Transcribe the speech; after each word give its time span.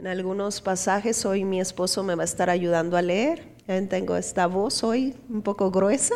en 0.00 0.06
algunos 0.06 0.62
pasajes. 0.62 1.26
Hoy 1.26 1.44
mi 1.44 1.60
esposo 1.60 2.02
me 2.02 2.14
va 2.14 2.22
a 2.22 2.24
estar 2.24 2.48
ayudando 2.48 2.96
a 2.96 3.02
leer. 3.02 3.48
Tengo 3.88 4.16
esta 4.16 4.46
voz 4.46 4.82
hoy 4.82 5.14
un 5.28 5.42
poco 5.42 5.70
gruesa. 5.70 6.14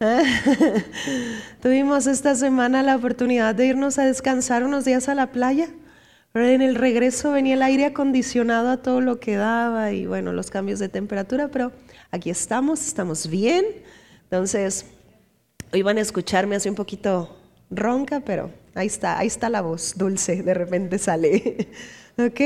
Tuvimos 1.62 2.06
esta 2.06 2.34
semana 2.34 2.82
la 2.82 2.96
oportunidad 2.96 3.54
de 3.54 3.66
irnos 3.66 3.98
a 3.98 4.04
descansar 4.04 4.64
unos 4.64 4.84
días 4.84 5.08
a 5.08 5.14
la 5.14 5.30
playa. 5.30 5.68
Pero 6.32 6.46
en 6.46 6.62
el 6.62 6.74
regreso 6.74 7.30
venía 7.30 7.54
el 7.54 7.62
aire 7.62 7.86
acondicionado 7.86 8.68
a 8.70 8.78
todo 8.78 9.00
lo 9.00 9.20
que 9.20 9.36
daba 9.36 9.92
y 9.92 10.06
bueno, 10.06 10.32
los 10.32 10.50
cambios 10.50 10.78
de 10.80 10.88
temperatura, 10.88 11.48
pero 11.48 11.72
aquí 12.10 12.30
estamos, 12.30 12.86
estamos 12.86 13.28
bien. 13.28 13.64
Entonces, 14.24 14.86
hoy 15.72 15.82
van 15.82 15.98
a 15.98 16.00
escucharme 16.00 16.56
así 16.56 16.68
un 16.68 16.74
poquito 16.74 17.36
ronca, 17.70 18.20
pero 18.20 18.50
ahí 18.74 18.86
está, 18.88 19.18
ahí 19.18 19.28
está 19.28 19.48
la 19.48 19.60
voz 19.60 19.94
dulce, 19.96 20.42
de 20.42 20.54
repente 20.54 20.98
sale. 20.98 21.68
¿Ok? 22.26 22.40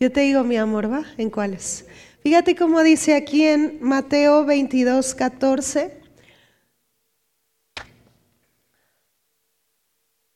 Yo 0.00 0.10
te 0.10 0.20
digo, 0.20 0.44
mi 0.44 0.56
amor, 0.56 0.90
¿va? 0.90 1.04
¿En 1.18 1.28
cuáles? 1.28 1.84
Fíjate 2.22 2.56
cómo 2.56 2.82
dice 2.82 3.14
aquí 3.14 3.44
en 3.44 3.78
Mateo 3.82 4.46
22, 4.46 5.14
14. 5.14 6.00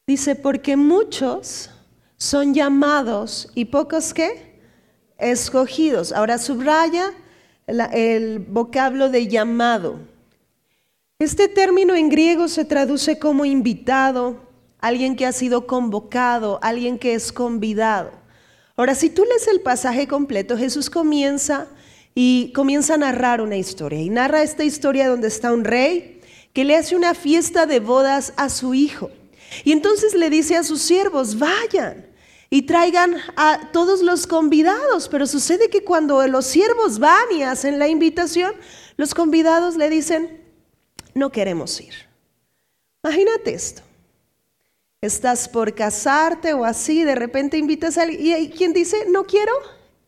Dice, 0.07 0.35
porque 0.35 0.77
muchos 0.77 1.71
son 2.19 2.53
llamados 2.53 3.51
y 3.55 3.67
pocos 3.67 4.13
qué? 4.13 4.61
Escogidos. 5.17 6.13
Ahora 6.13 6.37
subraya 6.37 7.13
el 7.67 8.39
vocablo 8.41 9.09
de 9.09 9.29
llamado. 9.29 9.99
Este 11.19 11.49
término 11.49 11.95
en 11.95 12.11
griego 12.11 12.49
se 12.49 12.65
traduce 12.65 13.19
como 13.19 13.45
invitado, 13.45 14.37
alguien 14.79 15.17
que 15.17 15.27
ha 15.27 15.33
sido 15.33 15.67
convocado, 15.67 16.59
alguien 16.63 16.99
que 16.99 17.15
es 17.15 17.33
convidado. 17.33 18.28
Ahora, 18.79 18.95
si 18.95 19.11
tú 19.11 19.25
lees 19.25 19.49
el 19.49 19.61
pasaje 19.61 20.07
completo, 20.07 20.57
Jesús 20.57 20.89
comienza 20.89 21.67
y 22.15 22.53
comienza 22.53 22.95
a 22.95 22.99
narrar 22.99 23.41
una 23.41 23.57
historia. 23.57 24.01
Y 24.01 24.09
narra 24.09 24.45
esta 24.45 24.63
historia 24.63 25.09
donde 25.09 25.27
está 25.27 25.53
un 25.53 25.65
rey 25.65 26.21
que 26.53 26.63
le 26.63 26.77
hace 26.77 26.95
una 26.95 27.15
fiesta 27.15 27.67
de 27.67 27.81
bodas 27.81 28.33
a 28.37 28.49
su 28.49 28.75
hijo. 28.75 29.11
Y 29.65 29.73
entonces 29.73 30.15
le 30.15 30.31
dice 30.31 30.55
a 30.55 30.63
sus 30.63 30.81
siervos, 30.81 31.41
vayan 31.41 32.07
y 32.51 32.63
traigan 32.63 33.17
a 33.35 33.73
todos 33.73 34.01
los 34.01 34.29
convidados. 34.29 35.09
Pero 35.09 35.27
sucede 35.27 35.71
que 35.71 35.83
cuando 35.83 36.25
los 36.29 36.47
siervos 36.47 37.01
van 37.01 37.33
y 37.37 37.43
hacen 37.43 37.81
la 37.81 37.89
invitación, 37.89 38.53
los 38.97 39.13
convidados 39.13 39.75
le 39.75 39.91
dicen, 39.91 40.41
no 41.15 41.33
queremos 41.33 41.81
ir. 41.81 41.95
Imagínate 43.03 43.55
esto. 43.55 43.83
Estás 45.01 45.49
por 45.49 45.75
casarte 45.75 46.55
o 46.55 46.65
así, 46.65 47.05
de 47.05 47.15
repente 47.15 47.57
invitas 47.57 47.99
a 47.99 48.03
alguien 48.03 48.21
y 48.21 48.33
hay 48.33 48.51
quien 48.51 48.73
dice, 48.73 49.07
no 49.09 49.25
quiero 49.25 49.53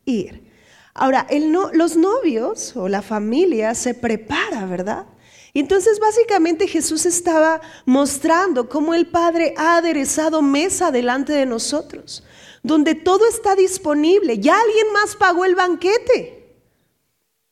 ir. 0.05 0.51
Ahora, 0.95 1.29
los 1.73 1.97
novios 1.97 2.77
o 2.77 2.89
la 2.89 3.01
familia 3.01 3.77
se 3.77 3.95
prepara, 3.95 4.67
¿verdad? 4.67 5.07
Entonces 5.55 6.01
básicamente 6.01 6.67
Jesús 6.67 7.07
estaba 7.07 7.61
mostrando 7.87 8.69
cómo 8.69 8.93
el 8.93 9.07
Padre 9.07 9.55
ha 9.57 9.77
aderezado 9.77 10.43
mesa 10.43 10.91
delante 10.91 11.33
de 11.33 11.47
nosotros, 11.47 12.25
donde 12.65 12.97
todo 12.97 13.29
está 13.29 13.55
disponible. 13.55 14.39
Ya 14.39 14.61
alguien 14.61 14.93
más 14.93 15.15
pagó 15.15 15.45
el 15.45 15.55
banquete, 15.55 16.57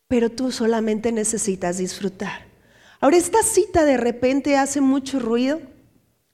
pero 0.09 0.29
tú 0.31 0.51
solamente 0.51 1.13
necesitas 1.13 1.79
disfrutar. 1.79 2.47
Ahora, 3.01 3.17
esta 3.17 3.45
cita 3.45 3.85
de 3.85 3.97
repente 3.97 4.57
hace 4.57 4.81
mucho 4.81 5.21
ruido. 5.21 5.61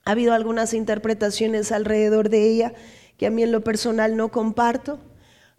Ha 0.05 0.11
habido 0.11 0.33
algunas 0.33 0.73
interpretaciones 0.75 1.71
alrededor 1.71 2.29
de 2.29 2.47
ella 2.47 2.73
que 3.17 3.25
a 3.25 3.31
mí 3.31 3.41
en 3.41 3.51
lo 3.51 3.63
personal 3.63 4.15
no 4.15 4.29
comparto. 4.29 4.99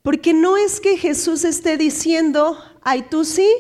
Porque 0.03 0.33
no 0.33 0.57
es 0.57 0.81
que 0.81 0.97
Jesús 0.97 1.45
esté 1.45 1.77
diciendo, 1.77 2.57
ay, 2.83 3.07
tú 3.11 3.25
sí, 3.25 3.51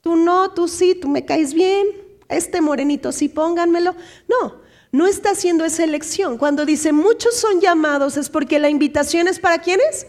tú 0.00 0.16
no, 0.16 0.50
tú 0.50 0.66
sí, 0.66 0.96
tú 0.96 1.08
me 1.08 1.24
caes 1.24 1.54
bien, 1.54 1.86
este 2.28 2.60
morenito 2.60 3.12
sí, 3.12 3.28
pónganmelo. 3.28 3.94
No, 4.26 4.60
no 4.90 5.06
está 5.06 5.30
haciendo 5.30 5.64
esa 5.64 5.84
elección. 5.84 6.36
Cuando 6.36 6.66
dice 6.66 6.90
muchos 6.90 7.36
son 7.36 7.60
llamados 7.60 8.16
es 8.16 8.28
porque 8.28 8.58
la 8.58 8.70
invitación 8.70 9.28
es 9.28 9.38
para 9.38 9.58
quiénes? 9.58 10.08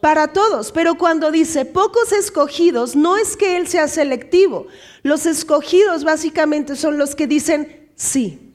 Para 0.00 0.32
todos. 0.32 0.72
Pero 0.72 0.96
cuando 0.96 1.30
dice 1.30 1.66
pocos 1.66 2.12
escogidos, 2.12 2.96
no 2.96 3.18
es 3.18 3.36
que 3.36 3.58
Él 3.58 3.68
sea 3.68 3.88
selectivo. 3.88 4.68
Los 5.02 5.26
escogidos 5.26 6.02
básicamente 6.02 6.76
son 6.76 6.96
los 6.96 7.14
que 7.14 7.26
dicen 7.26 7.90
sí. 7.94 8.49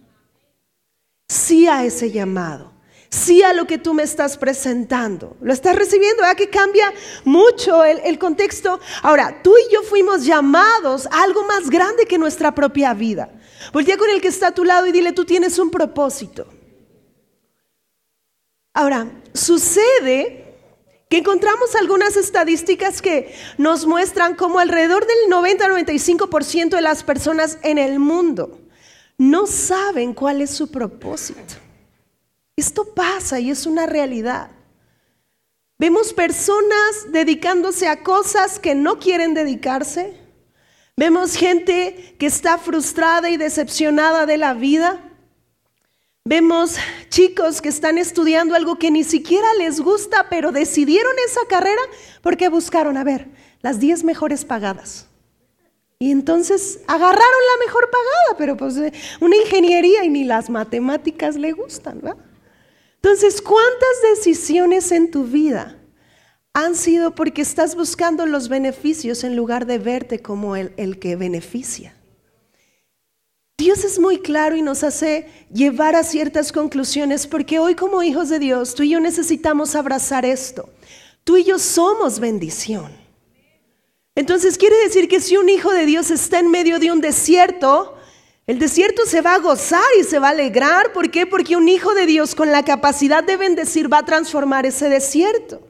Sí 1.27 1.67
a 1.67 1.83
ese 1.83 2.11
llamado 2.11 2.75
sí 3.15 3.43
a 3.43 3.53
lo 3.53 3.65
que 3.65 3.77
tú 3.77 3.93
me 3.93 4.03
estás 4.03 4.37
presentando. 4.37 5.37
Lo 5.41 5.53
estás 5.53 5.75
recibiendo, 5.75 6.21
¿verdad? 6.21 6.35
Que 6.35 6.49
cambia 6.49 6.93
mucho 7.23 7.83
el, 7.83 8.19
contexto. 8.19 8.79
Ahora, 9.01 9.41
tú 9.41 9.53
y 9.57 9.73
yo 9.73 9.81
fuimos 9.83 10.25
llamados 10.25 11.07
a 11.07 11.23
algo 11.23 11.43
más 11.45 11.69
grande 11.69 12.05
que 12.05 12.17
nuestra 12.17 12.53
propia 12.53 12.93
vida. 12.93 13.31
Voltea 13.73 13.97
con 13.97 14.09
el 14.09 14.21
que 14.21 14.27
está 14.27 14.47
a 14.47 14.53
tu 14.53 14.63
lado 14.63 14.85
y 14.87 14.91
dile, 14.91 15.13
tú 15.13 15.25
tienes 15.25 15.57
un 15.57 15.71
propósito. 15.71 16.47
Ahora, 18.73 19.09
sucede 19.33 20.43
que 21.09 21.17
encontramos 21.17 21.75
algunas 21.75 22.17
estadísticas 22.17 23.01
que 23.01 23.33
nos 23.57 23.85
muestran 23.85 24.35
como 24.35 24.59
alrededor 24.59 25.05
del 25.07 25.31
90-95% 25.31 26.69
de 26.69 26.81
las 26.81 27.03
personas 27.03 27.57
en 27.63 27.77
el 27.77 27.99
mundo 27.99 28.64
no 29.17 29.47
saben 29.47 30.13
cuál 30.13 30.41
es 30.41 30.49
su 30.51 30.69
propósito. 30.69 31.55
Esto 32.55 32.93
pasa 32.93 33.39
y 33.39 33.49
es 33.49 33.65
una 33.65 33.85
realidad. 33.85 34.49
Vemos 35.77 36.13
personas 36.13 37.11
dedicándose 37.11 37.87
a 37.87 38.01
cosas 38.01 38.59
que 38.59 38.75
no 38.75 38.97
quieren 38.99 39.33
dedicarse. 39.33 40.17
Vemos 40.95 41.35
gente 41.35 42.15
que 42.17 42.25
está 42.25 42.57
frustrada 42.57 43.29
y 43.29 43.35
decepcionada 43.35 44.25
de 44.25 44.37
la 44.37 44.53
vida. 44.53 45.01
Vemos 46.23 46.77
chicos 47.09 47.61
que 47.61 47.69
están 47.69 47.97
estudiando 47.97 48.55
algo 48.55 48.79
que 48.79 48.89
ni 48.89 49.03
siquiera 49.03 49.47
les 49.57 49.81
gusta, 49.81 50.27
pero 50.29 50.53
decidieron 50.53 51.13
esa 51.27 51.41
carrera 51.49 51.81
porque 52.21 52.47
buscaron, 52.47 52.95
a 52.95 53.03
ver, 53.03 53.27
las 53.61 53.79
10 53.79 54.05
mejores 54.05 54.45
pagadas. 54.45 55.07
Y 55.99 56.11
entonces 56.11 56.79
agarraron 56.87 57.15
la 57.19 57.65
mejor 57.65 57.89
pagada, 57.89 58.37
pero 58.37 58.57
pues 58.57 58.77
eh, 58.77 58.91
una 59.21 59.37
ingeniería 59.37 60.03
y 60.03 60.09
ni 60.09 60.23
las 60.25 60.49
matemáticas 60.49 61.35
le 61.35 61.53
gustan, 61.53 62.01
¿verdad? 62.01 62.17
Entonces, 62.95 63.41
¿cuántas 63.41 64.01
decisiones 64.15 64.91
en 64.91 65.11
tu 65.11 65.23
vida 65.23 65.77
han 66.53 66.75
sido 66.75 67.13
porque 67.13 67.41
estás 67.41 67.75
buscando 67.75 68.25
los 68.25 68.49
beneficios 68.49 69.23
en 69.23 69.35
lugar 69.35 69.65
de 69.67 69.77
verte 69.77 70.21
como 70.21 70.55
el, 70.55 70.73
el 70.75 70.99
que 70.99 71.15
beneficia? 71.15 71.95
Dios 73.57 73.85
es 73.85 73.99
muy 73.99 74.19
claro 74.19 74.57
y 74.57 74.61
nos 74.61 74.83
hace 74.83 75.29
llevar 75.53 75.95
a 75.95 76.03
ciertas 76.03 76.51
conclusiones 76.51 77.25
porque 77.25 77.59
hoy 77.59 77.75
como 77.75 78.03
hijos 78.03 78.27
de 78.27 78.39
Dios, 78.39 78.75
tú 78.75 78.83
y 78.83 78.89
yo 78.89 78.99
necesitamos 78.99 79.75
abrazar 79.75 80.25
esto. 80.25 80.67
Tú 81.23 81.37
y 81.37 81.45
yo 81.45 81.57
somos 81.57 82.19
bendición. 82.19 83.04
Entonces 84.15 84.57
quiere 84.57 84.77
decir 84.77 85.09
que 85.09 85.19
si 85.19 85.35
un 85.35 85.49
hijo 85.49 85.71
de 85.71 85.85
Dios 85.85 86.09
está 86.09 86.39
en 86.39 86.49
medio 86.49 86.79
de 86.79 86.89
un 86.89 87.01
desierto, 87.01 87.95
el 88.47 88.59
desierto 88.59 89.05
se 89.05 89.19
va 89.19 89.33
a 89.33 89.39
gozar 89.39 89.83
y 89.99 90.05
se 90.05 90.19
va 90.19 90.27
a 90.27 90.31
alegrar. 90.31 90.93
¿Por 90.93 91.11
qué? 91.11 91.25
Porque 91.25 91.57
un 91.57 91.67
hijo 91.67 91.93
de 91.93 92.05
Dios 92.05 92.33
con 92.33 92.49
la 92.49 92.63
capacidad 92.63 93.25
de 93.25 93.35
bendecir 93.35 93.91
va 93.91 93.97
a 93.97 94.05
transformar 94.05 94.65
ese 94.65 94.87
desierto. 94.87 95.61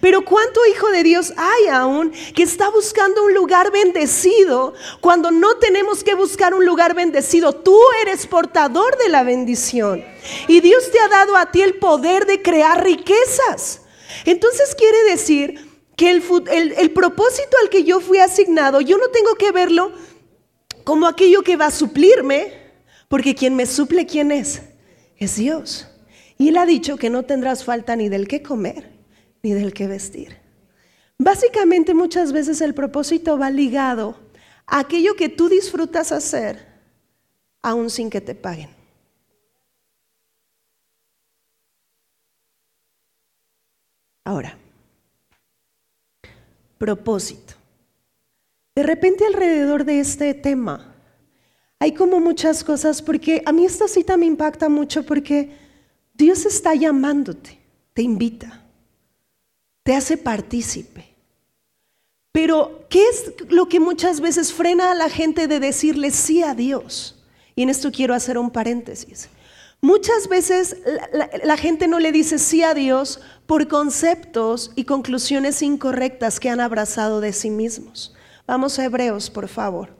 Pero 0.00 0.24
¿cuánto 0.24 0.64
hijo 0.66 0.88
de 0.90 1.02
Dios 1.02 1.34
hay 1.36 1.66
aún 1.66 2.12
que 2.34 2.44
está 2.44 2.70
buscando 2.70 3.24
un 3.24 3.34
lugar 3.34 3.70
bendecido 3.70 4.72
cuando 5.00 5.30
no 5.30 5.56
tenemos 5.56 6.02
que 6.02 6.14
buscar 6.14 6.54
un 6.54 6.64
lugar 6.64 6.94
bendecido? 6.94 7.52
Tú 7.52 7.78
eres 8.00 8.26
portador 8.26 8.96
de 8.98 9.10
la 9.10 9.22
bendición. 9.22 10.02
Y 10.48 10.60
Dios 10.60 10.90
te 10.90 10.98
ha 10.98 11.08
dado 11.08 11.36
a 11.36 11.50
ti 11.50 11.60
el 11.60 11.74
poder 11.74 12.24
de 12.24 12.40
crear 12.40 12.82
riquezas. 12.82 13.82
Entonces 14.24 14.74
quiere 14.76 15.02
decir 15.10 15.71
que 16.02 16.10
el, 16.10 16.90
propósito 16.90 17.56
al 17.62 17.70
que 17.70 17.84
yo 17.84 18.00
fui 18.00 18.18
asignado, 18.18 18.80
yo 18.80 18.98
no 18.98 19.06
tengo 19.10 19.36
que 19.36 19.52
verlo 19.52 19.92
como 20.82 21.06
aquello 21.06 21.44
que 21.44 21.56
va 21.56 21.66
a 21.66 21.70
suplirme, 21.70 22.52
porque 23.06 23.36
quien 23.36 23.54
me 23.54 23.66
suple, 23.66 24.04
¿quién 24.04 24.32
es? 24.32 24.62
Es 25.16 25.36
Dios. 25.36 25.86
Y 26.38 26.48
Él 26.48 26.56
ha 26.56 26.66
dicho 26.66 26.96
que 26.96 27.08
no 27.08 27.22
tendrás 27.22 27.62
falta 27.62 27.94
ni 27.94 28.08
del 28.08 28.26
que 28.26 28.42
comer, 28.42 28.90
ni 29.44 29.52
del 29.52 29.72
que 29.72 29.86
vestir. 29.86 30.38
Básicamente 31.18 31.94
muchas 31.94 32.32
veces 32.32 32.60
el 32.62 32.74
propósito 32.74 33.38
va 33.38 33.50
ligado 33.50 34.16
a 34.66 34.80
aquello 34.80 35.14
que 35.14 35.28
tú 35.28 35.48
disfrutas 35.48 36.10
hacer, 36.10 36.66
aún 37.62 37.90
sin 37.90 38.10
que 38.10 38.20
te 38.20 38.34
paguen. 38.34 38.70
Ahora, 44.24 44.58
propósito. 46.82 47.54
De 48.74 48.82
repente 48.82 49.24
alrededor 49.24 49.84
de 49.84 50.00
este 50.00 50.34
tema 50.34 50.92
hay 51.78 51.94
como 51.94 52.18
muchas 52.18 52.64
cosas, 52.64 53.00
porque 53.00 53.40
a 53.46 53.52
mí 53.52 53.64
esta 53.64 53.86
cita 53.86 54.16
me 54.16 54.26
impacta 54.26 54.68
mucho 54.68 55.04
porque 55.04 55.56
Dios 56.12 56.44
está 56.44 56.74
llamándote, 56.74 57.56
te 57.94 58.02
invita. 58.02 58.64
te 59.84 59.94
hace 59.94 60.16
partícipe. 60.16 61.04
Pero, 62.32 62.86
¿qué 62.88 63.04
es 63.08 63.34
lo 63.48 63.68
que 63.68 63.78
muchas 63.78 64.20
veces 64.20 64.52
frena 64.52 64.90
a 64.90 64.94
la 64.94 65.08
gente 65.08 65.46
de 65.46 65.60
decirle 65.60 66.10
sí 66.10 66.42
a 66.42 66.54
Dios? 66.54 67.22
Y 67.54 67.62
en 67.62 67.68
esto 67.68 67.92
quiero 67.92 68.14
hacer 68.14 68.38
un 68.38 68.50
paréntesis. 68.50 69.28
Muchas 69.84 70.28
veces 70.28 70.76
la, 71.42 71.56
gente 71.56 71.88
no 71.88 71.98
le 71.98 72.12
dice 72.12 72.38
sí 72.38 72.62
a 72.62 72.72
Dios 72.72 73.20
por 73.46 73.66
conceptos 73.66 74.70
y 74.76 74.84
conclusiones 74.84 75.60
incorrectas 75.60 76.38
que 76.38 76.48
han 76.48 76.60
abrazado 76.60 77.20
de 77.20 77.32
sí 77.32 77.50
mismos. 77.50 78.14
Vamos 78.46 78.78
a 78.78 78.84
Hebreos, 78.84 79.28
por 79.28 79.48
favor. 79.48 79.96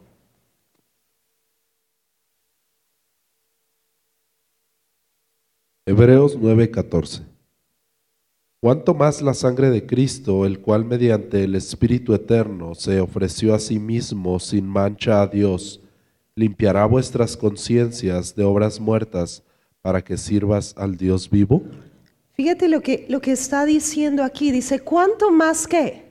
Hebreos 5.84 6.38
9:14. 6.38 7.23
¿Cuánto 8.61 8.94
más 8.94 9.20
la 9.20 9.34
sangre 9.34 9.70
de 9.70 9.84
Cristo, 9.84 10.46
el 10.46 10.61
cual 10.61 10.84
mediante 10.84 11.43
el 11.43 11.56
Espíritu 11.56 12.14
Eterno 12.14 12.76
se 12.76 13.00
ofreció 13.00 13.52
a 13.52 13.58
sí 13.58 13.81
mismo 13.81 14.38
sin 14.38 14.64
mancha 14.64 15.23
a 15.23 15.26
Dios, 15.26 15.81
limpiará 16.37 16.87
vuestras 16.87 17.37
conciencias 17.37 18.37
de 18.37 18.44
obras 18.44 18.79
muertas 18.79 19.43
para 19.82 20.02
que 20.02 20.17
sirvas 20.17 20.75
al 20.76 20.96
Dios 20.96 21.29
vivo? 21.29 21.62
Fíjate 22.32 22.69
lo 22.69 22.81
que, 22.81 23.05
lo 23.08 23.20
que 23.20 23.32
está 23.32 23.64
diciendo 23.67 24.25
aquí. 24.25 24.50
Dice, 24.50 24.81
¿cuánto 24.81 25.31
más 25.31 25.67
que? 25.67 26.11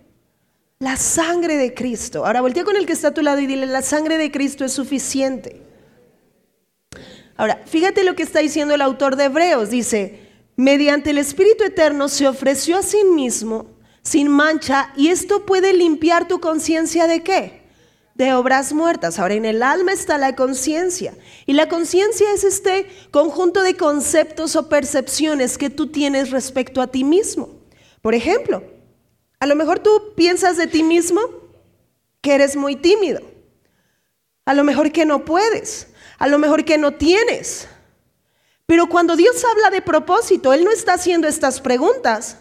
La 0.79 0.97
sangre 0.97 1.57
de 1.57 1.73
Cristo. 1.73 2.25
Ahora 2.25 2.41
voltea 2.41 2.63
con 2.63 2.75
el 2.75 2.85
que 2.85 2.93
está 2.93 3.09
a 3.09 3.13
tu 3.13 3.21
lado 3.21 3.39
y 3.39 3.47
dile, 3.47 3.65
la 3.65 3.81
sangre 3.81 4.17
de 4.17 4.31
Cristo 4.31 4.65
es 4.65 4.73
suficiente. 4.73 5.61
Ahora, 7.37 7.61
fíjate 7.65 8.03
lo 8.03 8.15
que 8.15 8.23
está 8.23 8.39
diciendo 8.39 8.75
el 8.75 8.81
autor 8.81 9.15
de 9.15 9.25
Hebreos. 9.25 9.69
Dice, 9.69 10.19
mediante 10.55 11.11
el 11.11 11.17
Espíritu 11.17 11.63
Eterno 11.63 12.09
se 12.09 12.27
ofreció 12.27 12.77
a 12.77 12.83
sí 12.83 13.03
mismo 13.03 13.67
sin 14.03 14.27
mancha 14.27 14.91
y 14.95 15.09
esto 15.09 15.45
puede 15.45 15.73
limpiar 15.73 16.27
tu 16.27 16.39
conciencia 16.39 17.07
de 17.07 17.23
qué? 17.23 17.60
De 18.15 18.33
obras 18.33 18.73
muertas. 18.73 19.19
Ahora 19.19 19.35
en 19.35 19.45
el 19.45 19.63
alma 19.63 19.93
está 19.93 20.17
la 20.17 20.35
conciencia 20.35 21.13
y 21.45 21.53
la 21.53 21.69
conciencia 21.69 22.31
es 22.33 22.43
este 22.43 22.87
conjunto 23.11 23.61
de 23.63 23.77
conceptos 23.77 24.55
o 24.55 24.69
percepciones 24.69 25.57
que 25.57 25.69
tú 25.69 25.87
tienes 25.87 26.31
respecto 26.31 26.81
a 26.81 26.87
ti 26.87 27.03
mismo. 27.03 27.49
Por 28.01 28.13
ejemplo, 28.13 28.63
a 29.39 29.45
lo 29.45 29.55
mejor 29.55 29.79
tú 29.79 30.13
piensas 30.15 30.57
de 30.57 30.67
ti 30.67 30.83
mismo 30.83 31.21
que 32.21 32.35
eres 32.35 32.55
muy 32.55 32.75
tímido. 32.75 33.21
A 34.45 34.53
lo 34.53 34.63
mejor 34.63 34.91
que 34.91 35.05
no 35.05 35.25
puedes. 35.25 35.87
A 36.19 36.27
lo 36.27 36.37
mejor 36.37 36.65
que 36.65 36.77
no 36.77 36.93
tienes. 36.93 37.67
Pero 38.65 38.87
cuando 38.87 39.15
Dios 39.15 39.43
habla 39.43 39.69
de 39.69 39.81
propósito, 39.81 40.53
Él 40.53 40.63
no 40.63 40.71
está 40.71 40.93
haciendo 40.93 41.27
estas 41.27 41.59
preguntas, 41.59 42.37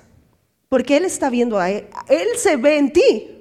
porque 0.69 0.97
Él 0.97 1.05
está 1.05 1.31
viendo 1.31 1.59
a 1.59 1.71
Él. 1.71 1.89
Él 2.09 2.29
se 2.37 2.57
ve 2.57 2.79
en 2.79 2.93
ti. 2.93 3.40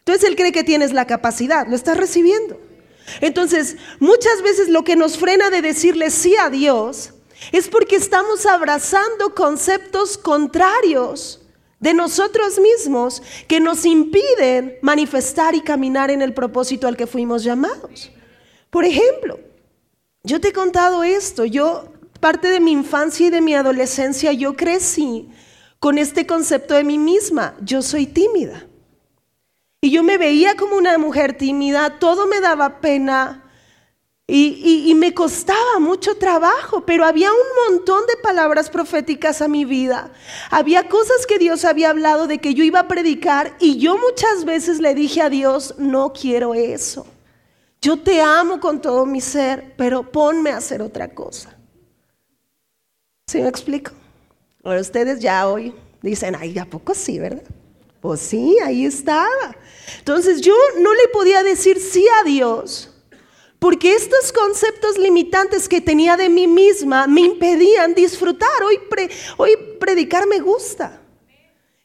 Entonces 0.00 0.28
Él 0.28 0.36
cree 0.36 0.52
que 0.52 0.64
tienes 0.64 0.92
la 0.92 1.06
capacidad, 1.06 1.66
lo 1.66 1.76
estás 1.76 1.96
recibiendo. 1.96 2.60
Entonces, 3.20 3.76
muchas 3.98 4.42
veces 4.42 4.68
lo 4.68 4.84
que 4.84 4.96
nos 4.96 5.18
frena 5.18 5.50
de 5.50 5.62
decirle 5.62 6.10
sí 6.10 6.36
a 6.36 6.50
Dios 6.50 7.14
es 7.52 7.68
porque 7.68 7.96
estamos 7.96 8.46
abrazando 8.46 9.34
conceptos 9.34 10.18
contrarios 10.18 11.40
de 11.80 11.94
nosotros 11.94 12.58
mismos 12.58 13.22
que 13.48 13.58
nos 13.58 13.86
impiden 13.86 14.76
manifestar 14.82 15.54
y 15.54 15.62
caminar 15.62 16.10
en 16.10 16.22
el 16.22 16.34
propósito 16.34 16.86
al 16.86 16.96
que 16.96 17.06
fuimos 17.06 17.42
llamados. 17.42 18.10
Por 18.68 18.84
ejemplo, 18.84 19.40
yo 20.22 20.40
te 20.40 20.48
he 20.48 20.52
contado 20.52 21.02
esto, 21.02 21.44
yo 21.46 21.92
parte 22.20 22.50
de 22.50 22.60
mi 22.60 22.72
infancia 22.72 23.26
y 23.26 23.30
de 23.30 23.40
mi 23.40 23.54
adolescencia 23.54 24.32
yo 24.32 24.54
crecí 24.54 25.30
con 25.78 25.96
este 25.96 26.26
concepto 26.26 26.74
de 26.74 26.84
mí 26.84 26.98
misma. 26.98 27.56
Yo 27.62 27.80
soy 27.80 28.06
tímida. 28.06 28.66
Y 29.80 29.90
yo 29.90 30.02
me 30.02 30.18
veía 30.18 30.56
como 30.56 30.76
una 30.76 30.98
mujer 30.98 31.36
tímida, 31.36 31.98
todo 31.98 32.26
me 32.26 32.40
daba 32.40 32.80
pena 32.80 33.50
y, 34.32 34.94
me 34.94 35.12
costaba 35.12 35.80
mucho 35.80 36.16
trabajo, 36.16 36.86
pero 36.86 37.04
había 37.04 37.30
un 37.32 37.74
montón 37.74 38.06
de 38.06 38.16
palabras 38.22 38.70
proféticas 38.70 39.42
a 39.42 39.48
mi 39.48 39.64
vida. 39.64 40.12
Había 40.50 40.88
cosas 40.88 41.26
que 41.26 41.38
Dios 41.38 41.64
había 41.64 41.90
hablado 41.90 42.28
de 42.28 42.38
que 42.38 42.54
yo 42.54 42.62
iba 42.62 42.80
a 42.80 42.88
predicar 42.88 43.56
y 43.58 43.78
yo 43.78 43.98
muchas 43.98 44.44
veces 44.44 44.78
le 44.78 44.94
dije 44.94 45.20
a 45.20 45.30
Dios, 45.30 45.74
no 45.78 46.12
quiero 46.12 46.54
eso. 46.54 47.06
Yo 47.82 48.00
te 48.00 48.20
amo 48.20 48.60
con 48.60 48.80
todo 48.80 49.04
mi 49.04 49.20
ser, 49.20 49.74
pero 49.76 50.12
ponme 50.12 50.50
a 50.50 50.58
hacer 50.58 50.80
otra 50.80 51.08
cosa. 51.12 51.56
¿Sí 53.26 53.40
me 53.40 53.48
explico? 53.48 53.92
Ahora 54.62 54.80
ustedes 54.80 55.18
ya 55.18 55.48
hoy 55.48 55.74
dicen, 56.02 56.36
ay, 56.38 56.56
¿a 56.58 56.66
poco 56.66 56.94
sí, 56.94 57.18
verdad? 57.18 57.42
Pues 58.00 58.20
sí, 58.20 58.56
ahí 58.64 58.86
estaba. 58.86 59.56
Entonces 59.98 60.40
yo 60.40 60.54
no 60.78 60.94
le 60.94 61.08
podía 61.08 61.42
decir 61.42 61.78
sí 61.78 62.06
a 62.20 62.24
Dios, 62.24 62.90
porque 63.58 63.94
estos 63.94 64.32
conceptos 64.32 64.96
limitantes 64.96 65.68
que 65.68 65.82
tenía 65.82 66.16
de 66.16 66.30
mí 66.30 66.46
misma 66.46 67.06
me 67.06 67.20
impedían 67.20 67.94
disfrutar. 67.94 68.62
Hoy, 68.66 68.80
hoy 69.36 69.50
predicar 69.78 70.26
me 70.26 70.40
gusta. 70.40 70.96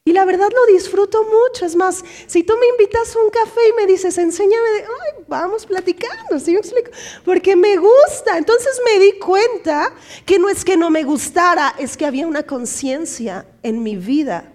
Y 0.08 0.14
la 0.14 0.24
verdad 0.24 0.50
lo 0.54 0.74
disfruto 0.74 1.24
mucho. 1.24 1.66
Es 1.66 1.76
más, 1.76 2.06
si 2.28 2.44
tú 2.44 2.54
me 2.60 2.68
invitas 2.68 3.14
a 3.14 3.20
un 3.20 3.30
café 3.32 3.60
y 3.70 3.74
me 3.74 3.88
dices, 3.88 4.18
enséñame, 4.20 4.68
ay, 4.78 5.24
vamos 5.28 5.66
platicando, 5.66 6.40
¿sí 6.40 6.52
me 6.52 6.60
explico? 6.60 6.92
Porque 7.26 7.56
me 7.56 7.76
gusta. 7.76 8.38
Entonces 8.38 8.80
me 8.86 9.00
di 9.00 9.20
cuenta 9.20 9.92
que 10.26 10.40
no 10.40 10.48
es 10.48 10.64
que 10.64 10.78
no 10.78 10.92
me 10.92 11.04
gustara, 11.04 11.76
es 11.78 11.98
que 11.98 12.06
había 12.06 12.28
una 12.28 12.44
conciencia 12.44 13.48
en 13.64 13.84
mi 13.84 13.98
vida 13.98 14.55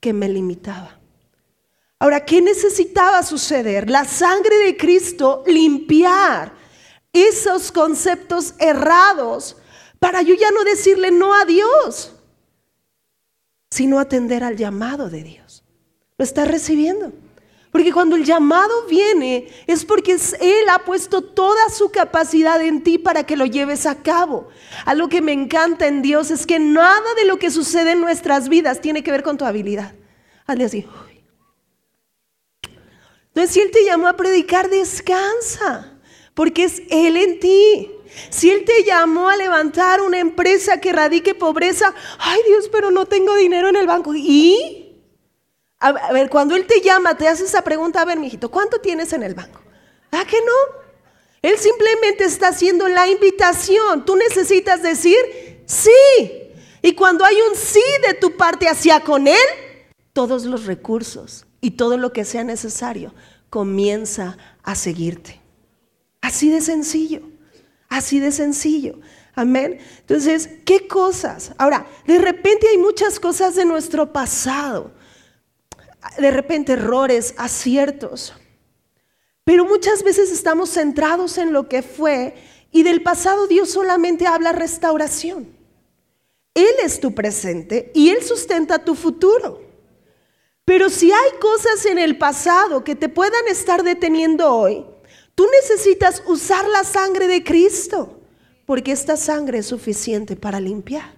que 0.00 0.12
me 0.12 0.28
limitaba. 0.28 0.98
Ahora, 1.98 2.24
¿qué 2.24 2.40
necesitaba 2.40 3.22
suceder? 3.22 3.90
La 3.90 4.04
sangre 4.04 4.56
de 4.58 4.76
Cristo 4.76 5.42
limpiar 5.46 6.52
esos 7.12 7.72
conceptos 7.72 8.54
errados 8.58 9.56
para 9.98 10.22
yo 10.22 10.34
ya 10.34 10.50
no 10.52 10.62
decirle 10.64 11.10
no 11.10 11.34
a 11.34 11.44
Dios 11.44 12.12
sino 13.70 13.98
atender 13.98 14.44
al 14.44 14.56
llamado 14.56 15.10
de 15.10 15.22
Dios. 15.22 15.64
Lo 16.16 16.24
estás 16.24 16.48
recibiendo. 16.48 17.12
Porque 17.70 17.92
cuando 17.92 18.16
el 18.16 18.24
llamado 18.24 18.86
viene 18.88 19.48
es 19.66 19.84
porque 19.84 20.16
Él 20.40 20.68
ha 20.70 20.80
puesto 20.80 21.22
toda 21.22 21.68
su 21.68 21.90
capacidad 21.90 22.60
en 22.62 22.82
ti 22.82 22.98
para 22.98 23.24
que 23.24 23.36
lo 23.36 23.44
lleves 23.44 23.84
a 23.84 24.02
cabo. 24.02 24.48
Algo 24.86 25.08
que 25.08 25.20
me 25.20 25.32
encanta 25.32 25.86
en 25.86 26.00
Dios 26.00 26.30
es 26.30 26.46
que 26.46 26.58
nada 26.58 27.14
de 27.16 27.26
lo 27.26 27.38
que 27.38 27.50
sucede 27.50 27.92
en 27.92 28.00
nuestras 28.00 28.48
vidas 28.48 28.80
tiene 28.80 29.02
que 29.02 29.10
ver 29.10 29.22
con 29.22 29.36
tu 29.36 29.44
habilidad. 29.44 29.94
Hazle 30.46 30.64
así. 30.64 30.86
Entonces, 33.28 33.54
si 33.54 33.60
Él 33.60 33.70
te 33.70 33.84
llamó 33.84 34.08
a 34.08 34.16
predicar, 34.16 34.70
descansa, 34.70 35.92
porque 36.34 36.64
es 36.64 36.82
Él 36.90 37.16
en 37.16 37.38
ti. 37.38 37.90
Si 38.30 38.50
Él 38.50 38.64
te 38.64 38.82
llamó 38.84 39.28
a 39.28 39.36
levantar 39.36 40.00
una 40.00 40.18
empresa 40.18 40.80
que 40.80 40.92
radique 40.92 41.34
pobreza, 41.34 41.94
ay 42.18 42.40
Dios, 42.46 42.68
pero 42.72 42.90
no 42.90 43.06
tengo 43.06 43.36
dinero 43.36 43.68
en 43.68 43.76
el 43.76 43.86
banco. 43.86 44.14
¿Y? 44.14 44.77
A 45.80 46.12
ver, 46.12 46.28
cuando 46.28 46.56
Él 46.56 46.66
te 46.66 46.80
llama, 46.80 47.16
te 47.16 47.28
hace 47.28 47.44
esa 47.44 47.62
pregunta, 47.62 48.02
a 48.02 48.04
ver, 48.04 48.18
mijito, 48.18 48.50
¿cuánto 48.50 48.80
tienes 48.80 49.12
en 49.12 49.22
el 49.22 49.34
banco? 49.34 49.60
¿Ah, 50.10 50.24
que 50.28 50.38
no? 50.40 50.78
Él 51.42 51.56
simplemente 51.56 52.24
está 52.24 52.48
haciendo 52.48 52.88
la 52.88 53.06
invitación. 53.06 54.04
Tú 54.04 54.16
necesitas 54.16 54.82
decir 54.82 55.16
sí. 55.66 55.90
Y 56.82 56.94
cuando 56.94 57.24
hay 57.24 57.36
un 57.48 57.56
sí 57.56 57.82
de 58.06 58.14
tu 58.14 58.36
parte 58.36 58.68
hacia 58.68 59.00
con 59.00 59.28
Él, 59.28 59.36
todos 60.12 60.44
los 60.44 60.66
recursos 60.66 61.46
y 61.60 61.72
todo 61.72 61.96
lo 61.96 62.12
que 62.12 62.24
sea 62.24 62.42
necesario 62.42 63.14
comienza 63.50 64.36
a 64.62 64.74
seguirte. 64.74 65.40
Así 66.20 66.50
de 66.50 66.60
sencillo. 66.60 67.22
Así 67.88 68.18
de 68.18 68.32
sencillo. 68.32 68.98
Amén. 69.34 69.78
Entonces, 70.00 70.50
¿qué 70.64 70.88
cosas? 70.88 71.52
Ahora, 71.56 71.86
de 72.06 72.18
repente 72.18 72.66
hay 72.68 72.78
muchas 72.78 73.20
cosas 73.20 73.54
de 73.54 73.64
nuestro 73.64 74.12
pasado. 74.12 74.92
De 76.18 76.30
repente 76.30 76.72
errores, 76.74 77.34
aciertos. 77.36 78.34
Pero 79.44 79.64
muchas 79.64 80.02
veces 80.02 80.30
estamos 80.30 80.70
centrados 80.70 81.38
en 81.38 81.52
lo 81.52 81.68
que 81.68 81.82
fue 81.82 82.34
y 82.70 82.82
del 82.82 83.02
pasado 83.02 83.46
Dios 83.46 83.70
solamente 83.70 84.26
habla 84.26 84.52
restauración. 84.52 85.56
Él 86.54 86.74
es 86.82 87.00
tu 87.00 87.14
presente 87.14 87.90
y 87.94 88.10
Él 88.10 88.22
sustenta 88.22 88.84
tu 88.84 88.94
futuro. 88.94 89.62
Pero 90.64 90.90
si 90.90 91.10
hay 91.10 91.30
cosas 91.40 91.86
en 91.86 91.98
el 91.98 92.18
pasado 92.18 92.84
que 92.84 92.94
te 92.94 93.08
puedan 93.08 93.46
estar 93.48 93.82
deteniendo 93.82 94.52
hoy, 94.52 94.84
Tú 95.38 95.46
necesitas 95.52 96.20
usar 96.26 96.66
la 96.66 96.82
sangre 96.82 97.28
de 97.28 97.44
Cristo, 97.44 98.22
porque 98.66 98.90
esta 98.90 99.16
sangre 99.16 99.58
es 99.58 99.66
suficiente 99.66 100.34
para 100.34 100.58
limpiar. 100.58 101.14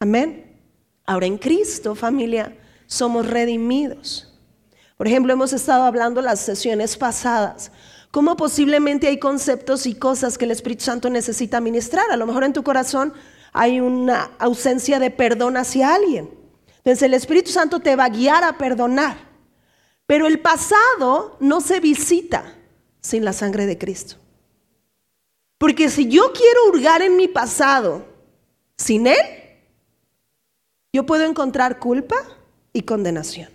Amén. 0.00 0.60
Ahora 1.06 1.26
en 1.26 1.38
Cristo, 1.38 1.94
familia, 1.94 2.58
somos 2.92 3.26
redimidos. 3.26 4.28
Por 4.98 5.08
ejemplo, 5.08 5.32
hemos 5.32 5.54
estado 5.54 5.84
hablando 5.84 6.20
las 6.20 6.40
sesiones 6.40 6.98
pasadas, 6.98 7.72
cómo 8.10 8.36
posiblemente 8.36 9.08
hay 9.08 9.18
conceptos 9.18 9.86
y 9.86 9.94
cosas 9.94 10.36
que 10.36 10.44
el 10.44 10.50
Espíritu 10.50 10.84
Santo 10.84 11.08
necesita 11.08 11.60
ministrar. 11.62 12.10
A 12.10 12.16
lo 12.16 12.26
mejor 12.26 12.44
en 12.44 12.52
tu 12.52 12.62
corazón 12.62 13.14
hay 13.54 13.80
una 13.80 14.32
ausencia 14.38 14.98
de 14.98 15.10
perdón 15.10 15.56
hacia 15.56 15.94
alguien. 15.94 16.28
Entonces 16.78 17.02
el 17.02 17.14
Espíritu 17.14 17.50
Santo 17.50 17.80
te 17.80 17.96
va 17.96 18.04
a 18.04 18.10
guiar 18.10 18.44
a 18.44 18.58
perdonar. 18.58 19.16
Pero 20.04 20.26
el 20.26 20.40
pasado 20.40 21.38
no 21.40 21.62
se 21.62 21.80
visita 21.80 22.54
sin 23.00 23.24
la 23.24 23.32
sangre 23.32 23.64
de 23.64 23.78
Cristo. 23.78 24.16
Porque 25.56 25.88
si 25.88 26.08
yo 26.08 26.32
quiero 26.34 26.68
hurgar 26.68 27.00
en 27.00 27.16
mi 27.16 27.26
pasado 27.26 28.04
sin 28.76 29.06
Él, 29.06 29.16
yo 30.92 31.06
puedo 31.06 31.24
encontrar 31.24 31.78
culpa 31.78 32.16
y 32.72 32.82
condenación. 32.82 33.50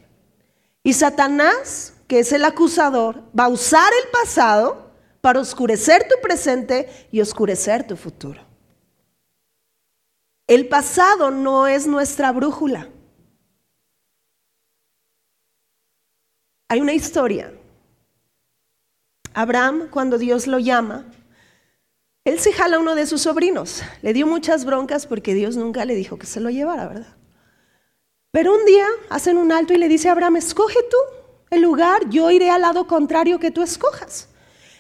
Y 0.84 0.94
Satanás, 0.94 1.94
que 2.08 2.20
es 2.20 2.32
el 2.32 2.46
acusador, 2.46 3.24
va 3.38 3.46
a 3.46 3.50
usar 3.50 3.92
el 4.04 4.10
pasado 4.12 4.92
para 5.22 5.42
oscurecer 5.42 6.08
tu 6.08 6.22
presente 6.22 6.90
y 7.12 7.20
oscurecer 7.20 7.86
tu 7.86 7.98
futuro. 7.98 8.42
El 10.48 10.70
pasado 10.70 11.30
no 11.30 11.68
es 11.68 11.88
nuestra 11.88 12.32
brújula. 12.32 12.90
Hay 16.70 16.80
una 16.80 16.94
historia. 16.94 17.54
Abraham, 19.34 19.90
cuando 19.92 20.18
Dios 20.18 20.48
lo 20.48 20.60
llama, 20.60 21.06
él 22.24 22.40
se 22.40 22.54
jala 22.54 22.78
a 22.78 22.80
uno 22.80 22.96
de 22.96 23.06
sus 23.06 23.22
sobrinos. 23.22 23.84
Le 24.02 24.14
dio 24.14 24.26
muchas 24.26 24.64
broncas 24.64 25.06
porque 25.06 25.34
Dios 25.34 25.58
nunca 25.58 25.84
le 25.84 25.96
dijo 25.96 26.18
que 26.18 26.26
se 26.26 26.40
lo 26.40 26.50
llevara, 26.50 26.88
¿verdad? 26.88 27.17
Pero 28.32 28.54
un 28.54 28.66
día 28.66 28.86
hacen 29.10 29.38
un 29.38 29.52
alto 29.52 29.74
y 29.74 29.78
le 29.78 29.88
dice 29.88 30.10
a 30.10 30.12
Abraham, 30.12 30.38
escoge 30.38 30.80
tú 30.90 30.98
el 31.50 31.62
lugar, 31.62 32.10
yo 32.10 32.30
iré 32.30 32.50
al 32.50 32.62
lado 32.62 32.88
contrario 32.88 33.40
que 33.40 33.52
tú 33.52 33.62
escojas. 33.62 34.28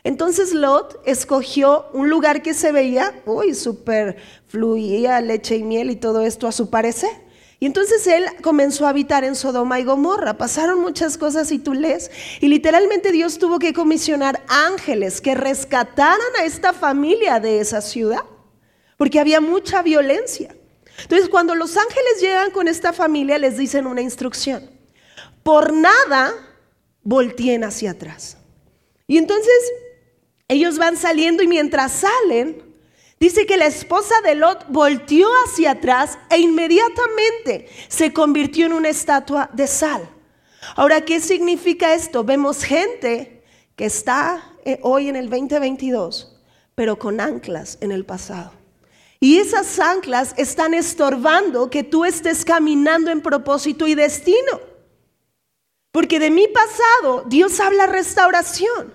Entonces 0.03 0.53
Lot 0.53 1.01
escogió 1.05 1.87
un 1.93 2.09
lugar 2.09 2.41
que 2.41 2.53
se 2.53 2.71
veía, 2.71 3.21
uy, 3.25 3.53
súper 3.53 4.17
fluía 4.47 5.19
leche 5.21 5.57
y 5.57 5.63
miel 5.63 5.91
y 5.91 5.95
todo 5.95 6.21
esto 6.21 6.47
a 6.47 6.51
su 6.51 6.69
parecer. 6.69 7.09
Y 7.59 7.65
entonces 7.65 8.05
él 8.05 8.25
comenzó 8.43 8.85
a 8.85 8.89
habitar 8.89 9.23
en 9.23 9.35
Sodoma 9.35 9.79
y 9.79 9.83
Gomorra. 9.83 10.37
Pasaron 10.37 10.79
muchas 10.79 11.17
cosas 11.17 11.51
y 11.51 11.57
tú 11.57 11.73
lees. 11.73 12.11
Y 12.39 12.49
literalmente 12.49 13.11
Dios 13.11 13.39
tuvo 13.39 13.57
que 13.57 13.73
comisionar 13.73 14.43
ángeles 14.47 15.21
que 15.21 15.33
rescataran 15.33 16.19
a 16.39 16.45
esta 16.45 16.71
familia 16.71 17.39
de 17.39 17.59
esa 17.59 17.81
ciudad. 17.81 18.23
Porque 18.95 19.19
había 19.19 19.41
mucha 19.41 19.81
violencia. 19.81 20.55
Entonces 21.01 21.29
cuando 21.29 21.55
los 21.55 21.77
ángeles 21.77 22.21
llegan 22.21 22.51
con 22.51 22.67
esta 22.67 22.93
familia 22.93 23.37
les 23.37 23.57
dicen 23.57 23.87
una 23.87 24.01
instrucción. 24.01 24.69
Por 25.43 25.73
nada 25.73 26.33
volteen 27.03 27.63
hacia 27.63 27.91
atrás. 27.91 28.37
Y 29.07 29.17
entonces 29.17 29.53
ellos 30.47 30.77
van 30.77 30.97
saliendo 30.97 31.43
y 31.43 31.47
mientras 31.47 31.91
salen, 31.91 32.63
dice 33.19 33.45
que 33.45 33.57
la 33.57 33.65
esposa 33.65 34.15
de 34.23 34.35
Lot 34.35 34.65
volteó 34.69 35.27
hacia 35.45 35.71
atrás 35.71 36.17
e 36.29 36.39
inmediatamente 36.39 37.69
se 37.87 38.11
convirtió 38.11 38.65
en 38.65 38.73
una 38.73 38.89
estatua 38.89 39.49
de 39.53 39.67
sal. 39.67 40.09
Ahora, 40.75 41.01
¿qué 41.01 41.21
significa 41.21 41.93
esto? 41.93 42.23
Vemos 42.23 42.63
gente 42.63 43.43
que 43.75 43.85
está 43.85 44.53
eh, 44.65 44.79
hoy 44.81 45.07
en 45.07 45.15
el 45.15 45.29
2022, 45.29 46.41
pero 46.75 46.99
con 46.99 47.21
anclas 47.21 47.77
en 47.79 47.91
el 47.91 48.05
pasado. 48.05 48.51
Y 49.19 49.39
esas 49.39 49.79
anclas 49.79 50.33
están 50.37 50.73
estorbando 50.73 51.69
que 51.69 51.83
tú 51.83 52.05
estés 52.05 52.45
caminando 52.45 53.09
en 53.09 53.21
propósito 53.21 53.87
y 53.87 53.95
destino. 53.95 54.61
Porque 55.91 56.19
de 56.19 56.29
mi 56.29 56.47
pasado 56.47 57.23
Dios 57.27 57.59
habla 57.59 57.87
restauración. 57.87 58.93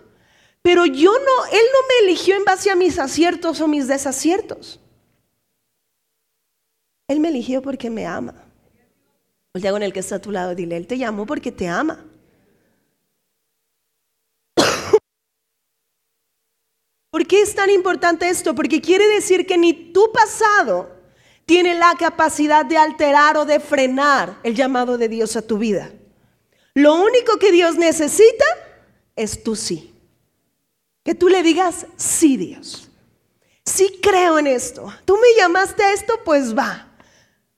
Pero 0.62 0.86
yo 0.86 1.12
no, 1.12 1.44
Él 1.46 1.62
no 1.72 1.88
me 1.88 2.06
eligió 2.06 2.36
en 2.36 2.44
base 2.44 2.70
a 2.70 2.76
mis 2.76 2.98
aciertos 2.98 3.60
o 3.60 3.66
mis 3.66 3.88
desaciertos. 3.88 4.78
Él 7.08 7.18
me 7.18 7.28
eligió 7.28 7.60
porque 7.60 7.90
me 7.90 8.06
ama. 8.06 8.34
El 9.54 9.70
con 9.70 9.82
el 9.82 9.92
que 9.92 10.00
está 10.00 10.16
a 10.16 10.20
tu 10.20 10.30
lado, 10.30 10.54
dile, 10.54 10.76
Él 10.76 10.86
te 10.86 10.96
llamó 10.96 11.26
porque 11.26 11.52
te 11.52 11.68
ama. 11.68 12.04
¿Por 17.12 17.26
qué 17.26 17.42
es 17.42 17.54
tan 17.54 17.68
importante 17.68 18.26
esto? 18.26 18.54
Porque 18.54 18.80
quiere 18.80 19.06
decir 19.06 19.46
que 19.46 19.58
ni 19.58 19.74
tu 19.92 20.10
pasado 20.12 20.90
tiene 21.44 21.74
la 21.74 21.94
capacidad 21.98 22.64
de 22.64 22.78
alterar 22.78 23.36
o 23.36 23.44
de 23.44 23.60
frenar 23.60 24.38
el 24.42 24.54
llamado 24.54 24.96
de 24.96 25.10
Dios 25.10 25.36
a 25.36 25.42
tu 25.42 25.58
vida. 25.58 25.92
Lo 26.72 26.94
único 26.94 27.36
que 27.36 27.52
Dios 27.52 27.76
necesita 27.76 28.46
es 29.14 29.42
tu 29.42 29.56
sí. 29.56 29.94
Que 31.04 31.14
tú 31.14 31.28
le 31.28 31.42
digas, 31.42 31.86
sí 31.96 32.38
Dios, 32.38 32.88
sí 33.62 33.98
creo 34.00 34.38
en 34.38 34.46
esto. 34.46 34.90
Tú 35.04 35.16
me 35.16 35.38
llamaste 35.38 35.82
a 35.82 35.92
esto, 35.92 36.14
pues 36.24 36.56
va. 36.56 36.96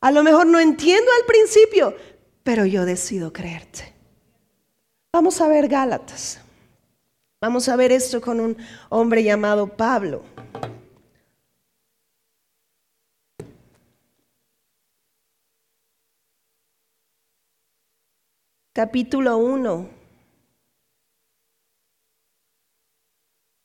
A 0.01 0.11
lo 0.11 0.25
mejor 0.25 0.49
no 0.49 0.59
entiendo 0.59 1.09
al 1.21 1.27
principio, 1.27 1.95
pero 2.43 2.67
yo 2.67 2.85
decido 2.85 3.33
creerte. 3.33 3.95
Vamos 5.13 5.41
a 5.41 5.47
ver 5.47 5.69
Gálatas. 5.69 6.41
Vamos 7.41 7.69
a 7.69 7.76
ver 7.76 7.93
esto 7.93 8.21
con 8.21 8.41
un 8.41 8.57
hombre 8.88 9.23
llamado 9.23 9.67
Pablo. 9.76 10.23
Capítulo 18.73 19.38
1. 19.38 19.88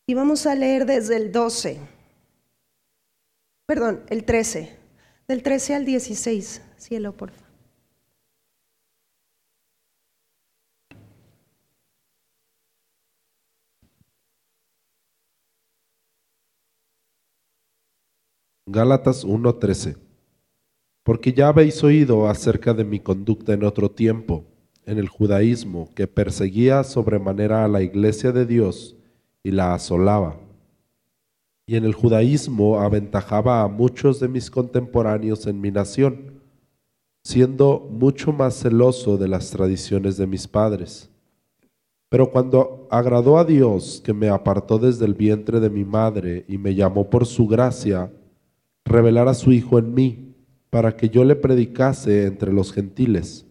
Y 0.08 0.14
vamos 0.14 0.46
a 0.46 0.54
leer 0.54 0.86
desde 0.86 1.16
el 1.16 1.32
12. 1.32 1.80
Perdón, 3.66 4.04
el 4.10 4.24
13. 4.26 4.78
Del 5.28 5.44
13 5.44 5.76
al 5.76 5.86
16. 5.86 6.62
Cielo, 6.78 7.16
por 7.16 7.32
favor. 7.32 7.49
Gálatas 18.72 19.26
1:13 19.26 19.98
Porque 21.04 21.34
ya 21.34 21.48
habéis 21.48 21.84
oído 21.84 22.28
acerca 22.28 22.76
de 22.76 22.86
mi 22.86 23.00
conducta 23.00 23.54
en 23.54 23.64
otro 23.64 23.90
tiempo, 23.90 24.46
en 24.86 25.00
el 25.00 25.10
judaísmo, 25.10 25.90
que 25.96 26.06
perseguía 26.06 26.84
sobremanera 26.84 27.66
a 27.66 27.68
la 27.68 27.82
iglesia 27.82 28.32
de 28.32 28.46
Dios 28.46 28.96
y 29.42 29.50
la 29.50 29.74
asolaba. 29.74 30.38
Y 31.66 31.78
en 31.78 31.84
el 31.84 31.96
judaísmo 31.96 32.80
aventajaba 32.80 33.64
a 33.64 33.68
muchos 33.68 34.20
de 34.20 34.28
mis 34.28 34.52
contemporáneos 34.52 35.48
en 35.48 35.60
mi 35.60 35.72
nación, 35.72 36.40
siendo 37.24 37.88
mucho 37.90 38.32
más 38.32 38.54
celoso 38.54 39.18
de 39.18 39.30
las 39.30 39.50
tradiciones 39.50 40.16
de 40.16 40.28
mis 40.28 40.48
padres. 40.48 41.10
Pero 42.08 42.30
cuando 42.30 42.88
agradó 42.92 43.40
a 43.40 43.46
Dios, 43.46 44.00
que 44.06 44.14
me 44.14 44.30
apartó 44.30 44.78
desde 44.78 45.06
el 45.06 45.16
vientre 45.16 45.60
de 45.60 45.72
mi 45.72 45.86
madre 45.86 46.46
y 46.48 46.60
me 46.60 46.76
llamó 46.76 47.10
por 47.10 47.26
su 47.26 47.48
gracia, 47.48 48.12
revelar 48.90 49.28
a 49.28 49.34
su 49.34 49.52
Hijo 49.52 49.80
en 49.80 49.94
mí, 49.94 50.36
para 50.70 50.96
que 50.96 51.10
yo 51.10 51.24
le 51.24 51.36
predicase 51.36 52.26
entre 52.26 52.52
los 52.52 52.74
gentiles. 52.74 53.46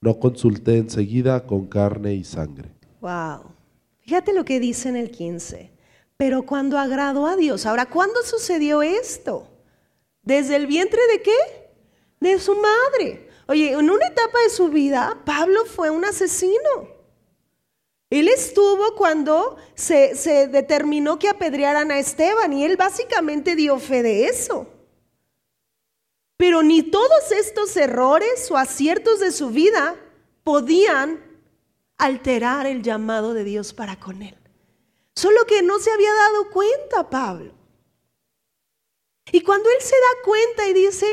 No 0.00 0.18
consulté 0.18 0.78
enseguida 0.78 1.46
con 1.46 1.66
carne 1.66 2.14
y 2.14 2.24
sangre. 2.24 2.70
Wow. 3.00 3.52
Fíjate 4.00 4.32
lo 4.32 4.44
que 4.44 4.60
dice 4.60 4.88
en 4.88 4.96
el 4.96 5.10
15. 5.10 5.70
Pero 6.16 6.42
cuando 6.42 6.78
agradó 6.78 7.26
a 7.26 7.36
Dios. 7.36 7.66
Ahora, 7.66 7.86
¿cuándo 7.86 8.22
sucedió 8.22 8.82
esto? 8.82 9.48
¿Desde 10.22 10.56
el 10.56 10.66
vientre 10.66 11.00
de 11.12 11.22
qué? 11.22 11.70
De 12.20 12.38
su 12.38 12.54
madre. 12.54 13.28
Oye, 13.46 13.72
en 13.72 13.90
una 13.90 14.06
etapa 14.06 14.38
de 14.44 14.50
su 14.50 14.68
vida, 14.68 15.18
Pablo 15.24 15.64
fue 15.64 15.90
un 15.90 16.04
asesino. 16.04 17.00
Él 18.10 18.28
estuvo 18.28 18.94
cuando 18.96 19.56
se, 19.74 20.14
se, 20.16 20.48
determinó 20.48 21.18
que 21.18 21.28
apedrearan 21.28 21.90
a 21.90 21.98
Esteban 21.98 22.52
y 22.52 22.64
él 22.64 22.76
básicamente 22.76 23.54
dio 23.54 23.78
fe 23.78 24.02
de 24.02 24.26
eso. 24.26 24.66
Pero 26.40 26.62
ni 26.62 26.82
todos 26.82 27.32
estos 27.32 27.76
errores 27.76 28.50
o 28.50 28.56
aciertos 28.56 29.20
de 29.20 29.30
su 29.30 29.50
vida 29.50 29.94
podían 30.42 31.22
alterar 31.98 32.66
el 32.66 32.80
llamado 32.82 33.34
de 33.34 33.44
Dios 33.44 33.74
para 33.74 34.00
con 34.00 34.22
él. 34.22 34.38
Solo 35.14 35.44
que 35.46 35.60
no 35.60 35.78
se 35.80 35.92
había 35.92 36.14
dado 36.14 36.48
cuenta 36.48 37.10
Pablo. 37.10 37.52
Y 39.30 39.42
cuando 39.42 39.68
él 39.68 39.82
se 39.82 39.94
da 39.94 40.24
cuenta 40.24 40.66
y 40.66 40.72
dice, 40.72 41.06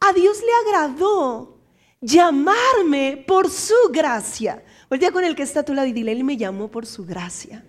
a 0.00 0.12
Dios 0.12 0.40
le 0.40 0.68
agradó 0.68 1.60
llamarme 2.00 3.24
por 3.24 3.48
su 3.48 3.76
gracia. 3.92 4.64
Voltea 4.90 5.12
con 5.12 5.22
el 5.22 5.36
que 5.36 5.44
está 5.44 5.62
tu 5.62 5.74
lado 5.74 5.86
y 5.86 5.92
dile, 5.92 6.10
él 6.10 6.24
me 6.24 6.36
llamó 6.36 6.72
por 6.72 6.86
su 6.86 7.06
gracia. 7.06 7.64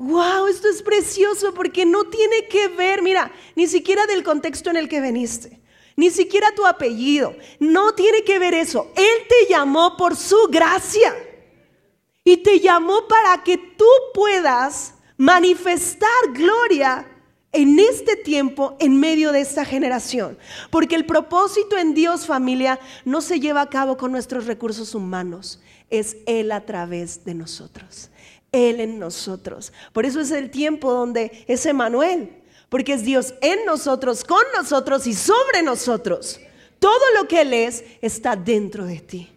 Wow, 0.00 0.46
esto 0.46 0.66
es 0.66 0.80
precioso 0.80 1.52
porque 1.52 1.84
no 1.84 2.04
tiene 2.04 2.48
que 2.48 2.68
ver, 2.68 3.02
mira, 3.02 3.30
ni 3.54 3.66
siquiera 3.66 4.06
del 4.06 4.22
contexto 4.22 4.70
en 4.70 4.78
el 4.78 4.88
que 4.88 4.98
veniste, 4.98 5.60
ni 5.94 6.08
siquiera 6.08 6.54
tu 6.54 6.64
apellido, 6.64 7.36
no 7.58 7.92
tiene 7.94 8.24
que 8.24 8.38
ver 8.38 8.54
eso. 8.54 8.90
Él 8.96 9.26
te 9.28 9.52
llamó 9.52 9.98
por 9.98 10.16
su 10.16 10.48
gracia 10.50 11.14
y 12.24 12.38
te 12.38 12.60
llamó 12.60 13.06
para 13.08 13.44
que 13.44 13.58
tú 13.58 13.84
puedas 14.14 14.94
manifestar 15.18 16.08
gloria 16.32 17.06
en 17.52 17.78
este 17.78 18.16
tiempo, 18.16 18.76
en 18.80 18.98
medio 18.98 19.32
de 19.32 19.40
esta 19.40 19.66
generación. 19.66 20.38
Porque 20.70 20.94
el 20.94 21.04
propósito 21.04 21.76
en 21.76 21.92
Dios, 21.92 22.24
familia, 22.24 22.80
no 23.04 23.20
se 23.20 23.38
lleva 23.38 23.60
a 23.60 23.68
cabo 23.68 23.98
con 23.98 24.12
nuestros 24.12 24.46
recursos 24.46 24.94
humanos, 24.94 25.60
es 25.90 26.16
Él 26.26 26.52
a 26.52 26.64
través 26.64 27.24
de 27.24 27.34
nosotros, 27.34 28.09
Él 28.52 28.80
en 28.80 28.98
nosotros. 28.98 29.72
Por 29.92 30.06
eso 30.06 30.20
es 30.20 30.30
el 30.30 30.50
tiempo 30.50 30.92
donde 30.92 31.44
es 31.46 31.66
Emanuel, 31.66 32.30
porque 32.68 32.94
es 32.94 33.04
Dios 33.04 33.34
en 33.40 33.64
nosotros, 33.64 34.24
con 34.24 34.42
nosotros 34.56 35.06
y 35.06 35.14
sobre 35.14 35.62
nosotros. 35.62 36.40
Todo 36.78 37.04
lo 37.16 37.28
que 37.28 37.42
Él 37.42 37.52
es 37.52 37.84
está 38.00 38.36
dentro 38.36 38.84
de 38.86 39.00
ti. 39.00 39.32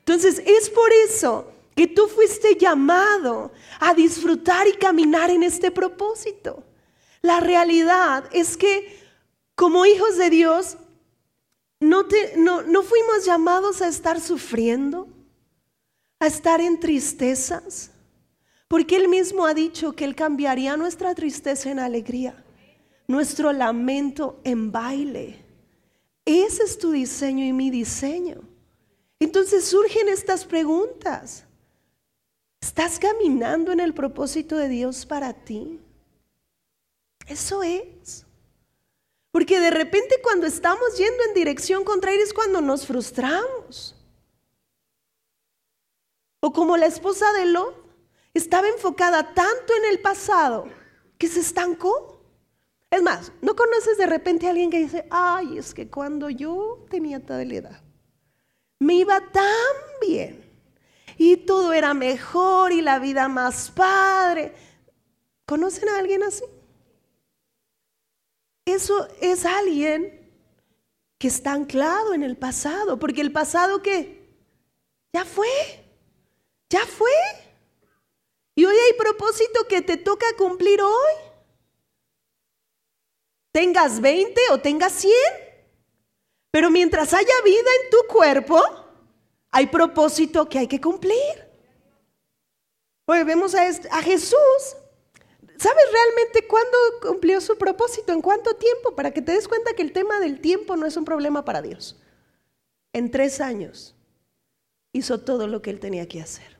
Entonces 0.00 0.42
es 0.44 0.70
por 0.70 0.90
eso 1.06 1.52
que 1.76 1.86
tú 1.86 2.08
fuiste 2.08 2.56
llamado 2.56 3.52
a 3.78 3.94
disfrutar 3.94 4.66
y 4.66 4.72
caminar 4.72 5.30
en 5.30 5.44
este 5.44 5.70
propósito. 5.70 6.64
La 7.22 7.40
realidad 7.40 8.24
es 8.32 8.56
que 8.56 8.98
como 9.54 9.84
hijos 9.86 10.16
de 10.16 10.30
Dios 10.30 10.76
no, 11.80 12.06
no, 12.36 12.82
fuimos 12.82 13.24
llamados 13.24 13.82
a 13.82 13.88
estar 13.88 14.20
sufriendo, 14.20 15.08
a 16.18 16.26
estar 16.26 16.60
en 16.60 16.80
tristezas, 16.80 17.92
porque 18.68 18.96
Él 18.96 19.08
mismo 19.08 19.46
ha 19.46 19.54
dicho 19.54 19.92
que 19.92 20.04
Él 20.04 20.14
cambiaría 20.14 20.76
nuestra 20.76 21.14
tristeza 21.14 21.70
en 21.70 21.78
alegría, 21.78 22.44
nuestro 23.06 23.52
lamento 23.52 24.40
en 24.44 24.70
baile. 24.70 25.42
Ese 26.26 26.64
es 26.64 26.78
tu 26.78 26.92
diseño 26.92 27.44
y 27.44 27.54
mi 27.54 27.70
diseño. 27.70 28.42
Entonces 29.18 29.64
surgen 29.64 30.10
estas 30.10 30.44
preguntas. 30.44 31.44
¿Estás 32.60 32.98
caminando 32.98 33.72
en 33.72 33.80
el 33.80 33.94
propósito 33.94 34.56
de 34.56 34.68
Dios 34.68 35.06
para 35.06 35.32
ti? 35.32 35.80
Eso 37.26 37.62
es. 37.62 38.26
Porque 39.30 39.58
de 39.60 39.70
repente 39.70 40.16
cuando 40.22 40.46
estamos 40.46 40.98
yendo 40.98 41.22
en 41.28 41.34
dirección 41.34 41.84
contraria 41.84 42.22
es 42.22 42.34
cuando 42.34 42.60
nos 42.60 42.86
frustramos. 42.86 43.94
O 46.40 46.52
como 46.52 46.76
la 46.76 46.86
esposa 46.86 47.32
de 47.32 47.46
Lot 47.46 47.77
estaba 48.38 48.68
enfocada 48.68 49.34
tanto 49.34 49.74
en 49.76 49.92
el 49.92 50.00
pasado 50.00 50.68
que 51.18 51.28
se 51.28 51.40
estancó. 51.40 52.22
Es 52.90 53.02
más, 53.02 53.32
¿no 53.42 53.54
conoces 53.54 53.98
de 53.98 54.06
repente 54.06 54.46
a 54.46 54.50
alguien 54.50 54.70
que 54.70 54.78
dice, 54.78 55.06
ay, 55.10 55.58
es 55.58 55.74
que 55.74 55.88
cuando 55.88 56.30
yo 56.30 56.86
tenía 56.88 57.20
tal 57.20 57.52
edad, 57.52 57.82
me 58.78 58.94
iba 58.94 59.20
tan 59.30 59.44
bien 60.00 60.44
y 61.18 61.36
todo 61.36 61.72
era 61.72 61.92
mejor 61.92 62.72
y 62.72 62.80
la 62.80 62.98
vida 62.98 63.28
más 63.28 63.70
padre? 63.70 64.54
¿Conocen 65.44 65.88
a 65.90 65.98
alguien 65.98 66.22
así? 66.22 66.44
Eso 68.64 69.08
es 69.20 69.44
alguien 69.44 70.18
que 71.18 71.28
está 71.28 71.52
anclado 71.52 72.14
en 72.14 72.22
el 72.22 72.36
pasado, 72.36 72.98
porque 72.98 73.20
el 73.20 73.32
pasado 73.32 73.82
que 73.82 74.28
ya 75.12 75.24
fue, 75.24 75.48
ya 76.70 76.86
fue. 76.86 77.10
Y 78.58 78.64
hoy 78.64 78.74
hay 78.76 78.92
propósito 78.94 79.68
que 79.68 79.82
te 79.82 79.96
toca 79.96 80.26
cumplir 80.36 80.82
hoy. 80.82 81.12
Tengas 83.52 84.00
20 84.00 84.40
o 84.50 84.58
tengas 84.58 84.94
100. 84.94 85.12
Pero 86.50 86.68
mientras 86.68 87.14
haya 87.14 87.42
vida 87.44 87.70
en 87.84 87.90
tu 87.90 87.98
cuerpo, 88.12 88.60
hay 89.52 89.68
propósito 89.68 90.48
que 90.48 90.58
hay 90.58 90.66
que 90.66 90.80
cumplir. 90.80 91.14
Hoy 93.06 93.22
vemos 93.22 93.54
a, 93.54 93.62
a 93.62 94.02
Jesús 94.02 94.34
¿Sabes 95.56 95.84
realmente 95.92 96.48
cuándo 96.48 96.76
cumplió 97.00 97.40
su 97.40 97.56
propósito? 97.56 98.12
¿En 98.12 98.22
cuánto 98.22 98.56
tiempo? 98.56 98.96
Para 98.96 99.12
que 99.12 99.22
te 99.22 99.30
des 99.30 99.46
cuenta 99.46 99.74
que 99.74 99.82
el 99.82 99.92
tema 99.92 100.18
del 100.18 100.40
tiempo 100.40 100.74
no 100.74 100.84
es 100.84 100.96
un 100.96 101.04
problema 101.04 101.44
para 101.44 101.62
Dios. 101.62 102.00
En 102.92 103.12
tres 103.12 103.40
años 103.40 103.94
hizo 104.92 105.20
todo 105.20 105.46
lo 105.46 105.62
que 105.62 105.70
él 105.70 105.78
tenía 105.78 106.08
que 106.08 106.20
hacer. 106.20 106.57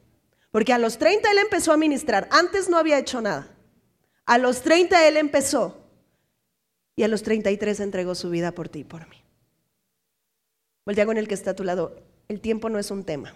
Porque 0.51 0.73
a 0.73 0.79
los 0.79 0.99
30 0.99 1.31
él 1.31 1.39
empezó 1.39 1.73
a 1.73 1.77
ministrar. 1.77 2.29
Antes 2.31 2.69
no 2.69 2.79
había 2.79 2.99
hecho 2.99 3.21
nada. 3.21 3.55
A 4.25 4.39
los 4.39 4.63
30 4.63 5.07
él 5.09 5.17
empezó. 5.17 5.77
Y 6.97 7.03
a 7.03 7.09
los 7.09 7.23
33 7.23 7.81
entregó 7.81 8.15
su 8.15 8.31
vida 8.31 8.53
por 8.53 8.69
ti 8.69 8.81
y 8.81 8.85
por 8.85 9.09
mí. 9.09 9.23
Voltea 10.85 11.07
con 11.07 11.19
el 11.19 11.29
que 11.29 11.35
está 11.35 11.51
a 11.51 11.57
tu 11.57 11.65
lado. 11.65 11.97
El 12.29 12.41
tiempo 12.41 12.71
no 12.71 12.79
es 12.79 12.91
un 12.91 13.05
tema. 13.05 13.35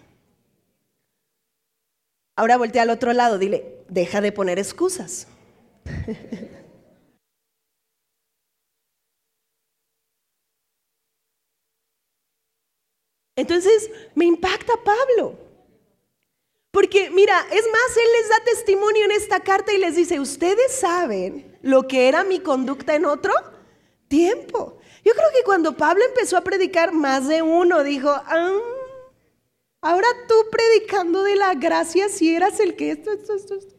Ahora 2.35 2.57
voltea 2.57 2.83
al 2.83 2.90
otro 2.90 3.12
lado. 3.12 3.38
Dile, 3.38 3.85
deja 3.88 4.20
de 4.20 4.33
poner 4.33 4.59
excusas. 4.59 5.29
Entonces 13.37 13.90
me 14.14 14.25
impacta 14.25 14.72
Pablo. 14.85 15.52
Porque 16.73 17.11
mira, 17.11 17.39
es 17.51 17.67
más, 17.71 17.97
él 17.99 18.09
les 18.19 18.29
da 18.31 18.45
testimonio 18.45 19.05
en 19.05 19.11
esta 19.11 19.41
carta 19.41 19.75
y 19.75 19.79
les 19.79 19.95
dice, 19.95 20.19
ustedes 20.19 20.73
saben 20.73 21.59
lo 21.61 21.87
que 21.87 22.09
era 22.09 22.25
mi 22.25 22.41
conducta 22.41 22.95
en 22.95 23.05
otro 23.05 23.33
tiempo. 24.09 24.79
Yo 25.05 25.13
creo 25.13 25.29
que 25.35 25.45
cuando 25.45 25.77
Pablo 25.77 26.03
empezó 26.03 26.39
a 26.39 26.45
predicar, 26.45 26.93
más 26.93 27.29
de 27.29 27.43
uno 27.43 27.85
dijo, 27.85 28.09
ah, 28.09 28.59
ahora 29.83 30.09
tú 30.27 30.35
predicando 30.51 31.23
de 31.23 31.37
la 31.37 31.55
gracia, 31.55 32.09
si 32.09 32.35
eras 32.35 32.59
el 32.59 32.75
que 32.75 32.93
esto, 32.93 33.13
esto, 33.13 33.35
esto, 33.35 33.55
esto. 33.55 33.75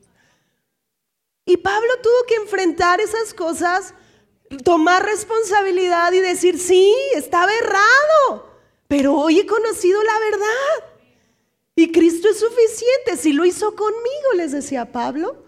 Y 1.45 1.57
Pablo 1.57 1.89
tuvo 2.03 2.25
que 2.27 2.35
enfrentar 2.35 3.01
esas 3.01 3.33
cosas, 3.33 3.95
tomar 4.63 5.03
responsabilidad 5.03 6.13
y 6.13 6.19
decir, 6.19 6.59
sí, 6.59 6.93
estaba 7.15 7.51
errado, 7.55 8.51
pero 8.87 9.15
hoy 9.15 9.39
he 9.39 9.47
conocido 9.47 10.01
la 10.03 10.19
verdad. 10.19 10.92
Y 11.75 11.91
Cristo 11.91 12.29
es 12.29 12.39
suficiente. 12.39 13.17
Si 13.17 13.33
lo 13.33 13.45
hizo 13.45 13.75
conmigo, 13.75 14.33
les 14.35 14.51
decía 14.51 14.91
Pablo, 14.91 15.43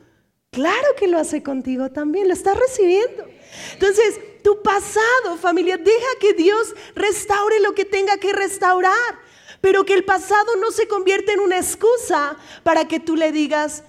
claro 0.52 0.88
que 0.98 1.08
lo 1.08 1.20
hace 1.20 1.44
contigo 1.44 1.92
también, 1.92 2.28
lo 2.28 2.34
estás 2.34 2.58
recibiendo. 2.58 3.26
Entonces, 3.74 4.20
tu 4.44 4.62
pasado, 4.62 5.38
familia, 5.40 5.78
deja 5.78 6.08
que 6.20 6.34
Dios 6.34 6.74
restaure 6.96 7.60
lo 7.60 7.74
que 7.74 7.86
tenga 7.86 8.18
que 8.18 8.34
restaurar, 8.34 9.20
pero 9.62 9.86
que 9.86 9.94
el 9.94 10.04
pasado 10.04 10.56
no 10.58 10.72
se 10.72 10.88
convierta 10.88 11.32
en 11.32 11.40
una 11.40 11.58
excusa 11.58 12.38
para 12.64 12.88
que 12.88 13.00
tú 13.00 13.16
le 13.16 13.32
digas, 13.32 13.84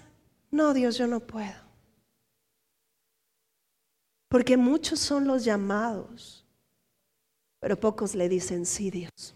no, 0.50 0.74
Dios, 0.74 0.96
yo 0.96 1.06
no 1.06 1.20
puedo. 1.20 1.66
Porque 4.28 4.56
muchos 4.56 5.00
son 5.00 5.26
los 5.26 5.44
llamados, 5.44 6.44
pero 7.60 7.78
pocos 7.78 8.14
le 8.14 8.28
dicen 8.28 8.66
sí, 8.66 8.90
Dios. 8.90 9.34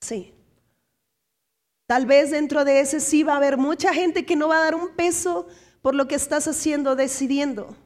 Sí. 0.00 0.34
Tal 1.90 2.06
vez 2.06 2.30
dentro 2.30 2.64
de 2.64 2.78
ese 2.78 3.00
sí 3.00 3.24
va 3.24 3.32
a 3.32 3.38
haber 3.38 3.56
mucha 3.56 3.92
gente 3.92 4.24
que 4.24 4.36
no 4.36 4.46
va 4.46 4.58
a 4.58 4.62
dar 4.62 4.76
un 4.76 4.94
peso 4.94 5.48
por 5.82 5.96
lo 5.96 6.06
que 6.06 6.14
estás 6.14 6.46
haciendo, 6.46 6.94
decidiendo. 6.94 7.76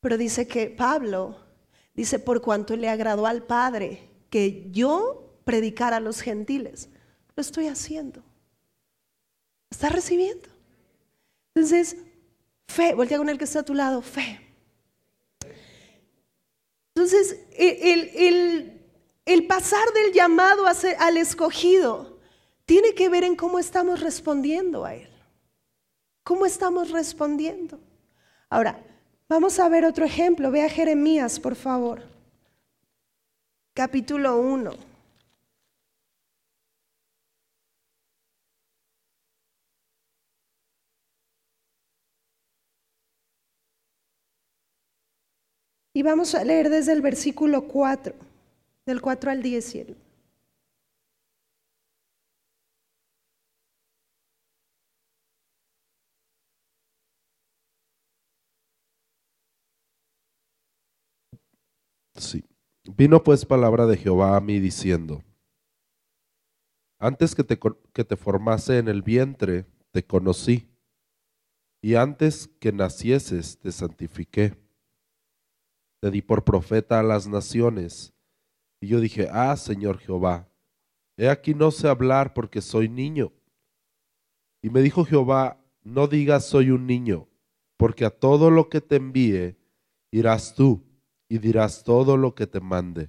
Pero 0.00 0.18
dice 0.18 0.48
que 0.48 0.66
Pablo 0.66 1.38
dice, 1.94 2.18
por 2.18 2.42
cuanto 2.42 2.74
le 2.74 2.88
agradó 2.88 3.26
al 3.26 3.44
Padre 3.44 4.10
que 4.30 4.66
yo 4.72 5.38
predicara 5.44 5.98
a 5.98 6.00
los 6.00 6.20
gentiles, 6.20 6.88
lo 7.36 7.40
estoy 7.40 7.68
haciendo. 7.68 8.20
Está 9.70 9.90
recibiendo. 9.90 10.48
Entonces, 11.54 11.98
fe, 12.66 12.94
voltea 12.94 13.18
con 13.18 13.28
el 13.28 13.38
que 13.38 13.44
está 13.44 13.60
a 13.60 13.64
tu 13.64 13.74
lado, 13.74 14.02
fe. 14.02 14.40
Entonces, 16.96 17.46
el, 17.56 18.80
pasar 19.46 19.86
del 19.92 20.12
llamado 20.12 20.64
al 20.66 21.16
escogido 21.16 22.07
tiene 22.68 22.94
que 22.94 23.08
ver 23.08 23.24
en 23.24 23.34
cómo 23.34 23.58
estamos 23.58 24.00
respondiendo 24.00 24.84
a 24.84 24.94
Él. 24.94 25.08
¿Cómo 26.22 26.44
estamos 26.44 26.90
respondiendo? 26.90 27.80
Ahora, 28.50 28.78
vamos 29.26 29.58
a 29.58 29.70
ver 29.70 29.86
otro 29.86 30.04
ejemplo. 30.04 30.50
Ve 30.50 30.62
a 30.62 30.68
Jeremías, 30.68 31.40
por 31.40 31.56
favor. 31.56 32.02
Capítulo 33.72 34.38
1. 34.38 34.70
Y 45.94 46.02
vamos 46.02 46.34
a 46.34 46.44
leer 46.44 46.68
desde 46.68 46.92
el 46.92 47.00
versículo 47.00 47.62
4, 47.62 48.14
del 48.84 49.00
4 49.00 49.30
al 49.30 49.42
10. 49.42 49.96
Sí. 62.18 62.42
Vino 62.98 63.22
pues 63.22 63.46
palabra 63.46 63.86
de 63.86 63.96
Jehová 63.96 64.36
a 64.36 64.40
mí 64.40 64.58
diciendo, 64.58 65.22
antes 66.98 67.34
que 67.36 67.44
te, 67.44 67.58
que 67.92 68.04
te 68.04 68.16
formase 68.16 68.78
en 68.78 68.88
el 68.88 69.02
vientre, 69.02 69.66
te 69.92 70.04
conocí, 70.04 70.68
y 71.80 71.94
antes 71.94 72.48
que 72.58 72.72
nacieses, 72.72 73.58
te 73.60 73.70
santifiqué 73.70 74.58
te 76.00 76.10
di 76.10 76.22
por 76.22 76.44
profeta 76.44 77.00
a 77.00 77.02
las 77.02 77.26
naciones. 77.26 78.14
Y 78.80 78.88
yo 78.88 79.00
dije, 79.00 79.28
ah, 79.32 79.56
Señor 79.56 79.98
Jehová, 79.98 80.48
he 81.16 81.28
aquí 81.28 81.54
no 81.54 81.70
sé 81.70 81.88
hablar 81.88 82.34
porque 82.34 82.60
soy 82.60 82.88
niño. 82.88 83.32
Y 84.62 84.70
me 84.70 84.80
dijo 84.80 85.04
Jehová, 85.04 85.60
no 85.82 86.06
digas 86.06 86.46
soy 86.46 86.70
un 86.70 86.86
niño, 86.86 87.28
porque 87.76 88.04
a 88.04 88.10
todo 88.10 88.50
lo 88.50 88.68
que 88.68 88.80
te 88.80 88.96
envíe 88.96 89.56
irás 90.10 90.54
tú 90.54 90.87
y 91.28 91.38
dirás 91.38 91.84
todo 91.84 92.16
lo 92.16 92.34
que 92.34 92.46
te 92.46 92.60
mande. 92.60 93.08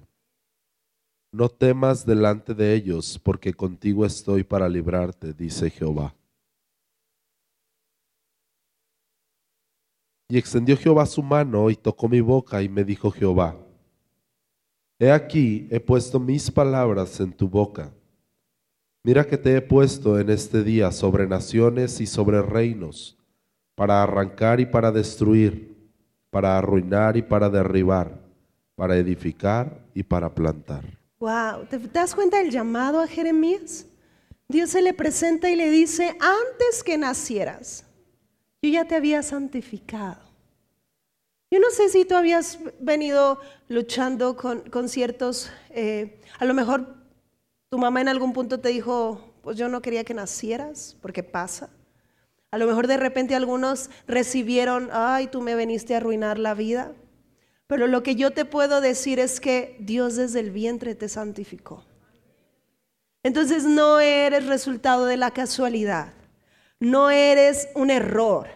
No 1.32 1.48
temas 1.48 2.04
delante 2.04 2.54
de 2.54 2.74
ellos, 2.74 3.18
porque 3.18 3.54
contigo 3.54 4.04
estoy 4.04 4.42
para 4.42 4.68
librarte, 4.68 5.32
dice 5.32 5.70
Jehová. 5.70 6.14
Y 10.28 10.38
extendió 10.38 10.76
Jehová 10.76 11.06
su 11.06 11.22
mano 11.22 11.70
y 11.70 11.76
tocó 11.76 12.08
mi 12.08 12.20
boca 12.20 12.62
y 12.62 12.68
me 12.68 12.84
dijo 12.84 13.10
Jehová, 13.10 13.56
He 14.98 15.10
aquí, 15.10 15.66
he 15.70 15.80
puesto 15.80 16.20
mis 16.20 16.50
palabras 16.50 17.18
en 17.20 17.32
tu 17.32 17.48
boca. 17.48 17.92
Mira 19.02 19.26
que 19.26 19.38
te 19.38 19.56
he 19.56 19.62
puesto 19.62 20.20
en 20.20 20.28
este 20.28 20.62
día 20.62 20.92
sobre 20.92 21.26
naciones 21.26 22.00
y 22.00 22.06
sobre 22.06 22.42
reinos, 22.42 23.16
para 23.74 24.02
arrancar 24.02 24.60
y 24.60 24.66
para 24.66 24.92
destruir, 24.92 25.69
para 26.30 26.56
arruinar 26.56 27.16
y 27.16 27.22
para 27.22 27.50
derribar, 27.50 28.18
para 28.74 28.96
edificar 28.96 29.78
y 29.94 30.02
para 30.02 30.34
plantar. 30.34 30.84
Wow, 31.18 31.66
¿te 31.68 31.78
das 31.78 32.14
cuenta 32.14 32.38
del 32.38 32.50
llamado 32.50 33.00
a 33.00 33.06
Jeremías? 33.06 33.86
Dios 34.48 34.70
se 34.70 34.82
le 34.82 34.94
presenta 34.94 35.50
y 35.50 35.56
le 35.56 35.70
dice, 35.70 36.16
antes 36.18 36.82
que 36.82 36.96
nacieras, 36.96 37.84
yo 38.62 38.70
ya 38.70 38.84
te 38.84 38.96
había 38.96 39.22
santificado. 39.22 40.30
Yo 41.52 41.58
no 41.58 41.70
sé 41.70 41.88
si 41.88 42.04
tú 42.04 42.14
habías 42.14 42.58
venido 42.78 43.40
luchando 43.68 44.36
con, 44.36 44.88
ciertos, 44.88 45.50
eh, 45.70 46.20
a 46.38 46.44
lo 46.44 46.54
mejor 46.54 46.94
tu 47.68 47.78
mamá 47.78 48.00
en 48.00 48.08
algún 48.08 48.32
punto 48.32 48.60
te 48.60 48.68
dijo, 48.68 49.34
pues 49.42 49.56
yo 49.56 49.68
no 49.68 49.82
quería 49.82 50.04
que 50.04 50.14
nacieras, 50.14 50.96
porque 51.02 51.22
pasa. 51.22 51.70
A 52.50 52.58
lo 52.58 52.66
mejor 52.66 52.86
de 52.86 52.96
repente 52.96 53.34
algunos 53.34 53.90
recibieron, 54.06 54.88
ay, 54.92 55.28
tú 55.28 55.40
me 55.40 55.54
veniste 55.54 55.94
a 55.94 55.98
arruinar 55.98 56.38
la 56.38 56.54
vida. 56.54 56.92
Pero 57.66 57.86
lo 57.86 58.02
que 58.02 58.16
yo 58.16 58.32
te 58.32 58.44
puedo 58.44 58.80
decir 58.80 59.20
es 59.20 59.40
que 59.40 59.76
Dios 59.80 60.16
desde 60.16 60.40
el 60.40 60.50
vientre 60.50 60.94
te 60.94 61.08
santificó. 61.08 61.84
Entonces 63.22 63.64
no 63.64 64.00
eres 64.00 64.46
resultado 64.46 65.06
de 65.06 65.16
la 65.16 65.30
casualidad 65.30 66.14
no 66.80 67.10
eres 67.10 67.68
un 67.74 67.90
error. 67.90 68.48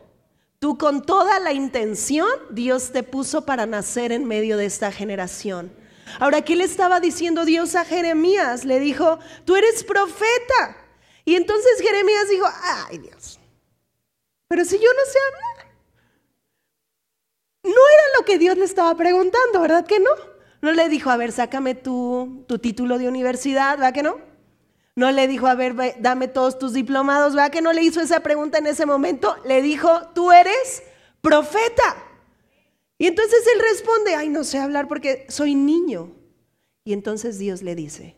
Tú 0.59 0.79
con 0.79 1.05
toda 1.05 1.39
la 1.41 1.53
intención, 1.53 2.29
Dios 2.51 2.91
te 2.91 3.03
puso 3.03 3.45
para 3.45 3.67
nacer 3.67 4.13
en 4.13 4.25
medio 4.25 4.57
de 4.57 4.65
esta 4.65 4.91
generación. 4.91 5.71
Ahora, 6.19 6.43
¿qué 6.43 6.57
le 6.57 6.65
estaba 6.65 7.01
diciendo 7.01 7.45
Dios 7.45 7.75
a 7.75 7.85
Jeremías? 7.85 8.65
Le 8.65 8.81
dijo, 8.81 9.19
tú 9.45 9.57
eres 9.57 9.85
profeta. 9.85 10.77
Y 11.27 11.35
entonces 11.35 11.81
Jeremías 11.83 12.29
dijo, 12.31 12.47
ay 12.63 12.99
Dios, 12.99 13.39
pero 14.55 14.65
si 14.65 14.77
yo 14.77 14.89
no 14.97 15.05
sé 15.11 15.19
hablar. 15.19 15.75
No 17.65 17.71
era 17.71 18.19
lo 18.21 18.25
que 18.25 18.39
Dios 18.39 18.57
le 18.57 18.65
estaba 18.65 18.97
preguntando, 18.97 19.61
¿verdad 19.61 19.85
que 19.85 19.99
no? 19.99 20.11
No 20.63 20.71
le 20.71 20.89
dijo, 20.89 21.11
a 21.11 21.17
ver, 21.17 21.33
sácame 21.33 21.75
tu, 21.75 22.45
tu 22.47 22.61
título 22.61 22.99
de 22.99 23.09
universidad, 23.09 23.77
¿verdad 23.77 23.93
que 23.93 24.05
no? 24.05 24.21
No 24.95 25.11
le 25.11 25.27
dijo, 25.27 25.49
a 25.49 25.57
ver, 25.57 25.75
dame 25.99 26.29
todos 26.29 26.57
tus 26.57 26.73
diplomados, 26.73 27.35
¿verdad 27.35 27.51
que 27.51 27.63
no 27.63 27.73
le 27.73 27.83
hizo 27.83 28.01
esa 28.01 28.21
pregunta 28.21 28.59
en 28.59 28.69
ese 28.69 28.87
momento? 28.87 29.35
Le 29.45 29.61
dijo, 29.61 29.91
tú 30.15 30.31
eres 30.31 30.85
profeta. 31.21 31.97
Y 32.97 33.09
entonces 33.09 33.45
él 33.57 33.61
responde, 33.61 34.15
ay, 34.15 34.29
no 34.29 34.45
sé 34.45 34.59
hablar 34.59 34.87
porque 34.87 35.27
soy 35.31 35.57
niño. 35.57 36.13
Y 36.85 36.93
entonces 36.93 37.39
Dios 37.39 37.61
le 37.63 37.75
dice, 37.75 38.15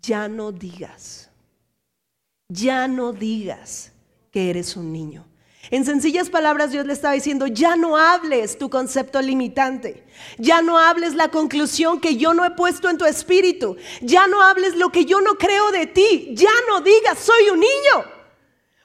ya 0.00 0.28
no 0.28 0.50
digas, 0.50 1.30
ya 2.48 2.88
no 2.88 3.12
digas 3.12 3.92
que 4.30 4.48
eres 4.48 4.74
un 4.74 4.94
niño. 4.94 5.27
En 5.70 5.84
sencillas 5.84 6.30
palabras 6.30 6.70
Dios 6.70 6.86
le 6.86 6.92
estaba 6.94 7.14
diciendo, 7.14 7.46
ya 7.46 7.76
no 7.76 7.96
hables 7.96 8.56
tu 8.56 8.70
concepto 8.70 9.20
limitante, 9.20 10.06
ya 10.38 10.62
no 10.62 10.78
hables 10.78 11.14
la 11.14 11.30
conclusión 11.30 12.00
que 12.00 12.16
yo 12.16 12.32
no 12.32 12.44
he 12.44 12.52
puesto 12.52 12.88
en 12.88 12.96
tu 12.96 13.04
espíritu, 13.04 13.76
ya 14.00 14.26
no 14.28 14.40
hables 14.42 14.76
lo 14.76 14.90
que 14.90 15.04
yo 15.04 15.20
no 15.20 15.34
creo 15.34 15.70
de 15.70 15.86
ti, 15.86 16.30
ya 16.32 16.50
no 16.68 16.80
digas, 16.80 17.18
soy 17.18 17.50
un 17.50 17.60
niño, 17.60 18.04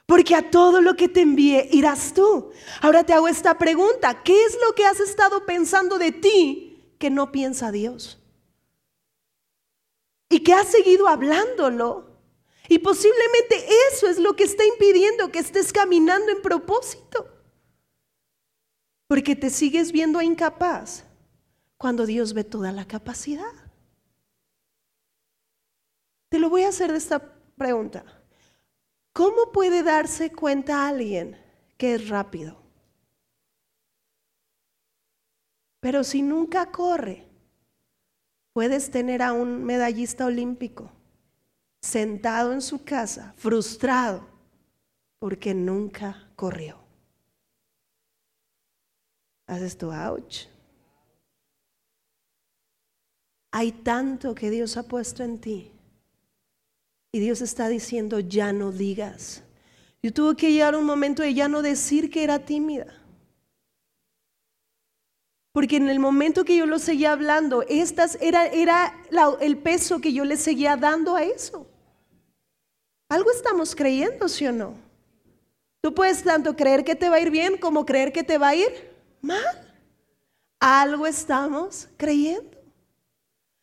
porque 0.04 0.34
a 0.34 0.50
todo 0.50 0.82
lo 0.82 0.94
que 0.94 1.08
te 1.08 1.22
envíe 1.22 1.68
irás 1.72 2.12
tú. 2.12 2.50
Ahora 2.82 3.04
te 3.04 3.14
hago 3.14 3.28
esta 3.28 3.56
pregunta, 3.56 4.22
¿qué 4.22 4.44
es 4.44 4.58
lo 4.66 4.74
que 4.74 4.84
has 4.84 5.00
estado 5.00 5.46
pensando 5.46 5.96
de 5.96 6.12
ti 6.12 6.96
que 6.98 7.08
no 7.08 7.32
piensa 7.32 7.72
Dios? 7.72 8.18
Y 10.28 10.40
que 10.40 10.52
has 10.52 10.68
seguido 10.68 11.08
hablándolo 11.08 12.13
y 12.68 12.78
posiblemente 12.78 13.66
eso 13.90 14.08
es 14.08 14.18
lo 14.18 14.34
que 14.34 14.44
está 14.44 14.64
impidiendo 14.64 15.30
que 15.30 15.38
estés 15.38 15.72
caminando 15.72 16.30
en 16.32 16.40
propósito. 16.40 17.28
Porque 19.06 19.36
te 19.36 19.50
sigues 19.50 19.92
viendo 19.92 20.22
incapaz 20.22 21.04
cuando 21.76 22.06
Dios 22.06 22.32
ve 22.32 22.42
toda 22.42 22.72
la 22.72 22.86
capacidad. 22.86 23.52
Te 26.30 26.38
lo 26.38 26.48
voy 26.48 26.62
a 26.62 26.68
hacer 26.68 26.90
de 26.90 26.98
esta 26.98 27.20
pregunta. 27.56 28.04
¿Cómo 29.12 29.52
puede 29.52 29.82
darse 29.82 30.32
cuenta 30.32 30.88
alguien 30.88 31.38
que 31.76 31.94
es 31.94 32.08
rápido? 32.08 32.60
Pero 35.80 36.02
si 36.02 36.22
nunca 36.22 36.72
corre, 36.72 37.28
puedes 38.54 38.90
tener 38.90 39.20
a 39.20 39.34
un 39.34 39.64
medallista 39.64 40.24
olímpico 40.24 40.90
sentado 41.84 42.54
en 42.54 42.62
su 42.62 42.82
casa, 42.82 43.34
frustrado, 43.36 44.26
porque 45.18 45.52
nunca 45.52 46.30
corrió. 46.34 46.78
Haces 49.46 49.76
tu 49.76 49.92
ouch. 49.92 50.46
Hay 53.52 53.70
tanto 53.70 54.34
que 54.34 54.50
Dios 54.50 54.78
ha 54.78 54.84
puesto 54.84 55.22
en 55.22 55.38
ti. 55.38 55.70
Y 57.12 57.20
Dios 57.20 57.42
está 57.42 57.68
diciendo, 57.68 58.18
ya 58.18 58.54
no 58.54 58.72
digas. 58.72 59.42
Yo 60.02 60.10
tuve 60.10 60.36
que 60.36 60.52
llegar 60.52 60.72
a 60.74 60.78
un 60.78 60.86
momento 60.86 61.22
de 61.22 61.34
ya 61.34 61.48
no 61.48 61.60
decir 61.60 62.10
que 62.10 62.24
era 62.24 62.46
tímida. 62.46 62.86
Porque 65.52 65.76
en 65.76 65.90
el 65.90 66.00
momento 66.00 66.46
que 66.46 66.56
yo 66.56 66.64
lo 66.64 66.78
seguía 66.78 67.12
hablando, 67.12 67.62
estas 67.68 68.16
era, 68.22 68.46
era 68.46 68.94
el 69.40 69.58
peso 69.58 70.00
que 70.00 70.14
yo 70.14 70.24
le 70.24 70.38
seguía 70.38 70.78
dando 70.78 71.14
a 71.14 71.22
eso. 71.22 71.68
Algo 73.08 73.30
estamos 73.30 73.74
creyendo, 73.74 74.28
¿sí 74.28 74.46
o 74.46 74.52
no? 74.52 74.74
Tú 75.80 75.94
puedes 75.94 76.22
tanto 76.22 76.56
creer 76.56 76.84
que 76.84 76.94
te 76.94 77.08
va 77.08 77.16
a 77.16 77.20
ir 77.20 77.30
bien 77.30 77.58
como 77.58 77.84
creer 77.84 78.12
que 78.12 78.24
te 78.24 78.38
va 78.38 78.48
a 78.48 78.54
ir 78.54 78.90
mal. 79.20 79.76
Algo 80.58 81.06
estamos 81.06 81.88
creyendo. 81.96 82.58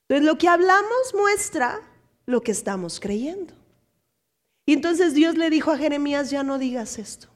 Entonces 0.07 0.25
lo 0.25 0.37
que 0.37 0.47
hablamos 0.47 1.13
muestra 1.15 1.81
lo 2.25 2.41
que 2.41 2.51
estamos 2.51 2.99
creyendo. 2.99 3.53
Y 4.65 4.73
entonces 4.73 5.13
Dios 5.13 5.35
le 5.35 5.49
dijo 5.49 5.71
a 5.71 5.77
Jeremías, 5.77 6.29
ya 6.29 6.43
no 6.43 6.59
digas 6.59 6.99
esto. 6.99 7.27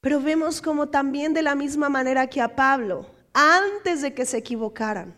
Pero 0.00 0.20
vemos 0.20 0.62
como 0.62 0.88
también 0.88 1.34
de 1.34 1.42
la 1.42 1.54
misma 1.54 1.88
manera 1.88 2.28
que 2.28 2.40
a 2.40 2.56
Pablo, 2.56 3.06
antes 3.34 4.00
de 4.00 4.14
que 4.14 4.24
se 4.24 4.38
equivocaran, 4.38 5.14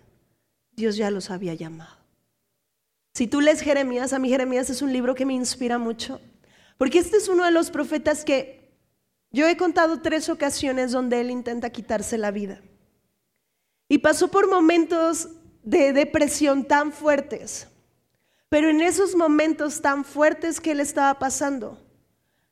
Dios 0.72 0.96
ya 0.96 1.10
los 1.10 1.30
había 1.30 1.54
llamado. 1.54 1.99
Si 3.12 3.26
tú 3.26 3.40
lees 3.40 3.60
Jeremías, 3.60 4.12
a 4.12 4.18
mí 4.18 4.28
Jeremías 4.28 4.70
es 4.70 4.82
un 4.82 4.92
libro 4.92 5.14
que 5.14 5.26
me 5.26 5.34
inspira 5.34 5.78
mucho, 5.78 6.20
porque 6.78 6.98
este 6.98 7.16
es 7.16 7.28
uno 7.28 7.44
de 7.44 7.50
los 7.50 7.70
profetas 7.70 8.24
que 8.24 8.60
yo 9.32 9.46
he 9.48 9.56
contado 9.56 10.00
tres 10.00 10.28
ocasiones 10.28 10.92
donde 10.92 11.20
él 11.20 11.30
intenta 11.30 11.70
quitarse 11.70 12.18
la 12.18 12.30
vida. 12.30 12.60
Y 13.88 13.98
pasó 13.98 14.28
por 14.28 14.48
momentos 14.48 15.28
de 15.62 15.92
depresión 15.92 16.64
tan 16.64 16.92
fuertes, 16.92 17.68
pero 18.48 18.68
en 18.68 18.80
esos 18.80 19.14
momentos 19.14 19.80
tan 19.80 20.04
fuertes 20.04 20.60
que 20.60 20.72
él 20.72 20.80
estaba 20.80 21.18
pasando, 21.18 21.78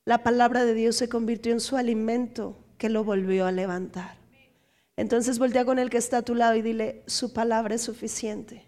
la 0.05 0.23
palabra 0.23 0.64
de 0.64 0.75
Dios 0.75 0.97
se 0.97 1.09
convirtió 1.09 1.53
en 1.53 1.61
su 1.61 1.77
alimento 1.77 2.57
que 2.79 2.88
lo 2.88 3.05
volvió 3.05 3.47
a 3.47 3.53
levantar. 3.53 4.16
Entonces 4.97 5.38
voltea 5.38 5.64
con 5.64 5.79
el 5.79 5.90
que 5.90 5.99
está 5.99 6.18
a 6.18 6.23
tu 6.23 6.35
lado 6.35 6.55
y 6.57 6.62
dile, 6.62 7.03
su 7.07 7.33
palabra 7.33 7.75
es 7.75 7.83
suficiente. 7.83 8.68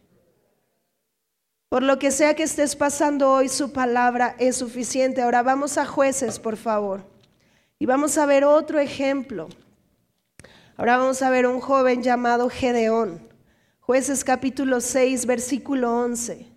Por 1.71 1.85
lo 1.85 2.01
que 2.01 2.11
sea 2.11 2.35
que 2.35 2.43
estés 2.43 2.75
pasando 2.75 3.31
hoy, 3.31 3.49
su 3.49 3.73
palabra 3.73 4.35
es 4.41 4.57
suficiente. 4.57 5.23
Ahora 5.23 5.45
vamos 5.45 5.79
a 5.79 5.87
jueces, 5.87 6.41
por 6.41 6.57
favor. 6.57 7.07
Y 7.79 7.87
vamos 7.87 8.19
a 8.19 8.27
ver 8.27 8.45
otro 8.45 8.81
ejemplo. 8.81 9.49
Ahora 10.77 10.97
vamos 10.97 11.23
a 11.23 11.31
ver 11.31 11.47
un 11.47 11.61
joven 11.61 12.03
llamado 12.03 12.51
Gedeón. 12.51 13.23
Jueces 13.79 14.25
capítulo 14.25 14.81
6, 14.81 15.27
versículo 15.27 15.95
11. 15.97 16.50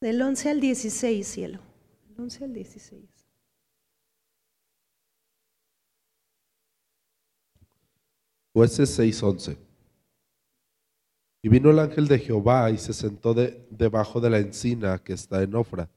Del 0.00 0.22
11 0.22 0.48
al 0.50 0.60
16, 0.60 1.26
cielo. 1.26 1.60
Del 2.08 2.20
11 2.20 2.44
al 2.44 2.52
16. 2.54 3.04
Jueces 8.52 8.90
6:11. 8.98 9.56
Y 11.42 11.48
vino 11.48 11.70
el 11.70 11.78
ángel 11.78 12.08
de 12.08 12.18
Jehová 12.18 12.70
y 12.70 12.78
se 12.78 12.92
sentó 12.92 13.32
de- 13.32 13.66
debajo 13.70 14.20
de 14.20 14.30
la 14.30 14.38
encina 14.38 14.98
que 15.02 15.12
está 15.14 15.42
en 15.42 15.54
Ofra, 15.54 15.88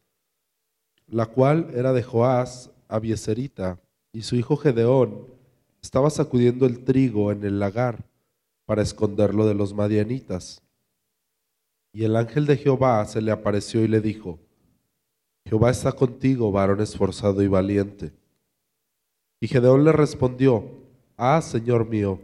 la 1.07 1.25
cual 1.25 1.71
era 1.73 1.91
de 1.93 2.03
Joás, 2.03 2.71
Abieserita, 2.87 3.79
y 4.13 4.21
su 4.21 4.35
hijo 4.35 4.55
Gedeón 4.55 5.27
estaba 5.81 6.09
sacudiendo 6.09 6.65
el 6.65 6.85
trigo 6.85 7.31
en 7.31 7.43
el 7.43 7.59
lagar 7.59 8.05
para 8.65 8.81
esconderlo 8.83 9.45
de 9.45 9.55
los 9.55 9.73
madianitas. 9.73 10.62
Y 11.93 12.03
el 12.03 12.15
ángel 12.15 12.47
de 12.47 12.57
Jehová 12.57 13.05
se 13.05 13.21
le 13.21 13.31
apareció 13.31 13.83
y 13.83 13.87
le 13.87 14.01
dijo, 14.01 14.39
Jehová 15.45 15.69
está 15.69 15.91
contigo, 15.91 16.51
varón 16.51 16.81
esforzado 16.81 17.43
y 17.43 17.47
valiente. 17.47 18.11
Y 19.39 19.47
Gedeón 19.47 19.83
le 19.83 19.91
respondió, 19.91 20.65
Ah, 21.15 21.39
Señor 21.41 21.87
mío, 21.87 22.19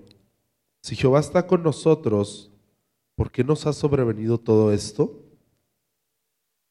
si 0.82 0.96
Jehová 0.96 1.20
está 1.20 1.46
con 1.46 1.62
nosotros, 1.62 2.50
¿por 3.16 3.32
qué 3.32 3.44
nos 3.44 3.68
ha 3.68 3.74
sobrevenido 3.74 4.40
todo 4.40 4.74
esto? 4.74 5.14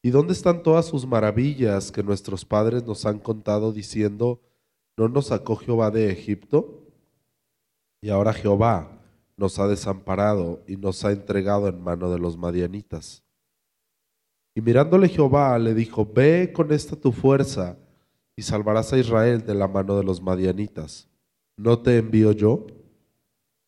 ¿Y 0.03 0.11
dónde 0.11 0.33
están 0.33 0.63
todas 0.65 0.87
sus 0.87 1.07
maravillas 1.07 1.93
que 1.93 2.03
nuestros 2.03 2.45
padres 2.45 2.85
nos 2.85 3.07
han 3.07 3.21
contado 3.21 3.73
diciendo, 3.73 4.41
¿no 4.97 5.09
nos 5.09 5.27
sacó 5.27 5.55
Jehová 5.55 5.93
de 5.93 6.11
Egipto? 6.11 6.83
Y 8.01 8.11
ahora 8.11 8.33
Jehová 8.33 8.98
nos 9.38 9.59
ha 9.61 9.68
desamparado 9.68 10.62
y 10.66 10.77
nos 10.77 11.05
ha 11.05 11.12
entregado 11.12 11.68
en 11.68 11.81
mano 11.81 12.11
de 12.11 12.18
los 12.18 12.37
madianitas. 12.37 13.22
Y 14.55 14.61
mirándole 14.61 15.09
Jehová 15.09 15.57
le 15.59 15.74
dijo, 15.74 16.05
Ve 16.05 16.53
con 16.53 16.72
esta 16.72 16.96
tu 16.96 17.12
fuerza 17.12 17.79
y 18.35 18.42
salvarás 18.42 18.92
a 18.92 18.98
Israel 18.98 19.46
de 19.46 19.55
la 19.55 19.68
mano 19.68 19.96
de 19.96 20.03
los 20.03 20.20
madianitas. 20.20 21.09
¿No 21.57 21.79
te 21.79 21.98
envío 21.98 22.33
yo? 22.33 22.66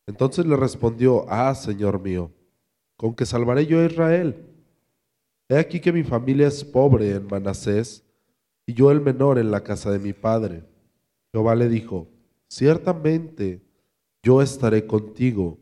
Entonces 0.09 0.45
le 0.45 0.57
respondió, 0.57 1.25
Ah, 1.29 1.55
Señor 1.55 2.01
mío, 2.01 2.33
¿con 2.97 3.15
qué 3.15 3.25
salvaré 3.25 3.65
yo 3.65 3.79
a 3.79 3.87
Israel? 3.87 4.45
He 5.49 5.57
aquí 5.57 5.79
que 5.79 5.93
mi 5.93 6.03
familia 6.03 6.49
es 6.49 6.65
pobre 6.65 7.13
en 7.13 7.29
Manasés 7.29 8.05
y 8.67 8.75
yo 8.75 8.91
el 8.91 9.01
menor 9.01 9.39
en 9.39 9.53
la 9.53 9.63
casa 9.63 9.93
de 9.93 10.01
mi 10.01 10.13
padre. 10.13 10.65
Jehová 11.33 11.55
le 11.55 11.69
dijo, 11.69 12.09
Ciertamente 12.49 13.63
yo 14.25 14.43
estaré 14.43 14.89
contigo 14.89 15.60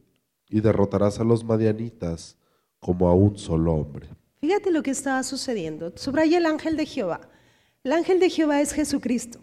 y 0.48 0.60
derrotarás 0.60 1.20
a 1.20 1.24
los 1.24 1.44
madianitas 1.44 2.36
como 2.80 3.08
a 3.08 3.14
un 3.14 3.38
solo 3.38 3.74
hombre. 3.74 4.08
Fíjate 4.40 4.70
lo 4.70 4.82
que 4.82 4.90
estaba 4.90 5.22
sucediendo. 5.22 5.92
Subraya 5.96 6.38
el 6.38 6.46
ángel 6.46 6.76
de 6.76 6.86
Jehová. 6.86 7.20
El 7.82 7.92
ángel 7.92 8.20
de 8.20 8.30
Jehová 8.30 8.60
es 8.60 8.72
Jesucristo. 8.72 9.40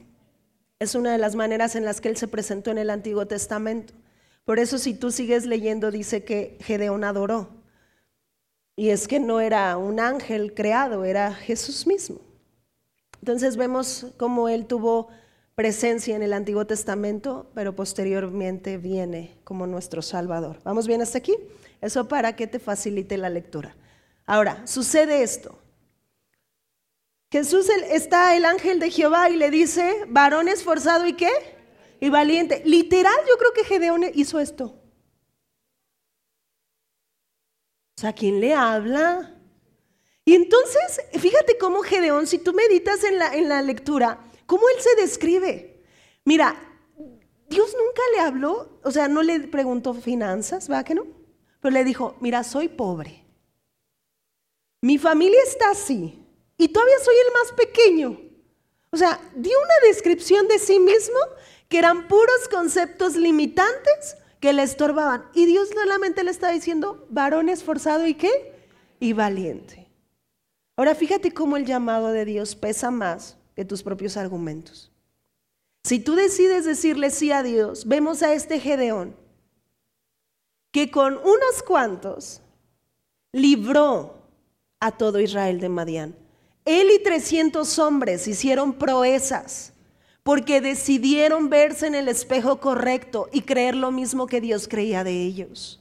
Es 0.79 0.95
una 0.95 1.11
de 1.11 1.17
las 1.17 1.35
maneras 1.35 1.75
en 1.75 1.85
las 1.85 2.01
que 2.01 2.09
él 2.09 2.17
se 2.17 2.27
presentó 2.27 2.71
en 2.71 2.77
el 2.77 2.89
Antiguo 2.89 3.25
Testamento. 3.25 3.93
Por 4.45 4.59
eso 4.59 4.77
si 4.77 4.93
tú 4.93 5.11
sigues 5.11 5.45
leyendo 5.45 5.91
dice 5.91 6.23
que 6.23 6.57
Gedeón 6.61 7.03
adoró. 7.03 7.49
Y 8.75 8.89
es 8.89 9.07
que 9.07 9.19
no 9.19 9.39
era 9.39 9.77
un 9.77 9.99
ángel 9.99 10.53
creado, 10.53 11.05
era 11.05 11.33
Jesús 11.33 11.87
mismo. 11.87 12.19
Entonces 13.21 13.57
vemos 13.57 14.07
cómo 14.17 14.49
él 14.49 14.65
tuvo 14.65 15.07
presencia 15.55 16.15
en 16.15 16.21
el 16.21 16.33
Antiguo 16.33 16.67
Testamento, 16.67 17.49
pero 17.55 17.75
posteriormente 17.75 18.77
viene 18.77 19.37
como 19.45 19.65
nuestro 19.65 20.01
Salvador. 20.01 20.59
¿Vamos 20.63 20.85
bien 20.85 21.01
hasta 21.01 21.17
aquí? 21.17 21.35
Eso 21.81 22.07
para 22.07 22.35
que 22.35 22.45
te 22.45 22.59
facilite 22.59 23.17
la 23.17 23.29
lectura. 23.29 23.75
Ahora, 24.25 24.67
sucede 24.67 25.23
esto. 25.23 25.57
Jesús 27.31 27.69
está 27.89 28.35
el 28.35 28.45
ángel 28.45 28.79
de 28.79 28.91
Jehová 28.91 29.29
y 29.29 29.37
le 29.37 29.49
dice, 29.49 30.05
varón 30.07 30.47
esforzado 30.47 31.07
y 31.07 31.13
qué? 31.13 31.31
Y 31.99 32.09
valiente. 32.09 32.61
Literal, 32.65 33.15
yo 33.27 33.37
creo 33.37 33.53
que 33.53 33.63
Gedeón 33.63 34.03
hizo 34.13 34.39
esto. 34.39 34.65
O 37.97 38.01
sea, 38.01 38.13
¿quién 38.13 38.41
le 38.41 38.53
habla? 38.53 39.33
Y 40.25 40.33
entonces, 40.33 41.01
fíjate 41.13 41.57
cómo 41.57 41.81
Gedeón, 41.81 42.27
si 42.27 42.39
tú 42.39 42.51
meditas 42.51 43.03
en 43.03 43.19
la, 43.19 43.33
en 43.33 43.47
la 43.47 43.61
lectura, 43.61 44.19
cómo 44.45 44.63
él 44.69 44.81
se 44.81 45.01
describe. 45.01 45.83
Mira, 46.23 46.55
Dios 47.49 47.75
nunca 47.77 48.01
le 48.13 48.19
habló, 48.21 48.79
o 48.83 48.91
sea, 48.91 49.07
no 49.07 49.21
le 49.21 49.39
preguntó 49.41 49.93
finanzas, 49.93 50.69
¿va 50.69 50.83
que 50.83 50.95
no? 50.95 51.05
Pero 51.59 51.73
le 51.73 51.83
dijo, 51.83 52.15
mira, 52.19 52.43
soy 52.43 52.67
pobre. 52.67 53.23
Mi 54.81 54.97
familia 54.97 55.39
está 55.47 55.71
así 55.71 56.23
y 56.57 56.67
todavía 56.69 56.99
soy 57.03 57.15
el 57.15 57.33
más 57.33 57.51
pequeño. 57.53 58.19
O 58.91 58.97
sea, 58.97 59.19
dio 59.35 59.57
una 59.57 59.87
descripción 59.87 60.47
de 60.47 60.59
sí 60.59 60.79
mismo 60.79 61.17
que 61.67 61.79
eran 61.79 62.07
puros 62.07 62.47
conceptos 62.51 63.15
limitantes 63.15 64.17
que 64.39 64.53
le 64.53 64.63
estorbaban. 64.63 65.25
Y 65.33 65.45
Dios 65.45 65.69
solamente 65.69 66.23
le 66.23 66.31
está 66.31 66.51
diciendo, 66.51 67.05
varón 67.09 67.49
esforzado 67.49 68.07
y 68.07 68.13
qué? 68.13 68.53
Y 68.99 69.13
valiente. 69.13 69.89
Ahora 70.77 70.93
fíjate 70.93 71.33
cómo 71.33 71.57
el 71.57 71.65
llamado 71.65 72.11
de 72.11 72.25
Dios 72.25 72.55
pesa 72.55 72.91
más 72.91 73.37
que 73.55 73.65
tus 73.65 73.83
propios 73.83 74.17
argumentos. 74.17 74.91
Si 75.83 75.99
tú 75.99 76.15
decides 76.15 76.65
decirle 76.65 77.11
sí 77.11 77.31
a 77.31 77.43
Dios, 77.43 77.87
vemos 77.87 78.23
a 78.23 78.33
este 78.33 78.59
Gedeón 78.59 79.15
que 80.71 80.91
con 80.91 81.13
unos 81.13 81.63
cuantos 81.65 82.41
libró 83.31 84.15
a 84.79 84.91
todo 84.91 85.19
Israel 85.19 85.59
de 85.59 85.69
Madián. 85.69 86.15
Él 86.65 86.89
y 86.91 87.01
300 87.01 87.79
hombres 87.79 88.27
hicieron 88.27 88.73
proezas 88.73 89.73
porque 90.23 90.59
decidieron 90.59 91.49
verse 91.49 91.85
en 91.85 91.93
el 91.93 92.07
espejo 92.07 92.59
correcto 92.59 93.29
y 93.31 93.43
creer 93.43 93.75
lo 93.75 93.91
mismo 93.91 94.25
que 94.25 94.41
Dios 94.41 94.67
creía 94.67 95.03
de 95.03 95.21
ellos. 95.21 95.79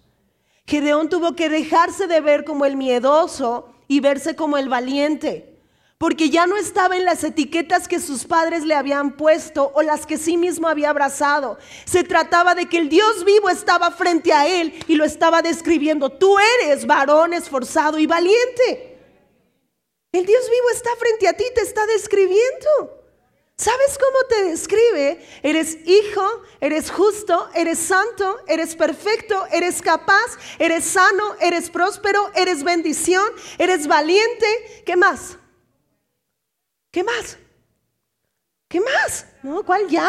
Gedeón 0.66 1.08
tuvo 1.08 1.34
que 1.34 1.48
dejarse 1.48 2.06
de 2.06 2.20
ver 2.20 2.44
como 2.44 2.66
el 2.66 2.76
miedoso 2.76 3.74
y 3.88 4.00
verse 4.00 4.37
como 4.37 4.58
el 4.58 4.68
valiente, 4.68 5.53
porque 5.98 6.28
ya 6.28 6.46
no 6.46 6.57
estaba 6.57 6.96
en 6.96 7.04
las 7.04 7.22
etiquetas 7.24 7.88
que 7.88 8.00
sus 8.00 8.24
padres 8.24 8.64
le 8.64 8.74
habían 8.74 9.16
puesto 9.16 9.70
o 9.74 9.83
las 9.83 10.07
que 10.07 10.18
sí 10.18 10.37
mismo 10.37 10.68
había 10.68 10.90
abrazado. 10.90 11.59
Se 11.85 12.02
trataba 12.02 12.54
de 12.54 12.66
que 12.66 12.78
el 12.78 12.88
Dios 12.88 13.24
vivo 13.24 13.48
estaba 13.48 13.90
frente 13.90 14.33
a 14.33 14.46
él 14.46 14.74
y 14.88 14.96
lo 14.96 15.04
estaba 15.04 15.40
describiendo. 15.40 16.11
Tú 16.11 16.37
eres 16.61 16.87
varón 16.87 17.33
esforzado 17.33 17.98
y 17.98 18.07
valiente. 18.07 18.98
El 20.12 20.26
Dios 20.26 20.42
vivo 20.50 20.70
está 20.72 20.90
frente 20.96 21.28
a 21.28 21.33
ti, 21.33 21.44
te 21.54 21.62
está 21.62 21.87
describiendo. 21.87 23.02
¿Sabes 23.57 23.98
cómo 23.98 24.18
te 24.28 24.44
describe? 24.50 25.24
Eres 25.42 25.78
hijo, 25.87 26.42
eres 26.61 26.90
justo, 26.90 27.48
eres 27.54 27.78
santo, 27.78 28.40
eres 28.48 28.74
perfecto, 28.74 29.46
eres 29.52 29.80
capaz, 29.80 30.38
eres 30.59 30.85
sano, 30.85 31.37
eres 31.40 31.70
próspero, 31.70 32.33
eres 32.35 32.64
bendición, 32.64 33.24
eres 33.59 33.87
valiente. 33.87 34.83
¿Qué 34.85 34.96
más? 34.96 35.38
¿Qué 36.94 37.02
más? 37.02 37.37
¿Qué 38.68 38.80
más? 38.80 39.26
¿No? 39.42 39.64
¿Cuál 39.64 39.88
ya? 39.88 40.09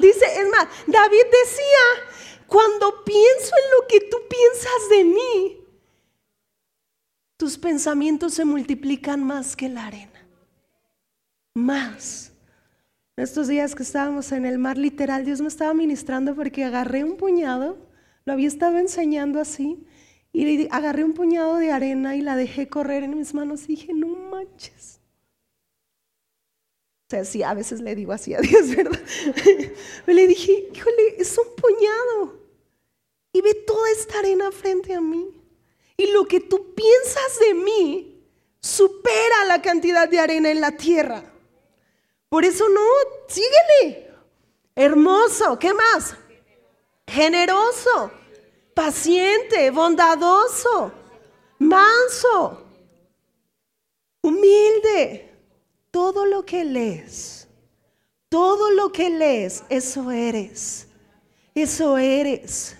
Dice, 0.00 0.24
es 0.24 0.48
más, 0.48 0.66
David 0.88 1.22
decía, 1.22 2.44
cuando 2.48 3.04
pienso 3.04 3.52
en 3.62 3.70
lo 3.70 3.86
que 3.86 4.00
tú 4.10 4.16
piensas 4.28 4.88
de 4.90 5.04
mí, 5.04 5.64
tus 7.36 7.56
pensamientos 7.56 8.34
se 8.34 8.44
multiplican 8.44 9.22
más 9.22 9.54
que 9.54 9.68
la 9.68 9.86
arena. 9.86 10.26
Más. 11.54 12.32
En 13.16 13.22
estos 13.22 13.46
días 13.46 13.76
que 13.76 13.84
estábamos 13.84 14.32
en 14.32 14.46
el 14.46 14.58
mar, 14.58 14.78
literal, 14.78 15.24
Dios 15.24 15.40
me 15.40 15.46
estaba 15.46 15.74
ministrando 15.74 16.34
porque 16.34 16.64
agarré 16.64 17.04
un 17.04 17.16
puñado, 17.16 17.78
lo 18.24 18.32
había 18.32 18.48
estado 18.48 18.78
enseñando 18.78 19.40
así, 19.40 19.86
y 20.32 20.66
agarré 20.72 21.04
un 21.04 21.12
puñado 21.12 21.54
de 21.58 21.70
arena 21.70 22.16
y 22.16 22.20
la 22.20 22.34
dejé 22.34 22.68
correr 22.68 23.04
en 23.04 23.16
mis 23.16 23.32
manos 23.32 23.62
y 23.66 23.76
dije, 23.76 23.94
no 23.94 24.08
manches. 24.08 24.96
O 27.06 27.10
sea, 27.10 27.24
sí, 27.24 27.44
a 27.44 27.54
veces 27.54 27.80
le 27.80 27.94
digo 27.94 28.12
así 28.12 28.34
a 28.34 28.38
Dios, 28.40 28.74
¿verdad? 28.74 29.00
Le 30.06 30.26
dije, 30.26 30.70
híjole, 30.74 31.14
es 31.18 31.38
un 31.38 31.54
puñado. 31.54 32.40
Y 33.32 33.42
ve 33.42 33.54
toda 33.54 33.90
esta 33.90 34.18
arena 34.18 34.50
frente 34.50 34.92
a 34.92 35.00
mí. 35.00 35.30
Y 35.96 36.08
lo 36.08 36.24
que 36.24 36.40
tú 36.40 36.74
piensas 36.74 37.38
de 37.38 37.54
mí 37.54 38.24
supera 38.60 39.44
la 39.46 39.62
cantidad 39.62 40.08
de 40.08 40.18
arena 40.18 40.50
en 40.50 40.60
la 40.60 40.72
tierra. 40.72 41.22
Por 42.28 42.44
eso 42.44 42.68
no, 42.68 42.80
síguele. 43.28 44.10
Hermoso, 44.74 45.58
¿qué 45.60 45.72
más? 45.72 46.16
Generoso, 47.06 48.10
paciente, 48.74 49.70
bondadoso, 49.70 50.92
manso, 51.60 52.66
humilde. 54.22 55.35
Todo 55.96 56.26
lo 56.26 56.44
que 56.44 56.62
lees, 56.62 57.48
todo 58.28 58.70
lo 58.70 58.92
que 58.92 59.08
lees, 59.08 59.64
eso 59.70 60.10
eres. 60.10 60.88
Eso 61.54 61.96
eres. 61.96 62.76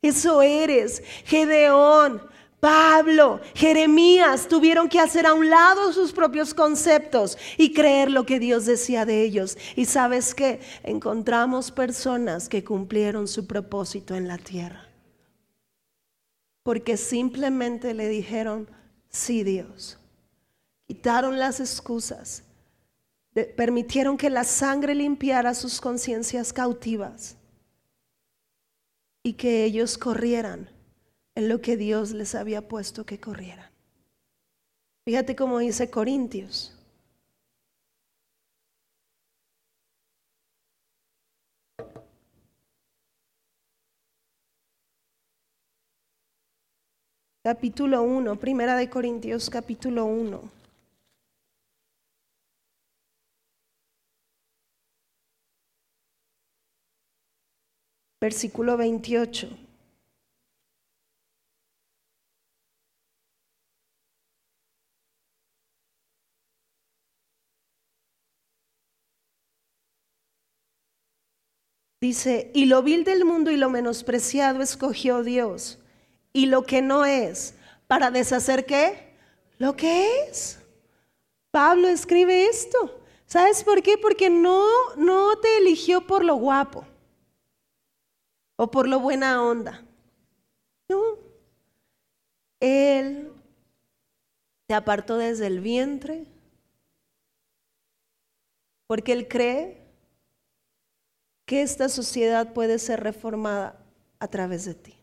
Eso 0.00 0.40
eres. 0.42 1.02
Gedeón, 1.24 2.22
Pablo, 2.60 3.40
Jeremías 3.56 4.46
tuvieron 4.46 4.88
que 4.88 5.00
hacer 5.00 5.26
a 5.26 5.34
un 5.34 5.50
lado 5.50 5.92
sus 5.92 6.12
propios 6.12 6.54
conceptos 6.54 7.36
y 7.58 7.72
creer 7.72 8.12
lo 8.12 8.24
que 8.24 8.38
Dios 8.38 8.64
decía 8.64 9.04
de 9.04 9.22
ellos. 9.22 9.58
Y 9.74 9.86
sabes 9.86 10.32
que 10.32 10.60
encontramos 10.84 11.72
personas 11.72 12.48
que 12.48 12.62
cumplieron 12.62 13.26
su 13.26 13.48
propósito 13.48 14.14
en 14.14 14.28
la 14.28 14.38
tierra. 14.38 14.88
Porque 16.62 16.96
simplemente 16.96 17.92
le 17.92 18.06
dijeron, 18.06 18.70
sí 19.08 19.42
Dios. 19.42 19.98
Quitaron 20.86 21.40
las 21.40 21.58
excusas. 21.58 22.44
Permitieron 23.56 24.16
que 24.16 24.30
la 24.30 24.44
sangre 24.44 24.94
limpiara 24.94 25.54
sus 25.54 25.80
conciencias 25.80 26.52
cautivas 26.52 27.36
y 29.22 29.34
que 29.34 29.64
ellos 29.64 29.96
corrieran 29.96 30.68
en 31.34 31.48
lo 31.48 31.60
que 31.60 31.76
Dios 31.76 32.12
les 32.12 32.34
había 32.34 32.68
puesto 32.68 33.06
que 33.06 33.18
corrieran. 33.18 33.70
Fíjate 35.04 35.34
cómo 35.34 35.58
dice 35.58 35.90
Corintios. 35.90 36.78
Capítulo 47.44 48.02
1, 48.04 48.36
Primera 48.38 48.76
de 48.76 48.88
Corintios, 48.88 49.50
capítulo 49.50 50.04
1. 50.04 50.61
Versículo 58.22 58.76
28. 58.76 59.48
Dice, 72.00 72.52
y 72.54 72.66
lo 72.66 72.84
vil 72.84 73.02
del 73.02 73.24
mundo 73.24 73.50
y 73.50 73.56
lo 73.56 73.68
menospreciado 73.70 74.62
escogió 74.62 75.24
Dios, 75.24 75.80
y 76.32 76.46
lo 76.46 76.62
que 76.62 76.80
no 76.80 77.04
es, 77.04 77.56
para 77.88 78.12
deshacer 78.12 78.66
qué? 78.66 79.16
Lo 79.58 79.74
que 79.74 80.26
es. 80.28 80.60
Pablo 81.50 81.88
escribe 81.88 82.46
esto. 82.46 83.02
¿Sabes 83.26 83.64
por 83.64 83.82
qué? 83.82 83.98
Porque 83.98 84.30
no, 84.30 84.64
no 84.96 85.36
te 85.40 85.58
eligió 85.58 86.06
por 86.06 86.24
lo 86.24 86.36
guapo 86.36 86.86
o 88.56 88.70
por 88.70 88.88
lo 88.88 89.00
buena 89.00 89.42
onda. 89.42 89.84
No. 90.88 91.18
Él 92.60 93.32
te 94.66 94.74
apartó 94.74 95.16
desde 95.16 95.46
el 95.46 95.60
vientre 95.60 96.26
porque 98.86 99.12
Él 99.12 99.26
cree 99.26 99.82
que 101.46 101.62
esta 101.62 101.88
sociedad 101.88 102.52
puede 102.52 102.78
ser 102.78 103.00
reformada 103.00 103.84
a 104.18 104.28
través 104.28 104.64
de 104.64 104.74
ti. 104.74 104.94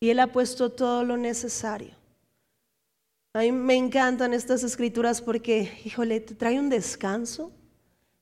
Y 0.00 0.10
Él 0.10 0.18
ha 0.20 0.32
puesto 0.32 0.72
todo 0.72 1.04
lo 1.04 1.16
necesario. 1.16 1.94
A 3.32 3.40
mí 3.40 3.52
me 3.52 3.76
encantan 3.76 4.34
estas 4.34 4.64
escrituras 4.64 5.22
porque, 5.22 5.80
híjole, 5.84 6.18
te 6.20 6.34
trae 6.34 6.58
un 6.58 6.68
descanso 6.68 7.52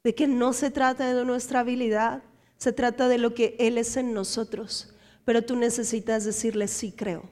de 0.04 0.14
que 0.14 0.26
no 0.26 0.52
se 0.52 0.70
trata 0.70 1.14
de 1.14 1.24
nuestra 1.24 1.60
habilidad, 1.60 2.22
se 2.58 2.72
trata 2.72 3.08
de 3.08 3.18
lo 3.18 3.32
que 3.34 3.56
Él 3.58 3.78
es 3.78 3.96
en 3.96 4.12
nosotros. 4.12 4.92
Pero 5.24 5.42
tú 5.42 5.56
necesitas 5.56 6.24
decirle, 6.24 6.68
sí 6.68 6.92
creo, 6.92 7.22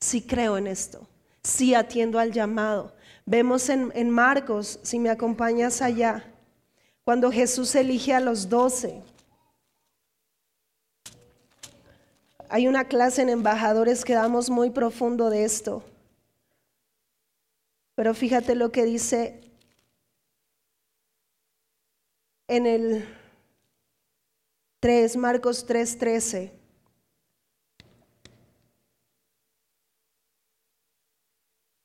sí 0.00 0.20
creo 0.20 0.58
en 0.58 0.66
esto, 0.66 1.08
sí 1.42 1.74
atiendo 1.74 2.18
al 2.18 2.32
llamado. 2.32 2.94
Vemos 3.24 3.68
en, 3.68 3.92
en 3.94 4.10
Marcos, 4.10 4.80
si 4.82 4.98
me 4.98 5.10
acompañas 5.10 5.80
allá, 5.80 6.24
cuando 7.04 7.30
Jesús 7.30 7.74
elige 7.74 8.12
a 8.14 8.20
los 8.20 8.48
doce. 8.48 9.02
Hay 12.48 12.66
una 12.66 12.88
clase 12.88 13.22
en 13.22 13.28
embajadores 13.28 14.04
que 14.04 14.14
damos 14.14 14.50
muy 14.50 14.70
profundo 14.70 15.30
de 15.30 15.44
esto. 15.44 15.84
Pero 17.94 18.14
fíjate 18.14 18.54
lo 18.54 18.72
que 18.72 18.84
dice 18.84 19.40
en 22.46 22.66
el 22.66 23.17
3, 24.80 25.16
Marcos 25.16 25.66
3, 25.66 25.98
13. 25.98 26.52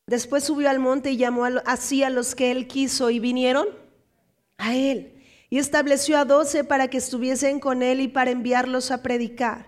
Después 0.06 0.44
subió 0.44 0.70
al 0.70 0.80
monte 0.80 1.12
y 1.12 1.18
llamó 1.18 1.46
así 1.66 2.04
a 2.04 2.12
los 2.12 2.36
que 2.36 2.52
él 2.52 2.68
quiso 2.68 3.10
y 3.10 3.20
vinieron 3.20 3.68
a 4.58 4.76
él 4.76 5.24
y 5.50 5.58
estableció 5.58 6.18
a 6.18 6.26
doce 6.26 6.64
para 6.64 6.88
que 6.88 6.98
estuviesen 6.98 7.60
con 7.60 7.82
él 7.82 8.00
y 8.00 8.08
para 8.08 8.32
enviarlos 8.32 8.92
a 8.92 9.02
predicar, 9.02 9.68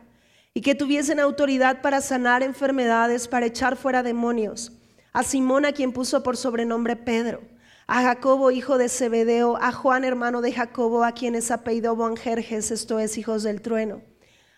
y 0.53 0.61
que 0.61 0.73
tuviesen 0.73 1.19
autoridad 1.19 1.81
para 1.81 2.01
sanar 2.01 2.41
enfermedades, 2.41 3.27
para 3.27 3.45
echar 3.45 3.75
fuera 3.75 4.01
demonios. 4.01 4.71
A 5.13 5.21
Simón, 5.21 5.63
a 5.63 5.73
quien 5.73 5.91
puso 5.91 6.23
por 6.23 6.37
sobrenombre 6.37 6.95
Pedro, 6.95 7.41
a 7.87 8.01
Jacobo, 8.01 8.51
hijo 8.51 8.77
de 8.77 8.89
Zebedeo, 8.89 9.57
a 9.57 9.71
Juan, 9.71 10.03
hermano 10.03 10.41
de 10.41 10.51
Jacobo, 10.51 11.03
a 11.03 11.11
quienes 11.11 11.51
apellidó 11.51 11.95
Boanjerjes, 11.95 12.71
esto 12.71 12.99
es, 12.99 13.17
hijos 13.17 13.43
del 13.43 13.61
trueno. 13.61 14.01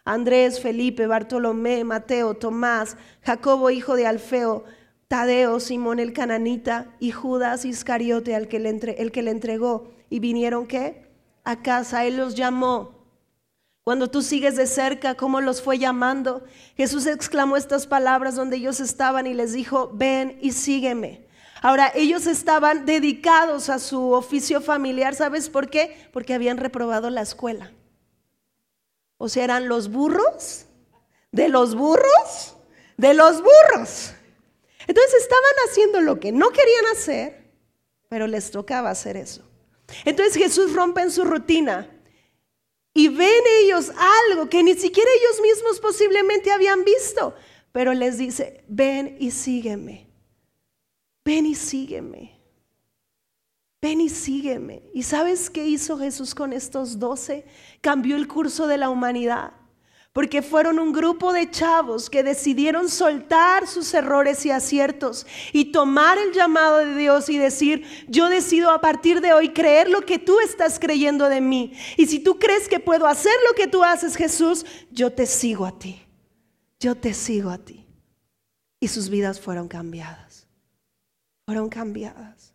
Andrés, 0.06 0.62
Felipe, 0.62 1.08
Bartolomé, 1.08 1.84
Mateo, 1.84 2.36
Tomás, 2.36 2.96
Jacobo, 3.22 3.70
hijo 3.70 3.96
de 3.96 4.08
Alfeo, 4.08 4.64
Tadeo, 5.08 5.60
Simón 5.60 6.00
el 6.00 6.14
cananita 6.14 6.96
y 7.00 7.12
Judas 7.12 7.66
Iscariote, 7.66 8.36
al 8.36 8.48
que 8.48 8.60
le 8.60 8.70
el 8.70 9.12
que 9.12 9.22
le 9.22 9.32
entregó. 9.32 9.92
¿Y 10.10 10.20
vinieron 10.20 10.66
qué? 10.68 11.08
a 11.48 11.62
casa, 11.62 12.06
Él 12.06 12.18
los 12.18 12.36
llamó. 12.36 12.92
Cuando 13.86 14.12
tú 14.12 14.22
sigues 14.22 14.58
de 14.58 14.68
cerca 14.68 15.16
cómo 15.16 15.40
los 15.40 15.62
fue 15.62 15.80
llamando, 15.80 16.44
Jesús 16.76 17.08
exclamó 17.08 17.56
estas 17.56 17.88
palabras 17.88 18.36
donde 18.36 18.58
ellos 18.58 18.82
estaban 18.82 19.26
y 19.28 19.34
les 19.34 19.54
dijo, 19.54 19.90
ven 19.94 20.38
y 20.42 20.52
sígueme. 20.52 21.26
Ahora, 21.62 21.92
ellos 21.96 22.28
estaban 22.28 22.86
dedicados 22.86 23.70
a 23.70 23.80
su 23.80 24.12
oficio 24.12 24.62
familiar, 24.62 25.16
¿sabes 25.16 25.50
por 25.50 25.70
qué? 25.70 26.10
Porque 26.14 26.34
habían 26.34 26.58
reprobado 26.58 27.10
la 27.10 27.22
escuela. 27.22 27.72
O 29.18 29.30
sea, 29.30 29.44
eran 29.44 29.68
los 29.68 29.90
burros, 29.90 30.66
de 31.32 31.50
los 31.50 31.76
burros, 31.76 32.56
de 32.98 33.14
los 33.14 33.42
burros. 33.42 34.14
Entonces 34.88 35.22
estaban 35.22 35.54
haciendo 35.68 36.02
lo 36.02 36.20
que 36.20 36.32
no 36.32 36.50
querían 36.50 36.86
hacer, 36.94 37.52
pero 38.10 38.28
les 38.28 38.52
tocaba 38.52 38.90
hacer 38.90 39.18
eso. 39.18 39.44
Entonces 40.06 40.36
Jesús 40.36 40.74
rompe 40.74 41.02
en 41.02 41.12
su 41.12 41.24
rutina 41.24 41.90
y 42.94 43.10
ven 43.10 43.44
ellos 43.62 43.92
algo 44.30 44.50
que 44.50 44.64
ni 44.64 44.76
siquiera 44.76 45.10
ellos 45.20 45.42
mismos 45.42 45.80
posiblemente 45.80 46.52
habían 46.52 46.84
visto, 46.84 47.36
pero 47.72 47.94
les 47.94 48.18
dice, 48.18 48.64
ven 48.68 49.18
y 49.20 49.32
sígueme, 49.32 50.07
ven 51.28 51.46
y 51.46 51.56
sígueme. 51.56 52.40
Ven 53.82 54.00
y 54.00 54.08
sígueme. 54.08 54.82
¿Y 54.94 55.04
sabes 55.04 55.50
qué 55.50 55.68
hizo 55.68 55.98
Jesús 55.98 56.34
con 56.34 56.54
estos 56.54 57.00
doce? 57.00 57.46
Cambió 57.82 58.16
el 58.16 58.30
curso 58.30 58.66
de 58.66 58.78
la 58.78 58.90
humanidad 58.90 59.52
porque 60.14 60.42
fueron 60.42 60.80
un 60.80 60.94
grupo 60.94 61.32
de 61.32 61.52
chavos 61.52 62.10
que 62.10 62.24
decidieron 62.24 62.90
soltar 62.90 63.68
sus 63.68 63.94
errores 63.94 64.44
y 64.48 64.52
aciertos 64.52 65.28
y 65.54 65.66
tomar 65.66 66.18
el 66.18 66.32
llamado 66.32 66.78
de 66.78 66.96
Dios 66.96 67.30
y 67.30 67.38
decir, 67.38 67.84
yo 68.08 68.28
decido 68.28 68.72
a 68.72 68.82
partir 68.82 69.22
de 69.22 69.34
hoy 69.34 69.50
creer 69.50 69.90
lo 69.90 70.02
que 70.02 70.18
tú 70.18 70.40
estás 70.40 70.80
creyendo 70.80 71.30
de 71.30 71.40
mí. 71.40 71.74
Y 71.98 72.08
si 72.08 72.20
tú 72.20 72.40
crees 72.40 72.68
que 72.68 72.80
puedo 72.80 73.06
hacer 73.06 73.34
lo 73.48 73.54
que 73.54 73.68
tú 73.68 73.84
haces, 73.84 74.16
Jesús, 74.16 74.66
yo 74.90 75.12
te 75.12 75.28
sigo 75.28 75.68
a 75.68 75.78
ti. 75.78 76.02
Yo 76.80 76.96
te 76.96 77.14
sigo 77.14 77.52
a 77.52 77.60
ti. 77.60 77.86
Y 78.80 78.88
sus 78.88 79.10
vidas 79.10 79.40
fueron 79.40 79.68
cambiadas. 79.68 80.27
Fueron 81.48 81.70
cambiadas. 81.70 82.54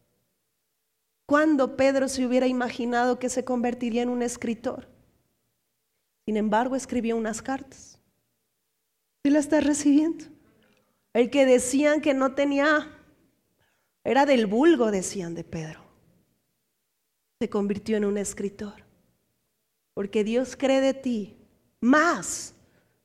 ¿Cuándo 1.24 1.78
Pedro 1.78 2.08
se 2.08 2.26
hubiera 2.26 2.46
imaginado 2.46 3.18
que 3.18 3.30
se 3.30 3.42
convertiría 3.42 4.02
en 4.02 4.10
un 4.10 4.20
escritor? 4.20 4.86
Sin 6.26 6.36
embargo, 6.36 6.76
escribió 6.76 7.16
unas 7.16 7.40
cartas. 7.40 7.98
¿Sí 9.24 9.30
la 9.30 9.38
estás 9.38 9.64
recibiendo? 9.64 10.26
El 11.14 11.30
que 11.30 11.46
decían 11.46 12.02
que 12.02 12.12
no 12.12 12.34
tenía, 12.34 12.94
era 14.04 14.26
del 14.26 14.44
vulgo, 14.44 14.90
decían 14.90 15.34
de 15.34 15.44
Pedro. 15.44 15.80
Se 17.40 17.48
convirtió 17.48 17.96
en 17.96 18.04
un 18.04 18.18
escritor. 18.18 18.84
Porque 19.94 20.22
Dios 20.22 20.54
cree 20.54 20.82
de 20.82 20.92
ti 20.92 21.38
más 21.80 22.54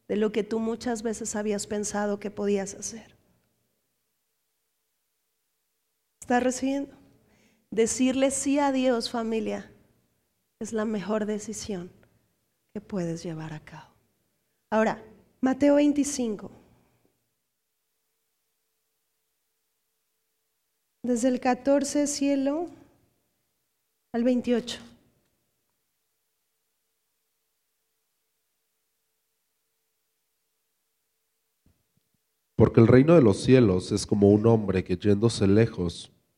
de 0.10 0.18
lo 0.18 0.34
que 0.34 0.44
tú 0.44 0.60
muchas 0.60 1.02
veces 1.02 1.34
habías 1.38 1.66
pensado 1.66 2.20
que 2.20 2.30
podías 2.30 2.74
hacer. 2.74 3.17
¿Estás 6.28 6.44
recibiendo? 6.44 6.94
Decirle 7.72 8.32
sí 8.32 8.60
a 8.60 8.74
Dios, 8.74 9.10
familia, 9.10 9.72
es 10.60 10.74
la 10.74 10.84
mejor 10.84 11.26
decisión 11.26 11.90
puedes 12.82 13.24
llevar 13.24 13.54
a 13.54 13.60
cabo. 13.60 13.94
Ahora, 14.70 15.02
Mateo 15.42 15.76
25. 15.76 16.52
desde 21.04 21.30
el 21.30 21.40
14 21.40 22.06
cielo 22.06 22.68
al 24.12 24.26
28. 24.26 24.82
Porque 32.58 32.82
el 32.82 32.88
reino 32.88 33.16
de 33.16 33.22
los 33.22 33.38
cielos 33.38 33.94
es 33.94 34.06
como 34.06 34.32
un 34.32 34.46
hombre 34.48 34.84
que 34.84 34.98
yéndose 34.98 35.48
lejos, 35.48 36.12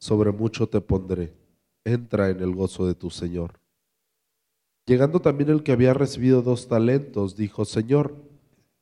sobre 0.00 0.32
mucho 0.32 0.68
te 0.68 0.80
pondré. 0.80 1.32
Entra 1.84 2.30
en 2.30 2.40
el 2.40 2.54
gozo 2.54 2.86
de 2.86 2.94
tu 2.94 3.10
Señor. 3.10 3.60
Llegando 4.86 5.20
también 5.20 5.50
el 5.50 5.62
que 5.62 5.72
había 5.72 5.94
recibido 5.94 6.42
dos 6.42 6.66
talentos, 6.66 7.36
dijo, 7.36 7.64
Señor, 7.64 8.16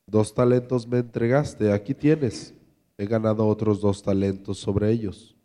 dos 0.07 0.33
talentos 0.33 0.87
me 0.87 0.99
entregaste, 0.99 1.71
aquí 1.71 1.93
tienes. 1.93 2.55
He 2.97 3.05
ganado 3.05 3.45
otros 3.47 3.79
dos 3.79 4.01
talentos 4.01 4.57
sobre 4.57 4.91
ellos. 4.91 5.35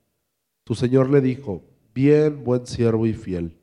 Tu 0.64 0.74
Señor 0.74 1.10
le 1.10 1.20
dijo, 1.20 1.62
bien, 1.94 2.42
buen 2.42 2.66
siervo 2.66 3.06
y 3.06 3.12
fiel. 3.12 3.58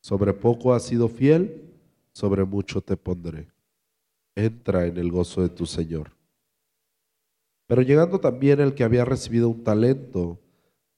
Sobre 0.00 0.32
poco 0.32 0.72
has 0.72 0.84
sido 0.84 1.08
fiel, 1.08 1.70
sobre 2.12 2.44
mucho 2.44 2.80
te 2.80 2.96
pondré. 2.96 3.48
Entra 4.34 4.86
en 4.86 4.96
el 4.96 5.10
gozo 5.10 5.42
de 5.42 5.50
tu 5.50 5.66
Señor. 5.66 6.12
Pero 7.66 7.82
llegando 7.82 8.18
también 8.18 8.60
el 8.60 8.74
que 8.74 8.84
había 8.84 9.04
recibido 9.04 9.48
un 9.48 9.62
talento, 9.62 10.41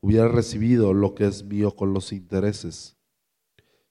hubiera 0.00 0.28
recibido 0.28 0.94
lo 0.94 1.14
que 1.14 1.26
es 1.26 1.44
mío 1.44 1.74
con 1.74 1.92
los 1.92 2.12
intereses. 2.12 2.96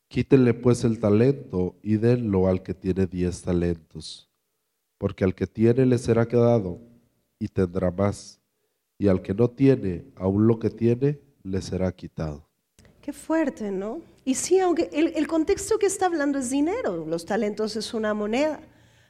Quítenle 0.07 0.53
pues 0.53 0.83
el 0.83 0.99
talento 0.99 1.75
y 1.83 1.97
denlo 1.97 2.47
al 2.47 2.63
que 2.63 2.73
tiene 2.73 3.07
diez 3.07 3.41
talentos, 3.41 4.29
porque 4.97 5.23
al 5.23 5.35
que 5.35 5.47
tiene 5.47 5.85
le 5.85 5.97
será 5.97 6.27
quedado 6.27 6.79
y 7.39 7.49
tendrá 7.49 7.91
más, 7.91 8.39
y 8.97 9.09
al 9.09 9.21
que 9.21 9.33
no 9.33 9.49
tiene, 9.49 10.05
aún 10.15 10.47
lo 10.47 10.59
que 10.59 10.69
tiene, 10.69 11.19
le 11.43 11.61
será 11.61 11.91
quitado. 11.91 12.47
Qué 13.01 13.13
fuerte, 13.13 13.71
¿no? 13.71 14.01
Y 14.25 14.35
sí, 14.35 14.59
aunque 14.59 14.89
el, 14.91 15.13
el 15.15 15.27
contexto 15.27 15.77
que 15.77 15.85
está 15.85 16.07
hablando 16.07 16.39
es 16.39 16.49
dinero, 16.49 17.05
los 17.05 17.25
talentos 17.25 17.75
es 17.75 17.93
una 17.93 18.13
moneda. 18.13 18.59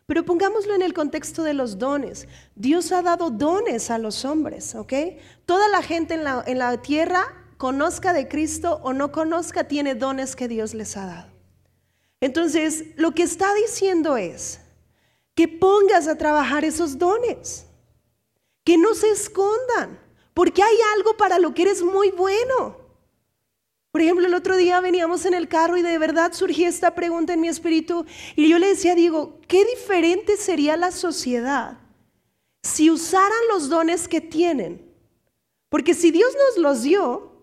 Pero 0.08 0.24
pongámoslo 0.26 0.74
en 0.74 0.82
el 0.82 0.94
contexto 0.94 1.44
de 1.44 1.54
los 1.54 1.78
dones. 1.78 2.28
Dios 2.56 2.92
ha 2.92 3.02
dado 3.02 3.30
dones 3.30 3.92
a 3.92 3.98
los 3.98 4.26
hombres, 4.26 4.74
¿ok? 4.74 4.94
Toda 5.46 5.68
la 5.68 5.84
gente 5.84 6.16
en 6.16 6.24
la, 6.24 6.44
en 6.48 6.58
la 6.58 6.82
tierra, 6.82 7.26
conozca 7.58 8.14
de 8.14 8.28
Cristo 8.28 8.80
o 8.84 8.94
no 8.94 9.12
conozca, 9.12 9.66
tiene 9.68 9.96
dones 9.96 10.36
que 10.36 10.48
Dios 10.48 10.74
les 10.74 10.96
ha 10.96 11.06
dado. 11.06 11.32
Entonces, 12.22 12.86
lo 12.96 13.14
que 13.14 13.24
está 13.24 13.54
diciendo 13.54 14.16
es 14.18 14.62
que 15.36 15.48
pongas 15.48 16.08
a 16.08 16.18
trabajar 16.18 16.66
esos 16.66 16.98
dones, 16.98 17.66
que 18.64 18.78
no 18.78 18.94
se 18.96 19.12
escondan, 19.12 20.00
porque 20.34 20.64
hay 20.64 20.76
algo 20.96 21.18
para 21.18 21.38
lo 21.38 21.54
que 21.54 21.64
eres 21.64 21.84
muy 21.84 22.12
bueno. 22.12 22.77
Por 23.98 24.04
ejemplo, 24.04 24.28
el 24.28 24.36
otro 24.36 24.56
día 24.56 24.80
veníamos 24.80 25.26
en 25.26 25.34
el 25.34 25.48
carro 25.48 25.76
y 25.76 25.82
de 25.82 25.98
verdad 25.98 26.32
surgía 26.32 26.70
esta 26.70 26.94
pregunta 26.94 27.34
en 27.34 27.42
mi 27.42 27.48
espíritu 27.48 28.06
y 28.36 28.48
yo 28.48 28.60
le 28.60 28.68
decía, 28.68 28.94
digo, 28.94 29.40
¿qué 29.48 29.66
diferente 29.66 30.38
sería 30.38 30.78
la 30.78 30.92
sociedad 30.92 31.80
si 32.62 32.92
usaran 32.92 33.40
los 33.52 33.70
dones 33.70 34.08
que 34.08 34.22
tienen? 34.22 34.88
Porque 35.70 35.96
si 35.96 36.12
Dios 36.12 36.32
nos 36.38 36.62
los 36.62 36.84
dio, 36.84 37.42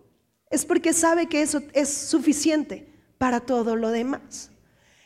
es 0.49 0.63
porque 0.63 0.93
sabe 0.93 1.27
que 1.27 1.41
eso 1.41 1.61
es 1.73 1.89
suficiente 1.93 2.87
para 3.17 3.41
todo 3.41 3.75
lo 3.75 3.89
demás. 3.89 4.49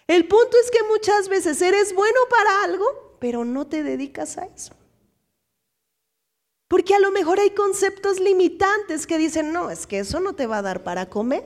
El 0.06 0.28
punto 0.28 0.56
es 0.64 0.70
que 0.70 0.88
muchas 0.88 1.30
veces 1.30 1.60
eres 1.64 1.95
bueno 1.95 2.20
para 2.30 2.64
algo, 2.64 3.18
pero 3.20 3.43
no 3.43 3.66
te 3.66 3.82
dedicas 3.82 4.38
a 4.38 4.45
eso. 4.45 4.76
Porque 6.70 6.93
a 6.93 6.99
lo 6.99 7.11
mejor 7.11 7.39
hay 7.39 7.49
conceptos 7.49 8.20
limitantes 8.20 9.07
que 9.07 9.17
dicen, 9.17 9.51
no, 9.51 9.72
es 9.72 9.88
que 9.88 9.99
eso 9.99 10.20
no 10.20 10.34
te 10.34 10.45
va 10.45 10.59
a 10.59 10.61
dar 10.61 10.84
para 10.84 11.09
comer. 11.09 11.43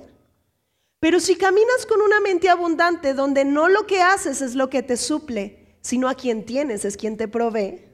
Pero 0.99 1.21
si 1.21 1.37
caminas 1.37 1.85
con 1.87 2.01
una 2.01 2.19
mente 2.19 2.49
abundante 2.49 3.13
donde 3.13 3.45
no 3.45 3.69
lo 3.69 3.87
que 3.87 4.01
haces 4.01 4.41
es 4.41 4.53
lo 4.53 4.69
que 4.69 4.83
te 4.83 4.97
suple, 4.97 5.77
sino 5.81 6.09
a 6.09 6.15
quien 6.15 6.45
tienes 6.45 6.83
es 6.83 6.97
quien 6.97 7.15
te 7.15 7.29
provee, 7.29 7.85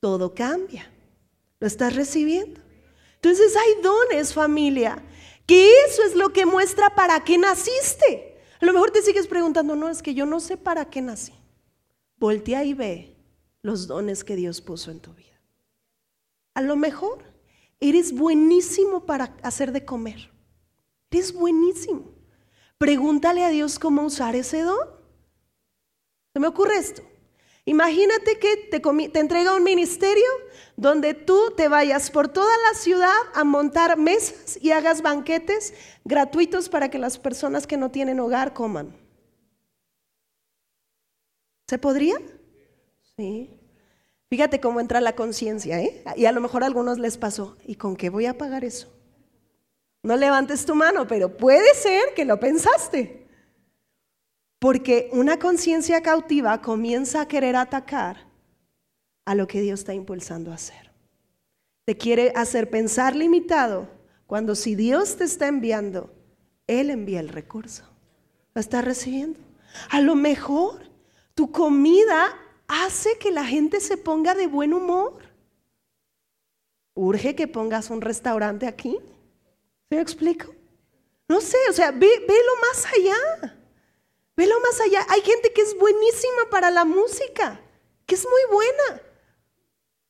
todo 0.00 0.34
cambia. 0.34 0.90
Lo 1.60 1.66
estás 1.66 1.96
recibiendo. 1.96 2.60
Entonces 3.14 3.56
hay 3.56 3.82
dones, 3.82 4.34
familia, 4.34 5.02
que 5.46 5.70
eso 5.88 6.02
es 6.02 6.14
lo 6.14 6.30
que 6.30 6.44
muestra 6.44 6.94
para 6.94 7.24
qué 7.24 7.38
naciste. 7.38 8.38
A 8.60 8.66
lo 8.66 8.74
mejor 8.74 8.90
te 8.90 9.00
sigues 9.00 9.26
preguntando, 9.26 9.76
no, 9.76 9.88
es 9.88 10.02
que 10.02 10.12
yo 10.12 10.26
no 10.26 10.40
sé 10.40 10.58
para 10.58 10.90
qué 10.90 11.00
nací. 11.00 11.32
Voltea 12.18 12.64
y 12.64 12.74
ve 12.74 13.16
los 13.62 13.86
dones 13.86 14.24
que 14.24 14.36
Dios 14.36 14.60
puso 14.60 14.90
en 14.90 15.00
tu 15.00 15.12
vida. 15.14 15.19
A 16.54 16.62
lo 16.62 16.76
mejor 16.76 17.24
eres 17.80 18.12
buenísimo 18.12 19.06
para 19.06 19.36
hacer 19.42 19.72
de 19.72 19.84
comer. 19.84 20.30
Eres 21.10 21.32
buenísimo. 21.32 22.12
Pregúntale 22.78 23.44
a 23.44 23.50
Dios 23.50 23.78
cómo 23.78 24.02
usar 24.02 24.36
ese 24.36 24.62
don. 24.62 25.00
Se 26.32 26.40
me 26.40 26.46
ocurre 26.46 26.76
esto. 26.76 27.02
Imagínate 27.64 28.38
que 28.38 28.56
te, 28.70 28.80
te, 28.80 29.20
entrega 29.20 29.54
un 29.54 29.62
ministerio 29.62 30.26
donde 30.76 31.14
tú 31.14 31.52
te 31.56 31.68
vayas 31.68 32.10
por 32.10 32.28
toda 32.28 32.52
la 32.68 32.78
ciudad 32.78 33.14
a 33.34 33.44
montar 33.44 33.98
mesas 33.98 34.58
y 34.60 34.70
hagas 34.70 35.02
banquetes 35.02 35.74
gratuitos 36.04 36.68
para 36.68 36.90
que 36.90 36.98
las 36.98 37.18
personas 37.18 37.66
que 37.66 37.76
no 37.76 37.90
tienen 37.90 38.18
hogar 38.18 38.54
coman. 38.54 38.96
¿Se 41.68 41.78
podría? 41.78 42.16
Sí. 43.16 43.59
Fíjate 44.30 44.60
cómo 44.60 44.78
entra 44.78 45.00
la 45.00 45.16
conciencia, 45.16 45.80
¿eh? 45.80 46.04
Y 46.16 46.26
a 46.26 46.32
lo 46.32 46.40
mejor 46.40 46.62
a 46.62 46.66
algunos 46.66 47.00
les 47.00 47.18
pasó, 47.18 47.56
¿y 47.66 47.74
con 47.74 47.96
qué 47.96 48.10
voy 48.10 48.26
a 48.26 48.38
pagar 48.38 48.64
eso? 48.64 48.88
No 50.04 50.16
levantes 50.16 50.64
tu 50.64 50.76
mano, 50.76 51.08
pero 51.08 51.36
puede 51.36 51.74
ser 51.74 52.14
que 52.14 52.24
lo 52.24 52.38
pensaste. 52.38 53.26
Porque 54.60 55.10
una 55.12 55.40
conciencia 55.40 56.00
cautiva 56.00 56.62
comienza 56.62 57.22
a 57.22 57.28
querer 57.28 57.56
atacar 57.56 58.28
a 59.24 59.34
lo 59.34 59.48
que 59.48 59.60
Dios 59.60 59.80
está 59.80 59.94
impulsando 59.94 60.52
a 60.52 60.54
hacer. 60.54 60.92
Te 61.84 61.96
quiere 61.96 62.32
hacer 62.36 62.70
pensar 62.70 63.16
limitado 63.16 63.88
cuando 64.28 64.54
si 64.54 64.76
Dios 64.76 65.16
te 65.16 65.24
está 65.24 65.48
enviando, 65.48 66.14
Él 66.68 66.90
envía 66.90 67.18
el 67.18 67.30
recurso. 67.30 67.82
Lo 68.54 68.60
está 68.60 68.80
recibiendo. 68.80 69.40
A 69.90 70.00
lo 70.00 70.14
mejor 70.14 70.88
tu 71.34 71.50
comida 71.50 72.28
hace 72.70 73.18
que 73.18 73.32
la 73.32 73.44
gente 73.44 73.80
se 73.80 73.96
ponga 73.96 74.34
de 74.34 74.46
buen 74.46 74.72
humor. 74.72 75.18
Urge 76.94 77.34
que 77.34 77.48
pongas 77.48 77.90
un 77.90 78.00
restaurante 78.00 78.68
aquí. 78.68 78.96
¿Se 79.88 79.96
me 79.96 80.00
explico? 80.00 80.54
No 81.28 81.40
sé, 81.40 81.58
o 81.68 81.72
sea, 81.72 81.90
ve, 81.90 82.24
velo 82.28 82.52
más 82.62 82.86
allá. 82.86 83.58
Velo 84.36 84.60
más 84.60 84.80
allá. 84.80 85.04
Hay 85.08 85.20
gente 85.22 85.52
que 85.52 85.62
es 85.62 85.76
buenísima 85.76 86.48
para 86.48 86.70
la 86.70 86.84
música, 86.84 87.60
que 88.06 88.14
es 88.14 88.24
muy 88.24 88.42
buena, 88.52 89.02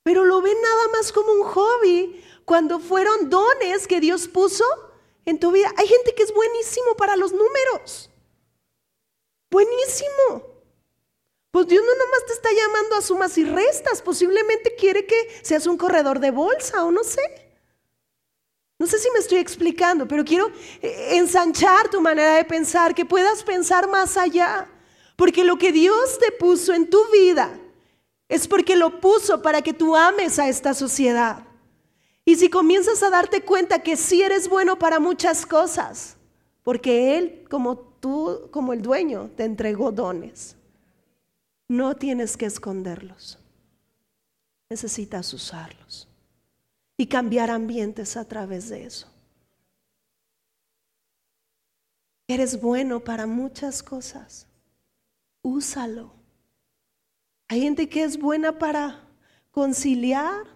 pero 0.03 0.25
lo 0.25 0.43
ven 0.43 0.61
nada 0.61 0.89
más 0.89 1.13
como 1.13 1.33
un 1.33 1.45
hobby 1.45 2.23
cuando 2.45 2.79
fueron 2.79 3.31
dones 3.31 3.87
que 3.87 4.01
Dios 4.01 4.29
puso 4.29 4.65
en 5.25 5.41
tu 5.41 5.51
vida. 5.51 5.73
Hay 5.79 5.87
gente 5.87 6.15
que 6.15 6.25
es 6.25 6.35
buenísimo 6.35 6.95
para 6.97 7.17
los 7.17 7.33
números. 7.33 8.11
Buenísimo. 9.51 10.50
Pues 11.51 11.67
Dios 11.67 11.83
no 11.85 12.05
nomás 12.05 12.27
te 12.27 12.33
está 12.33 12.49
llamando 12.53 12.97
a 12.97 13.03
sumas 13.03 13.37
y 13.37 13.45
restas, 13.45 14.03
posiblemente 14.03 14.75
quiere 14.77 15.05
que 15.05 15.17
seas 15.43 15.67
un 15.67 15.77
corredor 15.77 16.21
de 16.21 16.31
bolsa 16.31 16.85
o 16.85 16.93
no 16.93 17.03
sé. 17.03 17.21
No 18.79 18.87
sé 18.87 18.99
si 18.99 19.11
me 19.11 19.19
estoy 19.19 19.39
explicando, 19.39 20.09
pero 20.09 20.25
quiero 20.25 20.51
eh, 20.81 21.17
ensanchar 21.17 21.91
tu 21.91 22.01
manera 22.01 22.37
de 22.37 22.45
pensar, 22.45 22.95
que 22.95 23.05
puedas 23.05 23.43
pensar 23.43 23.89
más 23.89 24.17
allá. 24.17 24.69
Porque 25.17 25.45
lo 25.45 25.59
que 25.59 25.71
Dios 25.71 26.19
te 26.19 26.33
puso 26.33 26.73
en 26.73 26.89
tu 26.89 26.99
vida 27.13 27.51
es 28.27 28.49
porque 28.49 28.77
lo 28.77 29.01
puso 29.01 29.43
para 29.43 29.61
que 29.61 29.75
tú 29.75 29.95
ames 29.95 30.39
a 30.39 30.49
esta 30.49 30.73
sociedad. 30.73 31.45
Y 32.25 32.37
si 32.37 32.49
comienzas 32.49 33.03
a 33.03 33.11
darte 33.11 33.43
cuenta 33.43 33.83
que 33.83 33.97
sí 33.97 34.23
eres 34.23 34.49
bueno 34.49 34.79
para 34.79 34.99
muchas 34.99 35.45
cosas, 35.45 36.17
porque 36.63 37.19
Él, 37.19 37.45
como 37.51 37.77
tú, 37.77 38.49
como 38.51 38.73
el 38.73 38.81
dueño, 38.81 39.31
te 39.37 39.45
entregó 39.45 39.93
dones. 39.93 40.57
No 41.71 41.95
tienes 41.95 42.37
que 42.37 42.47
esconderlos. 42.47 43.39
Necesitas 44.69 45.33
usarlos 45.33 46.09
y 46.97 47.07
cambiar 47.07 47.49
ambientes 47.49 48.17
a 48.17 48.25
través 48.25 48.69
de 48.71 48.87
eso. 48.87 49.09
Eres 52.27 52.61
bueno 52.61 52.99
para 52.99 53.25
muchas 53.29 53.85
cosas. 53.85 54.49
Úsalo. 55.43 56.13
Hay 57.47 57.61
gente 57.61 57.89
que 57.89 58.03
es 58.03 58.19
buena 58.19 58.59
para 58.59 59.09
conciliar. 59.53 60.49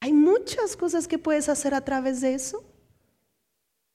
Hay 0.00 0.12
muchas 0.12 0.76
cosas 0.76 1.08
que 1.08 1.18
puedes 1.18 1.48
hacer 1.48 1.72
a 1.72 1.86
través 1.86 2.20
de 2.20 2.34
eso. 2.34 2.62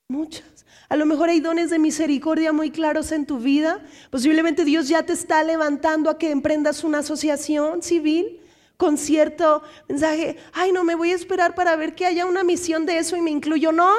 Muchas. 0.09 0.65
A 0.89 0.95
lo 0.95 1.05
mejor 1.05 1.29
hay 1.29 1.39
dones 1.39 1.69
de 1.69 1.79
misericordia 1.79 2.51
muy 2.51 2.69
claros 2.69 3.11
en 3.11 3.25
tu 3.25 3.39
vida. 3.39 3.83
Posiblemente 4.11 4.65
Dios 4.65 4.87
ya 4.87 5.03
te 5.03 5.13
está 5.13 5.43
levantando 5.43 6.09
a 6.09 6.17
que 6.17 6.29
emprendas 6.29 6.83
una 6.83 6.99
asociación 6.99 7.81
civil 7.81 8.39
con 8.77 8.97
cierto 8.97 9.63
mensaje. 9.87 10.37
Ay, 10.51 10.71
no, 10.71 10.83
me 10.83 10.95
voy 10.95 11.11
a 11.11 11.15
esperar 11.15 11.55
para 11.55 11.75
ver 11.75 11.95
que 11.95 12.05
haya 12.05 12.25
una 12.25 12.43
misión 12.43 12.85
de 12.85 12.97
eso 12.97 13.15
y 13.15 13.21
me 13.21 13.31
incluyo. 13.31 13.71
No, 13.71 13.95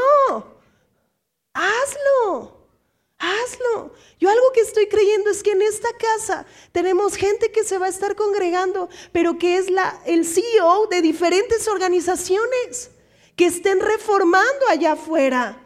hazlo. 1.54 2.68
Hazlo. 3.18 3.94
Yo 4.20 4.28
algo 4.28 4.52
que 4.52 4.60
estoy 4.60 4.86
creyendo 4.86 5.30
es 5.30 5.42
que 5.42 5.52
en 5.52 5.62
esta 5.62 5.88
casa 5.96 6.44
tenemos 6.72 7.16
gente 7.16 7.50
que 7.50 7.64
se 7.64 7.78
va 7.78 7.86
a 7.86 7.88
estar 7.88 8.14
congregando, 8.14 8.90
pero 9.12 9.38
que 9.38 9.56
es 9.56 9.70
la, 9.70 10.00
el 10.04 10.26
CEO 10.26 10.86
de 10.88 11.00
diferentes 11.00 11.66
organizaciones 11.66 12.90
que 13.34 13.46
estén 13.46 13.80
reformando 13.80 14.68
allá 14.68 14.92
afuera. 14.92 15.63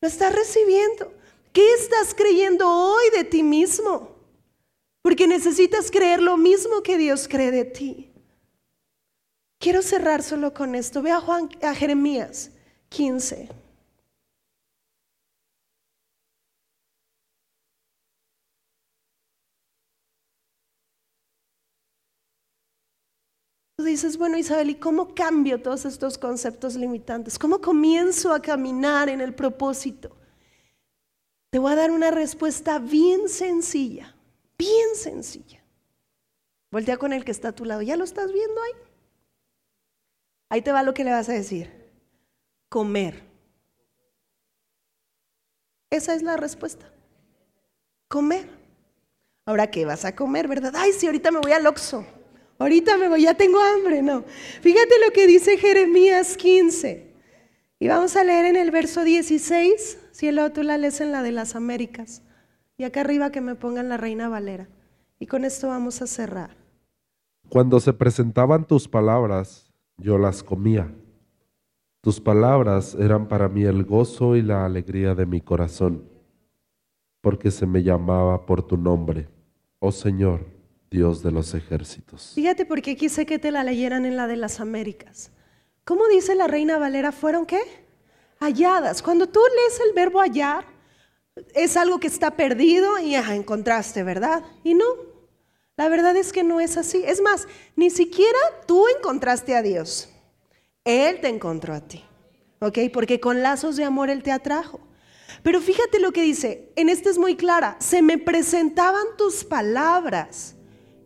Lo 0.00 0.08
estás 0.08 0.34
recibiendo. 0.34 1.12
¿Qué 1.52 1.74
estás 1.74 2.14
creyendo 2.14 2.68
hoy 2.68 3.10
de 3.16 3.24
ti 3.24 3.42
mismo? 3.42 4.16
Porque 5.02 5.26
necesitas 5.26 5.90
creer 5.90 6.22
lo 6.22 6.36
mismo 6.36 6.82
que 6.82 6.98
Dios 6.98 7.26
cree 7.28 7.50
de 7.50 7.64
ti. 7.64 8.12
Quiero 9.58 9.82
cerrar 9.82 10.22
solo 10.22 10.54
con 10.54 10.74
esto. 10.74 11.02
Ve 11.02 11.10
a, 11.10 11.20
Juan, 11.20 11.48
a 11.62 11.74
Jeremías 11.74 12.50
15. 12.90 13.48
Tú 13.48 13.54
dices, 23.84 24.18
bueno 24.18 24.36
Isabel, 24.36 24.70
¿y 24.70 24.74
cómo 24.74 25.14
cambio 25.14 25.62
todos 25.62 25.84
estos 25.84 26.18
conceptos 26.18 26.74
limitantes? 26.74 27.38
¿Cómo 27.38 27.60
comienzo 27.60 28.32
a 28.32 28.42
caminar 28.42 29.08
en 29.08 29.20
el 29.20 29.34
propósito? 29.34 30.16
Te 31.50 31.58
voy 31.58 31.72
a 31.72 31.76
dar 31.76 31.90
una 31.90 32.10
respuesta 32.10 32.78
bien 32.78 33.28
sencilla, 33.28 34.14
bien 34.58 34.94
sencilla. 34.94 35.62
Voltea 36.70 36.98
con 36.98 37.12
el 37.12 37.24
que 37.24 37.30
está 37.30 37.48
a 37.48 37.54
tu 37.54 37.64
lado. 37.64 37.80
¿Ya 37.80 37.96
lo 37.96 38.04
estás 38.04 38.32
viendo 38.32 38.60
ahí? 38.62 38.72
Ahí 40.50 40.62
te 40.62 40.72
va 40.72 40.82
lo 40.82 40.92
que 40.92 41.04
le 41.04 41.12
vas 41.12 41.28
a 41.28 41.32
decir. 41.32 41.72
Comer. 42.68 43.22
Esa 45.90 46.14
es 46.14 46.22
la 46.22 46.36
respuesta. 46.36 46.92
Comer. 48.08 48.50
Ahora, 49.46 49.70
¿qué 49.70 49.86
vas 49.86 50.04
a 50.04 50.14
comer, 50.14 50.48
verdad? 50.48 50.74
Ay, 50.76 50.92
sí, 50.92 51.06
ahorita 51.06 51.30
me 51.30 51.38
voy 51.38 51.52
al 51.52 51.66
Oxxo. 51.66 52.04
Ahorita 52.58 52.98
me 52.98 53.08
voy, 53.08 53.22
ya 53.22 53.34
tengo 53.34 53.60
hambre, 53.60 54.02
no. 54.02 54.24
Fíjate 54.60 54.94
lo 55.06 55.12
que 55.12 55.28
dice 55.28 55.56
Jeremías 55.58 56.36
15. 56.36 57.06
Y 57.78 57.86
vamos 57.86 58.16
a 58.16 58.24
leer 58.24 58.46
en 58.46 58.56
el 58.56 58.72
verso 58.72 59.04
16, 59.04 60.08
si 60.10 60.26
el 60.26 60.52
tú 60.52 60.64
la 60.64 60.76
lees 60.76 61.00
en 61.00 61.12
la 61.12 61.22
de 61.22 61.30
las 61.30 61.54
Américas. 61.54 62.22
Y 62.76 62.82
acá 62.82 63.02
arriba 63.02 63.30
que 63.30 63.40
me 63.40 63.54
pongan 63.54 63.88
la 63.88 63.96
Reina 63.96 64.28
Valera. 64.28 64.68
Y 65.20 65.26
con 65.26 65.44
esto 65.44 65.68
vamos 65.68 66.02
a 66.02 66.08
cerrar. 66.08 66.56
Cuando 67.48 67.78
se 67.78 67.92
presentaban 67.92 68.66
tus 68.66 68.88
palabras, 68.88 69.72
yo 69.96 70.18
las 70.18 70.42
comía. 70.42 70.92
Tus 72.00 72.20
palabras 72.20 72.96
eran 72.98 73.28
para 73.28 73.48
mí 73.48 73.62
el 73.62 73.84
gozo 73.84 74.34
y 74.34 74.42
la 74.42 74.64
alegría 74.64 75.14
de 75.14 75.26
mi 75.26 75.40
corazón, 75.40 76.08
porque 77.20 77.50
se 77.50 77.66
me 77.66 77.82
llamaba 77.82 78.46
por 78.46 78.66
tu 78.66 78.76
nombre, 78.76 79.28
oh 79.80 79.90
Señor 79.90 80.57
Dios 80.90 81.22
de 81.22 81.30
los 81.30 81.54
ejércitos. 81.54 82.32
Fíjate 82.34 82.64
porque 82.64 82.96
quise 82.96 83.26
que 83.26 83.38
te 83.38 83.50
la 83.50 83.64
leyeran 83.64 84.06
en 84.06 84.16
la 84.16 84.26
de 84.26 84.36
las 84.36 84.60
Américas. 84.60 85.30
¿Cómo 85.84 86.06
dice 86.08 86.34
la 86.34 86.46
Reina 86.46 86.78
Valera? 86.78 87.12
¿Fueron 87.12 87.46
qué? 87.46 87.60
Halladas. 88.40 89.02
Cuando 89.02 89.28
tú 89.28 89.40
lees 89.56 89.80
el 89.80 89.94
verbo 89.94 90.20
hallar, 90.20 90.64
es 91.54 91.76
algo 91.76 92.00
que 92.00 92.06
está 92.06 92.32
perdido 92.32 92.98
y 92.98 93.12
ya 93.12 93.34
encontraste, 93.34 94.02
¿verdad? 94.02 94.42
Y 94.64 94.74
no, 94.74 94.84
la 95.76 95.88
verdad 95.88 96.16
es 96.16 96.32
que 96.32 96.42
no 96.42 96.60
es 96.60 96.76
así. 96.76 97.02
Es 97.06 97.20
más, 97.20 97.46
ni 97.76 97.90
siquiera 97.90 98.38
tú 98.66 98.86
encontraste 98.96 99.54
a 99.56 99.62
Dios. 99.62 100.10
Él 100.84 101.20
te 101.20 101.28
encontró 101.28 101.74
a 101.74 101.80
ti. 101.80 102.04
¿Ok? 102.60 102.78
Porque 102.92 103.20
con 103.20 103.42
lazos 103.42 103.76
de 103.76 103.84
amor 103.84 104.10
Él 104.10 104.22
te 104.22 104.32
atrajo. 104.32 104.80
Pero 105.42 105.60
fíjate 105.60 106.00
lo 106.00 106.12
que 106.12 106.22
dice, 106.22 106.72
en 106.76 106.88
este 106.88 107.10
es 107.10 107.18
muy 107.18 107.36
clara, 107.36 107.76
se 107.78 108.02
me 108.02 108.18
presentaban 108.18 109.04
tus 109.16 109.44
palabras 109.44 110.56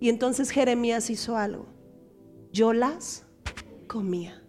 y 0.03 0.09
entonces 0.09 0.51
Jeremías 0.51 1.11
hizo 1.11 1.37
algo. 1.37 1.65
Yo 2.51 2.73
las 2.73 3.25
comía. 3.87 4.43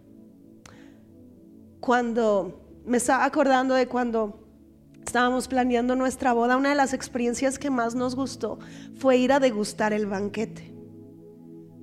Cuando 1.78 2.82
me 2.84 2.96
estaba 2.96 3.24
acordando 3.24 3.76
de 3.76 3.86
cuando 3.86 4.44
estábamos 5.06 5.46
planeando 5.46 5.94
nuestra 5.94 6.32
boda, 6.32 6.56
una 6.56 6.70
de 6.70 6.74
las 6.74 6.92
experiencias 6.92 7.60
que 7.60 7.70
más 7.70 7.94
nos 7.94 8.16
gustó 8.16 8.58
fue 8.98 9.18
ir 9.18 9.30
a 9.30 9.38
degustar 9.38 9.92
el 9.92 10.06
banquete. 10.06 10.74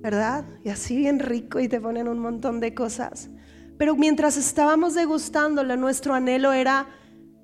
¿Verdad? 0.00 0.44
Y 0.62 0.68
así 0.68 0.94
bien 0.94 1.18
rico 1.18 1.58
y 1.58 1.66
te 1.66 1.80
ponen 1.80 2.08
un 2.08 2.18
montón 2.18 2.60
de 2.60 2.74
cosas. 2.74 3.30
Pero 3.78 3.96
mientras 3.96 4.36
estábamos 4.36 4.92
degustándolo, 4.92 5.78
nuestro 5.78 6.12
anhelo 6.12 6.52
era, 6.52 6.88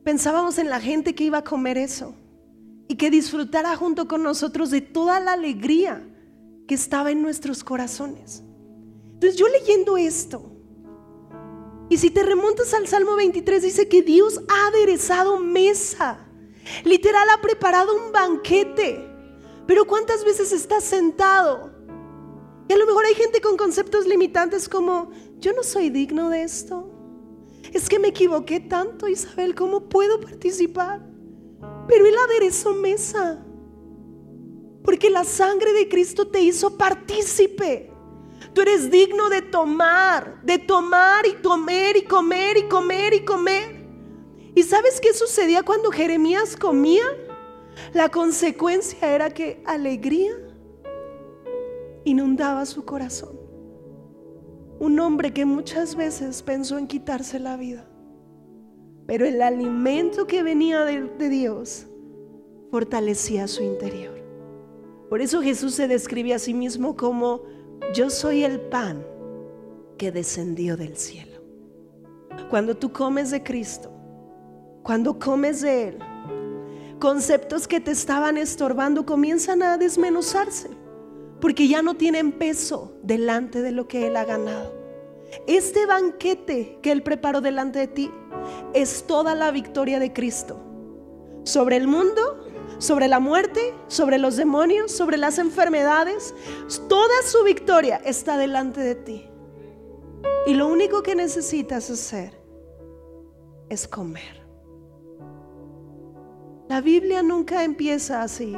pensábamos 0.04 0.58
en 0.58 0.68
la 0.68 0.78
gente 0.78 1.14
que 1.14 1.24
iba 1.24 1.38
a 1.38 1.44
comer 1.44 1.78
eso 1.78 2.14
y 2.86 2.96
que 2.96 3.10
disfrutara 3.10 3.74
junto 3.76 4.06
con 4.06 4.22
nosotros 4.22 4.70
de 4.70 4.82
toda 4.82 5.20
la 5.20 5.32
alegría 5.32 6.04
que 6.68 6.74
estaba 6.74 7.10
en 7.10 7.22
nuestros 7.22 7.64
corazones. 7.64 8.44
Entonces 9.14 9.36
yo 9.36 9.48
leyendo 9.48 9.96
esto, 9.96 10.52
y 11.88 11.96
si 11.96 12.10
te 12.10 12.22
remontas 12.22 12.74
al 12.74 12.86
Salmo 12.86 13.16
23, 13.16 13.62
dice 13.62 13.88
que 13.88 14.02
Dios 14.02 14.40
ha 14.48 14.66
aderezado 14.68 15.38
mesa, 15.38 16.28
literal 16.84 17.26
ha 17.30 17.40
preparado 17.40 17.96
un 17.96 18.12
banquete, 18.12 19.04
pero 19.66 19.86
¿cuántas 19.86 20.24
veces 20.24 20.52
estás 20.52 20.84
sentado? 20.84 21.72
Y 22.68 22.72
a 22.74 22.76
lo 22.76 22.86
mejor 22.86 23.06
hay 23.06 23.14
gente 23.14 23.40
con 23.40 23.56
conceptos 23.56 24.06
limitantes 24.06 24.68
como, 24.68 25.10
yo 25.38 25.54
no 25.54 25.62
soy 25.62 25.88
digno 25.88 26.28
de 26.28 26.42
esto. 26.42 26.92
Es 27.72 27.88
que 27.88 27.98
me 27.98 28.08
equivoqué 28.08 28.60
tanto, 28.60 29.08
Isabel, 29.08 29.54
¿cómo 29.54 29.88
puedo 29.88 30.20
participar? 30.20 31.00
Pero 31.88 32.06
Él 32.06 32.14
aderezó 32.26 32.74
mesa. 32.74 33.42
Porque 34.82 35.10
la 35.10 35.24
sangre 35.24 35.72
de 35.72 35.88
Cristo 35.88 36.28
te 36.28 36.40
hizo 36.40 36.76
partícipe. 36.76 37.90
Tú 38.54 38.62
eres 38.62 38.90
digno 38.90 39.28
de 39.28 39.42
tomar, 39.42 40.40
de 40.42 40.58
tomar 40.58 41.26
y 41.26 41.34
comer 41.34 41.96
y 41.96 42.02
comer 42.02 42.56
y 42.56 42.68
comer 42.68 43.14
y 43.14 43.24
comer. 43.24 43.78
¿Y 44.54 44.62
sabes 44.62 45.00
qué 45.00 45.12
sucedía 45.12 45.62
cuando 45.62 45.90
Jeremías 45.90 46.56
comía? 46.56 47.04
La 47.92 48.08
consecuencia 48.08 49.14
era 49.14 49.30
que 49.30 49.62
alegría 49.64 50.32
inundaba 52.04 52.66
su 52.66 52.84
corazón. 52.84 53.38
Un 54.80 54.98
hombre 55.00 55.32
que 55.32 55.44
muchas 55.44 55.94
veces 55.94 56.42
pensó 56.42 56.78
en 56.78 56.86
quitarse 56.86 57.38
la 57.38 57.56
vida. 57.56 57.88
Pero 59.06 59.26
el 59.26 59.42
alimento 59.42 60.26
que 60.26 60.42
venía 60.42 60.84
de, 60.84 61.02
de 61.02 61.28
Dios 61.28 61.86
fortalecía 62.70 63.48
su 63.48 63.62
interior. 63.62 64.17
Por 65.08 65.20
eso 65.22 65.40
Jesús 65.42 65.74
se 65.74 65.88
describe 65.88 66.34
a 66.34 66.38
sí 66.38 66.54
mismo 66.54 66.96
como 66.96 67.42
yo 67.94 68.10
soy 68.10 68.44
el 68.44 68.60
pan 68.60 69.04
que 69.96 70.12
descendió 70.12 70.76
del 70.76 70.96
cielo. 70.96 71.40
Cuando 72.50 72.76
tú 72.76 72.92
comes 72.92 73.30
de 73.30 73.42
Cristo, 73.42 73.90
cuando 74.82 75.18
comes 75.18 75.60
de 75.62 75.88
Él, 75.88 75.98
conceptos 76.98 77.66
que 77.66 77.80
te 77.80 77.90
estaban 77.90 78.36
estorbando 78.36 79.06
comienzan 79.06 79.62
a 79.62 79.78
desmenuzarse, 79.78 80.70
porque 81.40 81.68
ya 81.68 81.82
no 81.82 81.94
tienen 81.94 82.32
peso 82.32 82.94
delante 83.02 83.62
de 83.62 83.72
lo 83.72 83.88
que 83.88 84.06
Él 84.06 84.16
ha 84.16 84.24
ganado. 84.24 84.74
Este 85.46 85.86
banquete 85.86 86.78
que 86.82 86.92
Él 86.92 87.02
preparó 87.02 87.40
delante 87.40 87.78
de 87.80 87.86
ti 87.88 88.10
es 88.72 89.06
toda 89.06 89.34
la 89.34 89.50
victoria 89.50 89.98
de 89.98 90.12
Cristo 90.12 90.60
sobre 91.44 91.76
el 91.76 91.86
mundo, 91.86 92.37
sobre 92.78 93.08
la 93.08 93.20
muerte, 93.20 93.74
sobre 93.88 94.18
los 94.18 94.36
demonios, 94.36 94.92
sobre 94.92 95.16
las 95.16 95.38
enfermedades. 95.38 96.34
Toda 96.88 97.22
su 97.24 97.44
victoria 97.44 97.96
está 98.04 98.38
delante 98.38 98.80
de 98.80 98.94
ti. 98.94 99.28
Y 100.46 100.54
lo 100.54 100.66
único 100.68 101.02
que 101.02 101.14
necesitas 101.14 101.90
hacer 101.90 102.32
es 103.68 103.86
comer. 103.86 104.46
La 106.68 106.80
Biblia 106.80 107.22
nunca 107.22 107.64
empieza 107.64 108.22
así. 108.22 108.54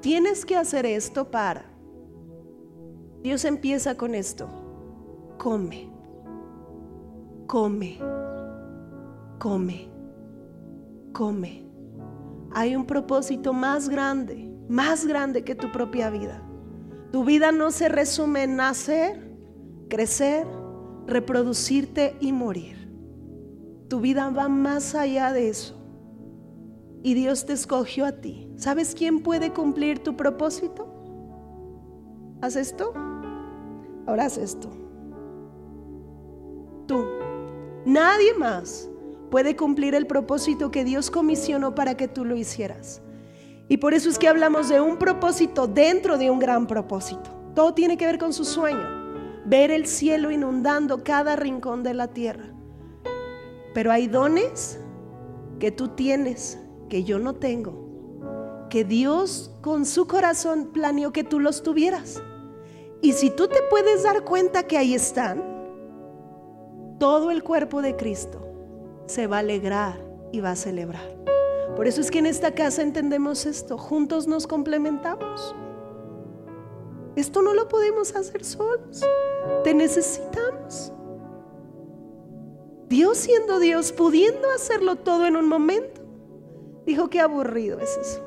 Tienes 0.00 0.44
que 0.44 0.56
hacer 0.56 0.86
esto 0.86 1.30
para. 1.30 1.64
Dios 3.22 3.44
empieza 3.44 3.96
con 3.96 4.14
esto. 4.14 4.48
Come. 5.38 5.90
Come. 7.46 7.98
Come. 9.38 9.88
Come. 11.12 11.63
Hay 12.54 12.76
un 12.76 12.86
propósito 12.86 13.52
más 13.52 13.88
grande, 13.88 14.48
más 14.68 15.06
grande 15.06 15.42
que 15.42 15.56
tu 15.56 15.72
propia 15.72 16.08
vida. 16.10 16.40
Tu 17.10 17.24
vida 17.24 17.50
no 17.52 17.70
se 17.70 17.88
resume 17.88 18.44
en 18.44 18.56
nacer, 18.56 19.36
crecer, 19.88 20.46
reproducirte 21.06 22.16
y 22.20 22.32
morir. 22.32 22.92
Tu 23.88 24.00
vida 24.00 24.30
va 24.30 24.48
más 24.48 24.94
allá 24.94 25.32
de 25.32 25.48
eso. 25.48 25.76
Y 27.02 27.14
Dios 27.14 27.44
te 27.44 27.52
escogió 27.52 28.06
a 28.06 28.12
ti. 28.12 28.48
¿Sabes 28.56 28.94
quién 28.94 29.22
puede 29.22 29.52
cumplir 29.52 29.98
tu 29.98 30.16
propósito? 30.16 30.88
Haz 32.40 32.56
esto. 32.56 32.92
Ahora 34.06 34.26
haz 34.26 34.38
esto. 34.38 34.70
Tú. 36.86 37.04
Nadie 37.84 38.32
más 38.34 38.88
puede 39.34 39.56
cumplir 39.56 39.96
el 39.96 40.06
propósito 40.06 40.70
que 40.70 40.84
Dios 40.84 41.10
comisionó 41.10 41.74
para 41.74 41.96
que 41.96 42.06
tú 42.06 42.24
lo 42.24 42.36
hicieras. 42.36 43.02
Y 43.66 43.78
por 43.78 43.92
eso 43.92 44.08
es 44.08 44.16
que 44.16 44.28
hablamos 44.28 44.68
de 44.68 44.80
un 44.80 44.96
propósito 44.96 45.66
dentro 45.66 46.18
de 46.18 46.30
un 46.30 46.38
gran 46.38 46.68
propósito. 46.68 47.30
Todo 47.52 47.74
tiene 47.74 47.96
que 47.96 48.06
ver 48.06 48.16
con 48.16 48.32
su 48.32 48.44
sueño 48.44 48.86
ver 49.44 49.72
el 49.72 49.88
cielo 49.88 50.30
inundando 50.30 51.02
cada 51.02 51.34
rincón 51.34 51.82
de 51.82 51.94
la 51.94 52.06
tierra. 52.06 52.44
Pero 53.74 53.90
hay 53.90 54.06
dones 54.06 54.78
que 55.58 55.72
tú 55.72 55.88
tienes, 55.88 56.60
que 56.88 57.02
yo 57.02 57.18
no 57.18 57.34
tengo, 57.34 58.68
que 58.70 58.84
Dios 58.84 59.52
con 59.62 59.84
su 59.84 60.06
corazón 60.06 60.70
planeó 60.72 61.12
que 61.12 61.24
tú 61.24 61.40
los 61.40 61.64
tuvieras. 61.64 62.22
Y 63.02 63.14
si 63.14 63.30
tú 63.30 63.48
te 63.48 63.58
puedes 63.68 64.04
dar 64.04 64.22
cuenta 64.22 64.68
que 64.68 64.78
ahí 64.78 64.94
están, 64.94 65.42
todo 67.00 67.32
el 67.32 67.42
cuerpo 67.42 67.82
de 67.82 67.96
Cristo 67.96 68.43
se 69.06 69.26
va 69.26 69.36
a 69.36 69.40
alegrar 69.40 70.00
y 70.32 70.40
va 70.40 70.52
a 70.52 70.56
celebrar. 70.56 71.14
Por 71.76 71.88
eso 71.88 72.00
es 72.00 72.10
que 72.10 72.20
en 72.20 72.26
esta 72.26 72.54
casa 72.54 72.82
entendemos 72.82 73.46
esto, 73.46 73.76
juntos 73.76 74.26
nos 74.26 74.46
complementamos. 74.46 75.54
Esto 77.16 77.42
no 77.42 77.54
lo 77.54 77.68
podemos 77.68 78.14
hacer 78.14 78.44
solos. 78.44 79.04
Te 79.62 79.74
necesitamos. 79.74 80.92
Dios 82.88 83.18
siendo 83.18 83.58
Dios, 83.58 83.92
pudiendo 83.92 84.50
hacerlo 84.50 84.96
todo 84.96 85.26
en 85.26 85.36
un 85.36 85.48
momento, 85.48 86.00
dijo 86.86 87.08
que 87.08 87.20
aburrido 87.20 87.80
es 87.80 87.96
eso. 87.96 88.24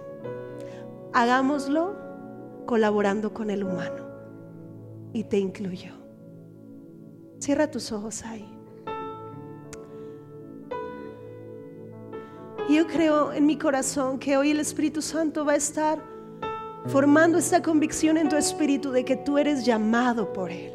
Hagámoslo 1.14 1.96
colaborando 2.66 3.34
con 3.34 3.50
el 3.50 3.64
humano. 3.64 4.06
Y 5.14 5.24
te 5.24 5.38
incluyó. 5.38 5.94
Cierra 7.40 7.72
tus 7.72 7.92
ojos 7.92 8.24
ahí. 8.24 8.57
Yo 12.78 12.86
creo 12.86 13.34
en 13.34 13.48
mi 13.48 13.58
corazón 13.58 14.20
que 14.20 14.38
hoy 14.38 14.52
el 14.52 14.60
Espíritu 14.60 15.02
Santo 15.02 15.44
va 15.44 15.54
a 15.54 15.56
estar 15.56 16.00
formando 16.86 17.40
esta 17.40 17.60
convicción 17.60 18.20
en 18.20 18.30
tu 18.30 18.36
espíritu 18.36 18.92
de 18.92 19.04
que 19.04 19.16
tú 19.16 19.40
eres 19.40 19.66
llamado 19.66 20.32
por 20.32 20.52
Él. 20.52 20.74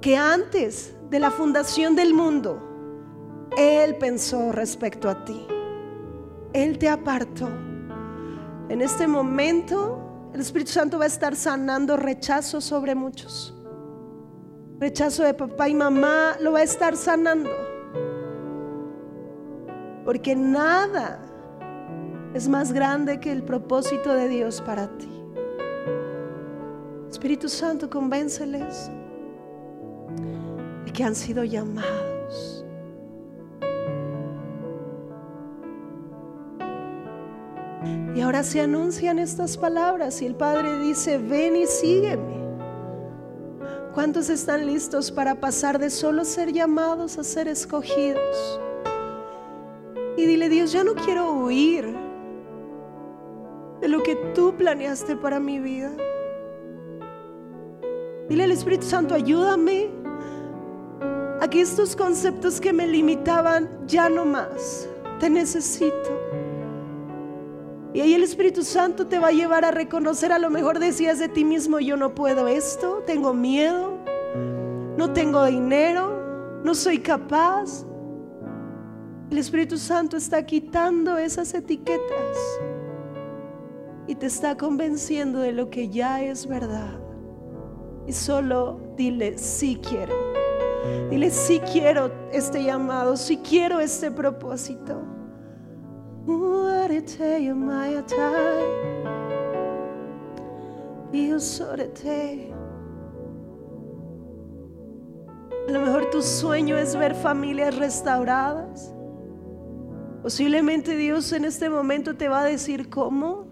Que 0.00 0.16
antes 0.16 0.96
de 1.10 1.18
la 1.18 1.30
fundación 1.30 1.94
del 1.94 2.14
mundo, 2.14 3.50
Él 3.58 3.98
pensó 3.98 4.52
respecto 4.52 5.10
a 5.10 5.22
ti. 5.22 5.46
Él 6.54 6.78
te 6.78 6.88
apartó. 6.88 7.50
En 8.70 8.80
este 8.80 9.06
momento, 9.06 10.30
el 10.32 10.40
Espíritu 10.40 10.72
Santo 10.72 10.98
va 10.98 11.04
a 11.04 11.08
estar 11.08 11.36
sanando 11.36 11.98
rechazo 11.98 12.62
sobre 12.62 12.94
muchos. 12.94 13.54
Rechazo 14.80 15.24
de 15.24 15.34
papá 15.34 15.68
y 15.68 15.74
mamá 15.74 16.38
lo 16.40 16.52
va 16.52 16.60
a 16.60 16.62
estar 16.62 16.96
sanando. 16.96 17.50
Porque 20.04 20.34
nada 20.34 21.20
es 22.34 22.48
más 22.48 22.72
grande 22.72 23.20
que 23.20 23.30
el 23.30 23.42
propósito 23.42 24.12
de 24.12 24.28
Dios 24.28 24.60
para 24.60 24.88
ti. 24.98 25.08
Espíritu 27.10 27.48
Santo, 27.48 27.90
convénceles 27.90 28.90
de 30.84 30.92
que 30.92 31.04
han 31.04 31.14
sido 31.14 31.44
llamados. 31.44 32.64
Y 38.14 38.20
ahora 38.20 38.42
se 38.42 38.60
anuncian 38.60 39.18
estas 39.18 39.56
palabras 39.56 40.20
y 40.22 40.26
el 40.26 40.34
Padre 40.34 40.78
dice, 40.78 41.18
ven 41.18 41.56
y 41.56 41.66
sígueme. 41.66 42.42
¿Cuántos 43.94 44.30
están 44.30 44.66
listos 44.66 45.10
para 45.10 45.34
pasar 45.34 45.78
de 45.78 45.90
solo 45.90 46.24
ser 46.24 46.52
llamados 46.52 47.18
a 47.18 47.24
ser 47.24 47.48
escogidos? 47.48 48.60
Y 50.16 50.26
dile, 50.26 50.48
Dios, 50.48 50.72
ya 50.72 50.84
no 50.84 50.94
quiero 50.94 51.32
huir 51.32 51.86
de 53.80 53.88
lo 53.88 54.02
que 54.02 54.14
tú 54.34 54.54
planeaste 54.56 55.16
para 55.16 55.40
mi 55.40 55.58
vida. 55.58 55.90
Dile 58.28 58.44
al 58.44 58.52
Espíritu 58.52 58.86
Santo, 58.86 59.14
ayúdame 59.14 59.90
a 61.40 61.48
que 61.48 61.60
estos 61.60 61.96
conceptos 61.96 62.60
que 62.60 62.72
me 62.72 62.86
limitaban 62.86 63.68
ya 63.86 64.08
no 64.08 64.24
más. 64.24 64.88
Te 65.18 65.28
necesito. 65.28 66.20
Y 67.94 68.00
ahí 68.00 68.14
el 68.14 68.22
Espíritu 68.22 68.62
Santo 68.62 69.06
te 69.06 69.18
va 69.18 69.28
a 69.28 69.32
llevar 69.32 69.64
a 69.64 69.70
reconocer, 69.70 70.32
a 70.32 70.38
lo 70.38 70.48
mejor 70.48 70.78
decías 70.78 71.18
de 71.18 71.28
ti 71.28 71.44
mismo, 71.44 71.78
yo 71.78 71.96
no 71.96 72.14
puedo 72.14 72.48
esto, 72.48 73.02
tengo 73.06 73.34
miedo, 73.34 73.98
no 74.96 75.12
tengo 75.12 75.44
dinero, 75.44 76.60
no 76.64 76.74
soy 76.74 76.98
capaz. 77.00 77.84
El 79.32 79.38
Espíritu 79.38 79.78
Santo 79.78 80.18
está 80.18 80.44
quitando 80.44 81.16
esas 81.16 81.54
etiquetas 81.54 82.36
y 84.06 84.14
te 84.14 84.26
está 84.26 84.58
convenciendo 84.58 85.38
de 85.38 85.52
lo 85.52 85.70
que 85.70 85.88
ya 85.88 86.22
es 86.22 86.46
verdad. 86.46 87.00
Y 88.06 88.12
solo 88.12 88.78
dile, 88.94 89.38
sí 89.38 89.80
quiero. 89.82 90.14
Dile, 91.08 91.30
sí 91.30 91.60
quiero 91.60 92.12
este 92.30 92.62
llamado, 92.62 93.16
sí 93.16 93.38
quiero 93.38 93.80
este 93.80 94.10
propósito. 94.10 95.00
A 105.68 105.70
lo 105.70 105.80
mejor 105.80 106.10
tu 106.10 106.20
sueño 106.20 106.76
es 106.76 106.94
ver 106.94 107.14
familias 107.14 107.78
restauradas. 107.78 108.94
Posiblemente 110.22 110.96
Dios 110.96 111.32
en 111.32 111.44
este 111.44 111.68
momento 111.68 112.14
te 112.14 112.28
va 112.28 112.42
a 112.42 112.44
decir 112.44 112.88
cómo. 112.88 113.48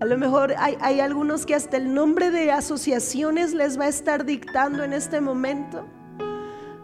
A 0.00 0.04
lo 0.04 0.18
mejor 0.18 0.54
hay, 0.58 1.00
algunos 1.00 1.46
que 1.46 1.54
hasta 1.54 1.76
el 1.76 1.94
nombre 1.94 2.30
de 2.30 2.50
asociaciones 2.50 3.54
les 3.54 3.78
va 3.78 3.84
a 3.84 3.88
estar 3.88 4.24
dictando 4.24 4.82
en 4.82 4.92
este 4.92 5.20
momento. 5.20 5.86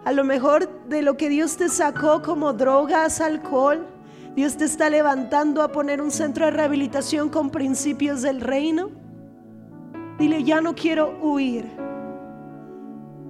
A 0.04 0.12
lo 0.12 0.22
mejor 0.22 0.68
de 0.88 1.02
lo 1.02 1.16
que 1.16 1.28
Dios 1.28 1.56
te 1.56 1.68
sacó 1.68 2.22
como 2.22 2.52
drogas, 2.52 3.20
alcohol, 3.20 3.86
Dios 4.36 4.56
te 4.56 4.64
está 4.64 4.90
levantando 4.90 5.62
a 5.62 5.72
poner 5.72 6.00
un 6.00 6.10
centro 6.10 6.44
de 6.44 6.52
rehabilitación 6.52 7.30
con 7.30 7.50
principios 7.50 8.22
del 8.22 8.40
reino. 8.40 8.90
Dile, 10.18 10.44
ya 10.44 10.60
no 10.60 10.74
quiero 10.74 11.18
huir. 11.20 11.66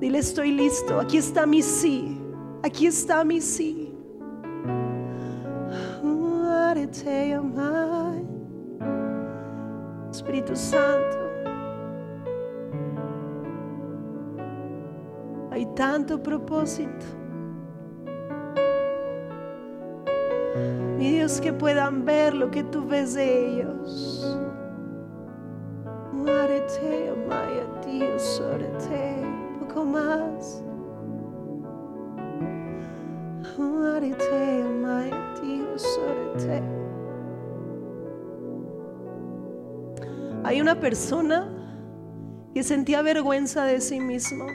Dile, 0.00 0.18
estoy 0.18 0.52
listo. 0.52 1.00
Aquí 1.00 1.16
está 1.16 1.46
mi 1.46 1.62
sí. 1.62 2.20
Aquí 2.62 2.86
está 2.86 3.24
mi 3.24 3.40
sí. 3.40 3.83
Arete 6.74 7.32
amai. 7.32 8.26
Espíritu 10.10 10.56
Santo. 10.56 11.18
Hay 15.52 15.66
tanto 15.76 16.20
propósito. 16.20 17.06
Mi 20.98 21.12
Dios, 21.12 21.40
que 21.40 21.52
puedan 21.52 22.04
ver 22.04 22.34
lo 22.34 22.50
que 22.50 22.64
tú 22.64 22.84
ves 22.84 23.14
de 23.14 23.50
ellos. 23.50 24.36
Arete 26.26 27.08
amai 27.08 27.60
a 27.60 27.86
Dios, 27.86 28.42
orete. 28.52 29.22
Poco 29.60 29.84
más. 29.84 30.64
Arete 33.96 34.62
amai 34.66 35.33
Hay 40.44 40.60
una 40.60 40.78
persona 40.78 41.48
que 42.52 42.62
sentía 42.62 43.02
vergüenza 43.02 43.64
de 43.64 43.80
sí 43.80 43.98
mismo. 43.98 44.46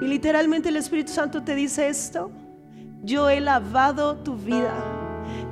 Y 0.00 0.06
literalmente 0.06 0.68
el 0.68 0.76
Espíritu 0.76 1.12
Santo 1.12 1.42
te 1.42 1.54
dice 1.54 1.88
esto. 1.88 2.30
Yo 3.02 3.28
he 3.28 3.40
lavado 3.40 4.16
tu 4.16 4.36
vida. 4.36 4.74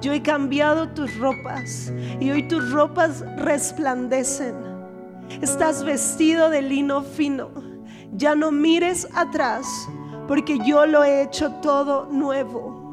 Yo 0.01 0.12
he 0.12 0.22
cambiado 0.22 0.89
tus 0.91 1.18
ropas. 1.18 1.93
Y 2.20 2.30
hoy 2.30 2.47
tus 2.49 2.70
ropas 2.70 3.24
resplandecen. 3.39 4.55
Estás 5.41 5.85
vestido 5.85 6.49
de 6.49 6.62
lino 6.62 7.03
fino. 7.03 7.51
Ya 8.12 8.35
no 8.35 8.53
mires 8.53 9.09
atrás 9.14 9.66
porque 10.28 10.59
yo 10.64 10.87
lo 10.87 11.05
he 11.05 11.22
hecho 11.22 11.51
todo 11.62 12.07
nuevo. 12.07 12.84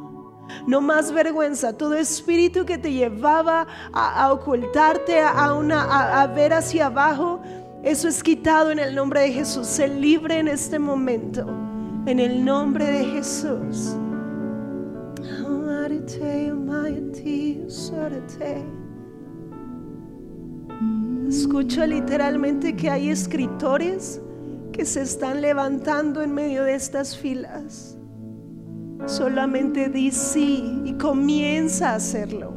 No 0.68 0.82
más 0.82 1.12
vergüenza, 1.12 1.74
todo 1.74 1.96
espíritu 1.96 2.66
que 2.66 2.78
te 2.78 2.92
llevaba 2.92 3.68
a, 3.94 4.32
ocultarte, 4.32 5.20
a, 5.20 5.50
a, 5.50 6.28
ver 6.28 6.54
hacia 6.54 6.88
abajo, 6.88 7.42
eso 7.84 8.08
es 8.08 8.22
quitado 8.22 8.72
en 8.72 8.80
el 8.80 8.96
nombre 8.96 9.22
de 9.22 9.32
Jesús. 9.32 9.68
Sé 9.68 9.88
libre 9.88 10.40
en 10.40 10.48
este 10.48 10.80
momento, 10.80 11.46
en 12.06 12.20
el 12.20 12.44
nombre 12.44 12.86
de 12.86 13.06
Jesús. 13.06 13.96
Escucho 21.28 21.86
literalmente 21.86 22.76
que 22.76 22.90
hay 22.90 23.10
escritores 23.10 24.22
que 24.74 24.86
se 24.86 25.02
están 25.02 25.42
levantando 25.42 26.22
en 26.22 26.34
medio 26.34 26.64
de 26.64 26.76
estas 26.76 27.16
filas. 27.16 27.98
Solamente 29.06 29.90
di 29.90 30.12
sí 30.12 30.82
y 30.86 30.94
comienza 30.94 31.92
a 31.92 31.96
hacerlo. 31.96 32.54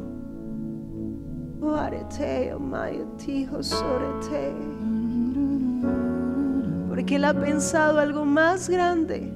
Porque 6.89 7.15
Él 7.15 7.25
ha 7.25 7.33
pensado 7.33 7.99
algo 7.99 8.25
más 8.25 8.69
grande 8.69 9.33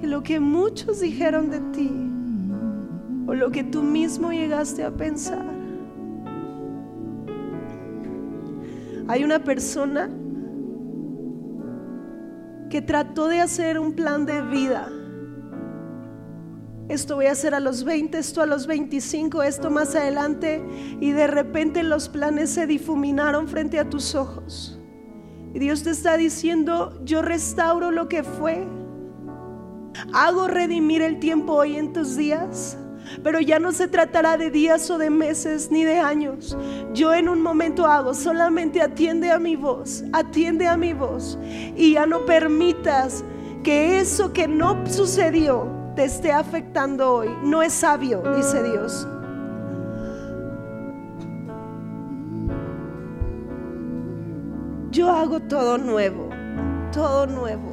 que 0.00 0.06
lo 0.06 0.22
que 0.22 0.40
muchos 0.40 1.00
dijeron 1.00 1.50
de 1.50 1.60
ti 1.72 1.90
o 3.26 3.34
lo 3.34 3.50
que 3.50 3.64
tú 3.64 3.82
mismo 3.82 4.32
llegaste 4.32 4.84
a 4.84 4.90
pensar. 4.90 5.44
Hay 9.08 9.24
una 9.24 9.38
persona 9.38 10.08
que 12.68 12.80
trató 12.80 13.28
de 13.28 13.40
hacer 13.40 13.78
un 13.78 13.94
plan 13.94 14.26
de 14.26 14.42
vida. 14.42 14.88
Esto 16.90 17.14
voy 17.14 17.26
a 17.26 17.32
hacer 17.32 17.54
a 17.54 17.60
los 17.60 17.84
20, 17.84 18.18
esto 18.18 18.42
a 18.42 18.46
los 18.46 18.66
25, 18.66 19.44
esto 19.44 19.70
más 19.70 19.94
adelante. 19.94 20.60
Y 20.98 21.12
de 21.12 21.28
repente 21.28 21.84
los 21.84 22.08
planes 22.08 22.50
se 22.50 22.66
difuminaron 22.66 23.46
frente 23.46 23.78
a 23.78 23.88
tus 23.88 24.16
ojos. 24.16 24.76
Y 25.54 25.60
Dios 25.60 25.84
te 25.84 25.90
está 25.90 26.16
diciendo, 26.16 27.00
yo 27.04 27.22
restauro 27.22 27.92
lo 27.92 28.08
que 28.08 28.24
fue. 28.24 28.66
Hago 30.12 30.48
redimir 30.48 31.00
el 31.00 31.20
tiempo 31.20 31.52
hoy 31.52 31.76
en 31.76 31.92
tus 31.92 32.16
días. 32.16 32.76
Pero 33.22 33.38
ya 33.38 33.60
no 33.60 33.70
se 33.70 33.86
tratará 33.86 34.36
de 34.36 34.50
días 34.50 34.90
o 34.90 34.98
de 34.98 35.10
meses 35.10 35.70
ni 35.70 35.84
de 35.84 36.00
años. 36.00 36.58
Yo 36.92 37.14
en 37.14 37.28
un 37.28 37.40
momento 37.40 37.86
hago, 37.86 38.14
solamente 38.14 38.82
atiende 38.82 39.30
a 39.30 39.38
mi 39.38 39.54
voz, 39.54 40.02
atiende 40.12 40.66
a 40.66 40.76
mi 40.76 40.92
voz. 40.92 41.38
Y 41.76 41.92
ya 41.92 42.06
no 42.06 42.26
permitas 42.26 43.24
que 43.62 44.00
eso 44.00 44.32
que 44.32 44.48
no 44.48 44.84
sucedió 44.88 45.79
te 45.94 46.04
esté 46.04 46.32
afectando 46.32 47.14
hoy. 47.14 47.28
No 47.42 47.62
es 47.62 47.72
sabio, 47.72 48.22
dice 48.36 48.62
Dios. 48.62 49.06
Yo 54.90 55.08
hago 55.10 55.40
todo 55.40 55.78
nuevo, 55.78 56.28
todo 56.92 57.26
nuevo. 57.26 57.69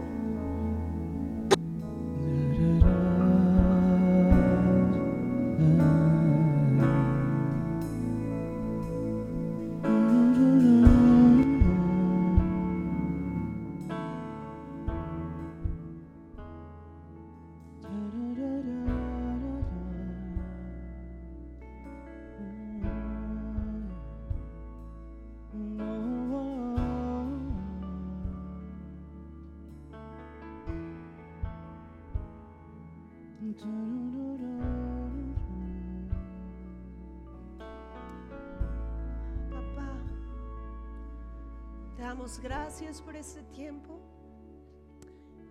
Gracias 42.42 43.02
por 43.02 43.16
este 43.16 43.42
tiempo. 43.44 44.02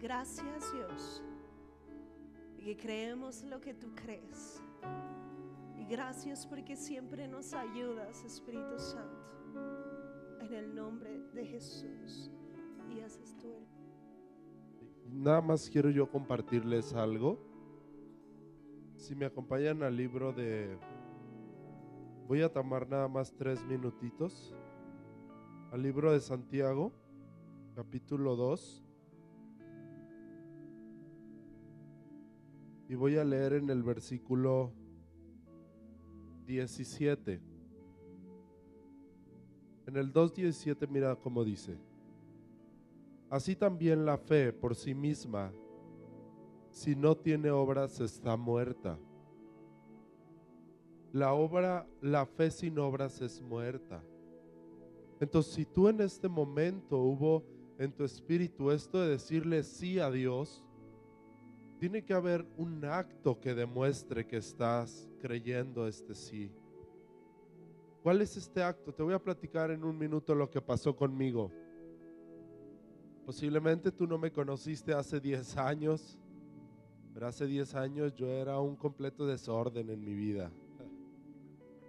Gracias 0.01 0.73
Dios. 0.75 1.23
Y 2.59 2.75
creemos 2.77 3.43
lo 3.45 3.61
que 3.61 3.73
tú 3.73 3.95
crees. 3.95 4.63
Y 5.75 5.87
gracias 5.87 6.47
porque 6.47 6.77
siempre 6.77 7.29
nos 7.29 7.55
ayudas, 7.55 8.23
Espíritu 8.25 8.79
Santo. 8.79 9.27
En 10.41 10.53
el 10.53 10.75
nombre 10.75 11.19
de 11.33 11.47
Jesús. 11.47 12.31
Y 12.95 13.01
haces 13.01 13.37
tú 13.39 13.49
el 13.49 15.23
Nada 15.23 15.41
más 15.41 15.71
quiero 15.71 15.89
yo 15.89 16.11
compartirles 16.11 16.93
algo. 16.93 17.39
Si 18.97 19.15
me 19.15 19.25
acompañan 19.25 19.83
al 19.83 19.97
libro 19.97 20.33
de... 20.33 20.77
Voy 22.29 22.43
a 22.43 22.53
tomar 22.53 22.87
nada 22.87 23.09
más 23.09 23.33
tres 23.33 23.65
minutitos. 23.65 24.55
Al 25.77 25.83
libro 25.83 26.11
de 26.11 26.21
Santiago, 26.21 26.91
capítulo 27.75 28.35
2. 28.35 28.83
Y 32.89 32.95
voy 32.95 33.19
a 33.19 33.25
leer 33.25 33.53
en 33.53 33.69
el 33.69 33.83
versículo 33.83 34.73
17. 36.47 37.43
En 39.87 39.97
el 39.99 40.15
2.17 40.15 40.89
mira 40.89 41.15
cómo 41.15 41.45
dice. 41.45 41.77
Así 43.29 43.55
también 43.55 44.07
la 44.07 44.17
fe 44.17 44.55
por 44.55 44.77
sí 44.77 44.95
misma, 44.95 45.53
si 46.71 46.97
no 46.97 47.19
tiene 47.19 47.51
obras, 47.51 48.01
está 48.01 48.35
muerta. 48.39 48.99
La 51.13 51.35
obra, 51.35 51.87
la 52.01 52.25
fe 52.25 52.51
sin 52.51 52.79
obras 52.79 53.21
es 53.21 53.43
muerta. 53.43 54.03
Entonces, 55.21 55.55
si 55.55 55.65
tú 55.65 55.89
en 55.89 56.01
este 56.01 56.29
momento 56.29 56.99
hubo 56.99 57.45
en 57.79 57.93
tu 57.93 58.05
espíritu 58.05 58.71
esto 58.71 59.01
de 59.01 59.09
decirle 59.09 59.63
sí 59.63 59.99
a 59.99 60.11
Dios, 60.11 60.63
tiene 61.79 62.05
que 62.05 62.15
haber 62.15 62.47
un 62.57 62.85
acto 62.85 63.39
que 63.41 63.55
demuestre 63.55 64.27
que 64.27 64.39
estás 64.39 65.09
creyendo 65.21 65.87
este 65.87 66.15
sí. 66.15 66.51
¿Cuál 68.03 68.23
es 68.23 68.37
este 68.37 68.63
acto? 68.63 68.95
Te 68.95 69.03
voy 69.03 69.15
a 69.15 69.23
platicar 69.23 69.71
en 69.71 69.85
un 69.85 69.97
minuto 69.99 70.35
lo 70.35 70.51
que 70.51 70.61
pasó 70.61 70.95
conmigo. 70.95 71.51
Posiblemente 73.25 73.91
tú 73.91 74.07
no 74.07 74.17
me 74.17 74.31
conociste 74.31 74.95
hace 74.95 75.19
10 75.19 75.57
años, 75.57 76.17
pero 77.13 77.27
hace 77.27 77.47
10 77.47 77.75
años 77.75 78.15
yo 78.15 78.29
era 78.29 78.61
un 78.61 78.77
completo 78.77 79.27
desorden 79.27 79.91
en 79.91 80.05
mi 80.05 80.15
vida. 80.15 80.51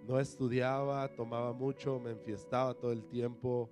No 0.08 0.20
estudiaba, 0.20 1.08
tomaba 1.16 1.51
mucho, 1.51 1.99
me 1.99 2.12
enfiestaba 2.12 2.74
todo 2.74 2.91
el 2.91 3.03
tiempo. 3.05 3.70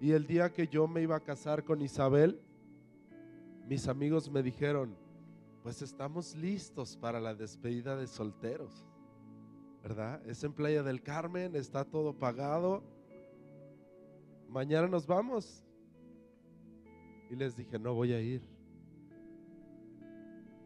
Y 0.00 0.10
el 0.10 0.26
día 0.26 0.52
que 0.52 0.66
yo 0.66 0.88
me 0.88 1.02
iba 1.02 1.16
a 1.16 1.20
casar 1.20 1.64
con 1.64 1.80
Isabel, 1.80 2.40
mis 3.68 3.86
amigos 3.86 4.28
me 4.30 4.42
dijeron, 4.42 4.96
pues 5.62 5.80
estamos 5.80 6.34
listos 6.34 6.96
para 6.96 7.20
la 7.20 7.34
despedida 7.34 7.96
de 7.96 8.08
solteros. 8.08 8.84
¿verdad? 9.82 10.24
Es 10.26 10.44
en 10.44 10.52
Playa 10.52 10.82
del 10.82 11.02
Carmen, 11.02 11.56
está 11.56 11.84
todo 11.84 12.16
pagado. 12.16 12.82
Mañana 14.48 14.86
nos 14.86 15.06
vamos. 15.06 15.64
Y 17.30 17.34
les 17.34 17.56
dije, 17.56 17.78
no 17.78 17.94
voy 17.94 18.12
a 18.12 18.20
ir. 18.20 18.42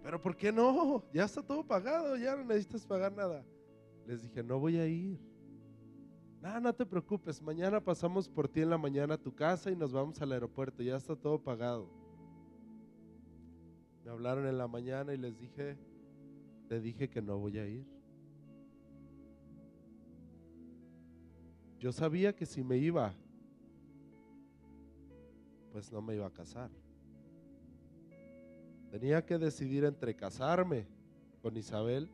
Pero 0.03 0.21
¿por 0.21 0.37
qué 0.37 0.53
no? 0.53 1.03
Ya 1.13 1.25
está 1.25 1.43
todo 1.43 1.65
pagado, 1.65 2.17
ya 2.17 2.37
no 2.37 2.45
necesitas 2.45 2.85
pagar 2.85 3.13
nada. 3.13 3.45
Les 4.07 4.23
dije, 4.23 4.43
no 4.43 4.59
voy 4.59 4.79
a 4.79 4.87
ir. 4.87 5.19
No, 6.41 6.61
no 6.61 6.73
te 6.73 6.87
preocupes, 6.87 7.43
mañana 7.43 7.81
pasamos 7.81 8.29
por 8.29 8.49
ti 8.49 8.61
en 8.61 8.71
la 8.71 8.79
mañana 8.79 9.15
a 9.15 9.19
tu 9.19 9.35
casa 9.35 9.71
y 9.71 9.77
nos 9.77 9.93
vamos 9.93 10.21
al 10.23 10.31
aeropuerto, 10.31 10.83
ya 10.83 10.97
está 10.97 11.17
todo 11.17 11.43
pagado. 11.43 11.89
Me 14.05 14.11
hablaron 14.11 14.47
en 14.47 14.57
la 14.57 14.69
mañana 14.69 15.13
y 15.13 15.17
les 15.17 15.37
dije, 15.37 15.77
te 16.69 16.81
dije 16.81 17.11
que 17.11 17.21
no 17.21 17.39
voy 17.39 17.59
a 17.59 17.67
ir. 17.67 17.85
Yo 21.81 21.91
sabía 21.91 22.35
que 22.35 22.47
si 22.47 22.63
me 22.63 22.79
iba, 22.79 23.13
pues 25.73 25.91
no 25.91 26.01
me 26.01 26.15
iba 26.15 26.27
a 26.27 26.33
casar. 26.33 26.71
Tenía 28.91 29.27
que 29.27 29.37
decidir 29.37 29.85
entre 29.85 30.15
casarme 30.15 30.87
con 31.43 31.57
Isabel 31.57 32.09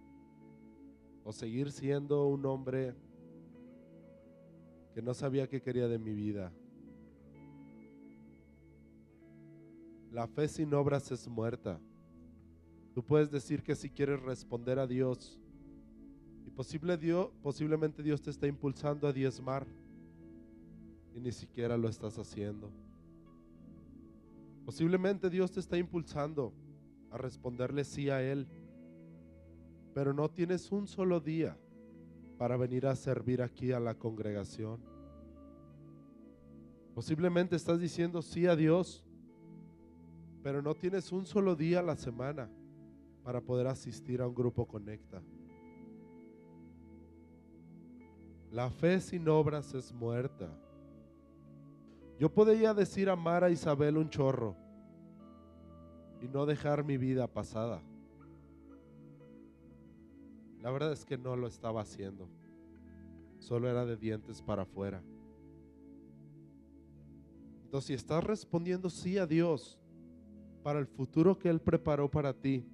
o 1.25 1.33
seguir 1.33 1.71
siendo 1.71 2.27
un 2.27 2.45
hombre 2.47 2.95
que 4.95 5.03
no 5.03 5.15
sabía 5.15 5.49
qué 5.49 5.63
quería 5.63 5.89
de 5.89 5.99
mi 5.99 6.15
vida. 6.15 6.53
La 10.11 10.27
fe 10.27 10.49
sin 10.49 10.75
obras 10.75 11.11
es 11.11 11.27
muerta. 11.27 11.81
Tú 12.95 13.03
puedes 13.03 13.31
decir 13.31 13.63
que 13.63 13.75
si 13.75 13.89
quieres 13.89 14.21
responder 14.21 14.79
a 14.79 14.87
Dios 14.87 15.41
y 16.45 16.51
posible 16.51 16.99
Dios, 16.99 17.31
posiblemente 17.43 18.03
Dios 18.03 18.21
te 18.21 18.31
está 18.31 18.47
impulsando 18.47 19.09
a 19.09 19.13
diezmar 19.13 19.67
y 21.15 21.21
ni 21.21 21.33
siquiera 21.33 21.79
lo 21.79 21.89
estás 21.89 22.19
haciendo. 22.19 22.71
Posiblemente 24.67 25.31
Dios 25.31 25.51
te 25.51 25.61
está 25.61 25.79
impulsando 25.79 26.53
a 27.11 27.17
responderle 27.17 27.85
sí 27.85 28.11
a 28.11 28.23
Él, 28.23 28.47
pero 29.95 30.13
no 30.13 30.31
tienes 30.31 30.71
un 30.73 30.87
solo 30.87 31.21
día 31.21 31.57
para 32.39 32.57
venir 32.57 32.87
a 32.87 32.97
servir 32.97 33.43
aquí 33.43 33.73
a 33.73 33.81
la 33.81 33.95
congregación. 33.95 34.81
Posiblemente 36.95 37.57
estás 37.57 37.81
diciendo 37.81 38.21
sí 38.23 38.47
a 38.47 38.57
Dios, 38.57 39.05
pero 40.43 40.61
no 40.61 40.75
tienes 40.75 41.13
un 41.13 41.25
solo 41.25 41.55
día 41.55 41.81
a 41.81 41.83
la 41.83 41.97
semana 41.97 42.51
para 43.23 43.41
poder 43.41 43.67
asistir 43.67 44.21
a 44.21 44.29
un 44.29 44.35
grupo 44.35 44.67
Conecta. 44.67 45.23
La 48.51 48.71
fe 48.71 49.01
sin 49.01 49.29
obras 49.29 49.73
es 49.73 49.93
muerta. 49.93 50.49
Yo 52.19 52.31
podría 52.33 52.75
decir 52.75 53.09
amar 53.09 53.45
a 53.45 53.51
Isabel 53.51 53.97
un 53.97 54.11
chorro 54.11 54.57
y 56.21 56.29
no 56.29 56.45
dejar 56.45 56.85
mi 56.85 56.99
vida 56.99 57.27
pasada. 57.27 57.83
La 60.63 60.71
verdad 60.71 60.93
es 60.93 61.05
que 61.05 61.19
no 61.19 61.37
lo 61.37 61.49
estaba 61.49 61.83
haciendo. 61.83 62.29
Solo 63.39 63.69
era 63.69 63.85
de 63.85 63.97
dientes 63.97 64.41
para 64.41 64.63
afuera. 64.63 65.03
Entonces, 67.65 67.89
si 67.89 67.95
estás 67.95 68.23
respondiendo 68.23 68.89
sí 68.89 69.19
a 69.19 69.27
Dios 69.27 69.79
para 70.63 70.79
el 70.79 70.87
futuro 70.87 71.37
que 71.37 71.49
Él 71.49 71.61
preparó 71.61 72.09
para 72.09 72.33
ti, 72.33 72.65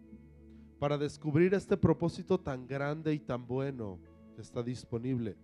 para 0.78 0.98
descubrir 0.98 1.54
este 1.54 1.76
propósito 1.76 2.38
tan 2.38 2.66
grande 2.66 3.14
y 3.14 3.18
tan 3.18 3.46
bueno 3.46 3.98
que 4.34 4.42
está 4.42 4.62
disponible, 4.62 5.36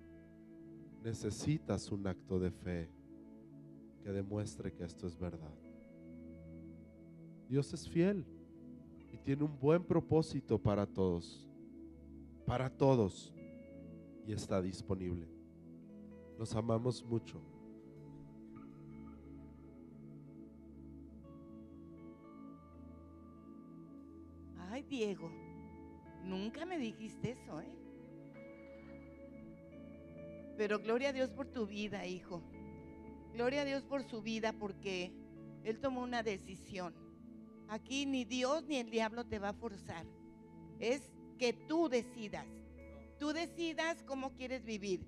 necesitas 1.02 1.90
un 1.90 2.06
acto 2.06 2.38
de 2.38 2.50
fe 2.50 2.90
que 4.02 4.12
demuestre 4.12 4.72
que 4.72 4.84
esto 4.84 5.06
es 5.06 5.18
verdad. 5.18 5.54
Dios 7.48 7.72
es 7.72 7.88
fiel 7.88 8.26
y 9.12 9.16
tiene 9.18 9.44
un 9.44 9.58
buen 9.58 9.82
propósito 9.82 10.58
para 10.58 10.86
todos, 10.86 11.48
para 12.46 12.70
todos, 12.70 13.32
y 14.26 14.32
está 14.32 14.60
disponible. 14.60 15.28
Los 16.38 16.54
amamos 16.54 17.04
mucho. 17.04 17.40
Ay, 24.70 24.82
Diego, 24.82 25.30
nunca 26.24 26.66
me 26.66 26.78
dijiste 26.78 27.32
eso, 27.32 27.60
¿eh? 27.60 27.78
Pero 30.56 30.78
gloria 30.78 31.10
a 31.10 31.12
Dios 31.12 31.30
por 31.30 31.46
tu 31.46 31.66
vida, 31.66 32.06
hijo. 32.06 32.42
Gloria 33.32 33.62
a 33.62 33.64
Dios 33.64 33.84
por 33.84 34.02
su 34.04 34.22
vida 34.22 34.52
porque 34.52 35.12
Él 35.64 35.80
tomó 35.80 36.02
una 36.02 36.22
decisión. 36.22 36.94
Aquí 37.68 38.06
ni 38.06 38.24
Dios 38.24 38.64
ni 38.64 38.76
el 38.76 38.90
diablo 38.90 39.24
te 39.24 39.38
va 39.38 39.50
a 39.50 39.54
forzar. 39.54 40.06
Es 40.78 41.13
que 41.38 41.52
tú 41.52 41.88
decidas. 41.88 42.46
Tú 43.18 43.32
decidas 43.32 44.02
cómo 44.02 44.32
quieres 44.34 44.64
vivir. 44.64 45.06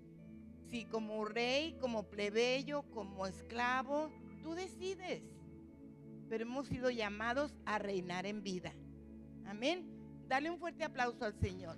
Si 0.70 0.85
como 0.85 1.24
rey, 1.24 1.77
como 1.81 2.05
plebeyo, 2.05 2.83
como 2.91 3.27
esclavo, 3.27 4.11
tú 4.43 4.55
decides. 4.55 5.22
Pero 6.29 6.45
hemos 6.45 6.66
sido 6.66 6.91
llamados 6.91 7.55
a 7.64 7.79
reinar 7.79 8.27
en 8.27 8.43
vida. 8.43 8.72
Amén. 9.47 9.87
Dale 10.29 10.51
un 10.51 10.59
fuerte 10.59 10.85
aplauso 10.85 11.24
al 11.24 11.39
Señor. 11.39 11.77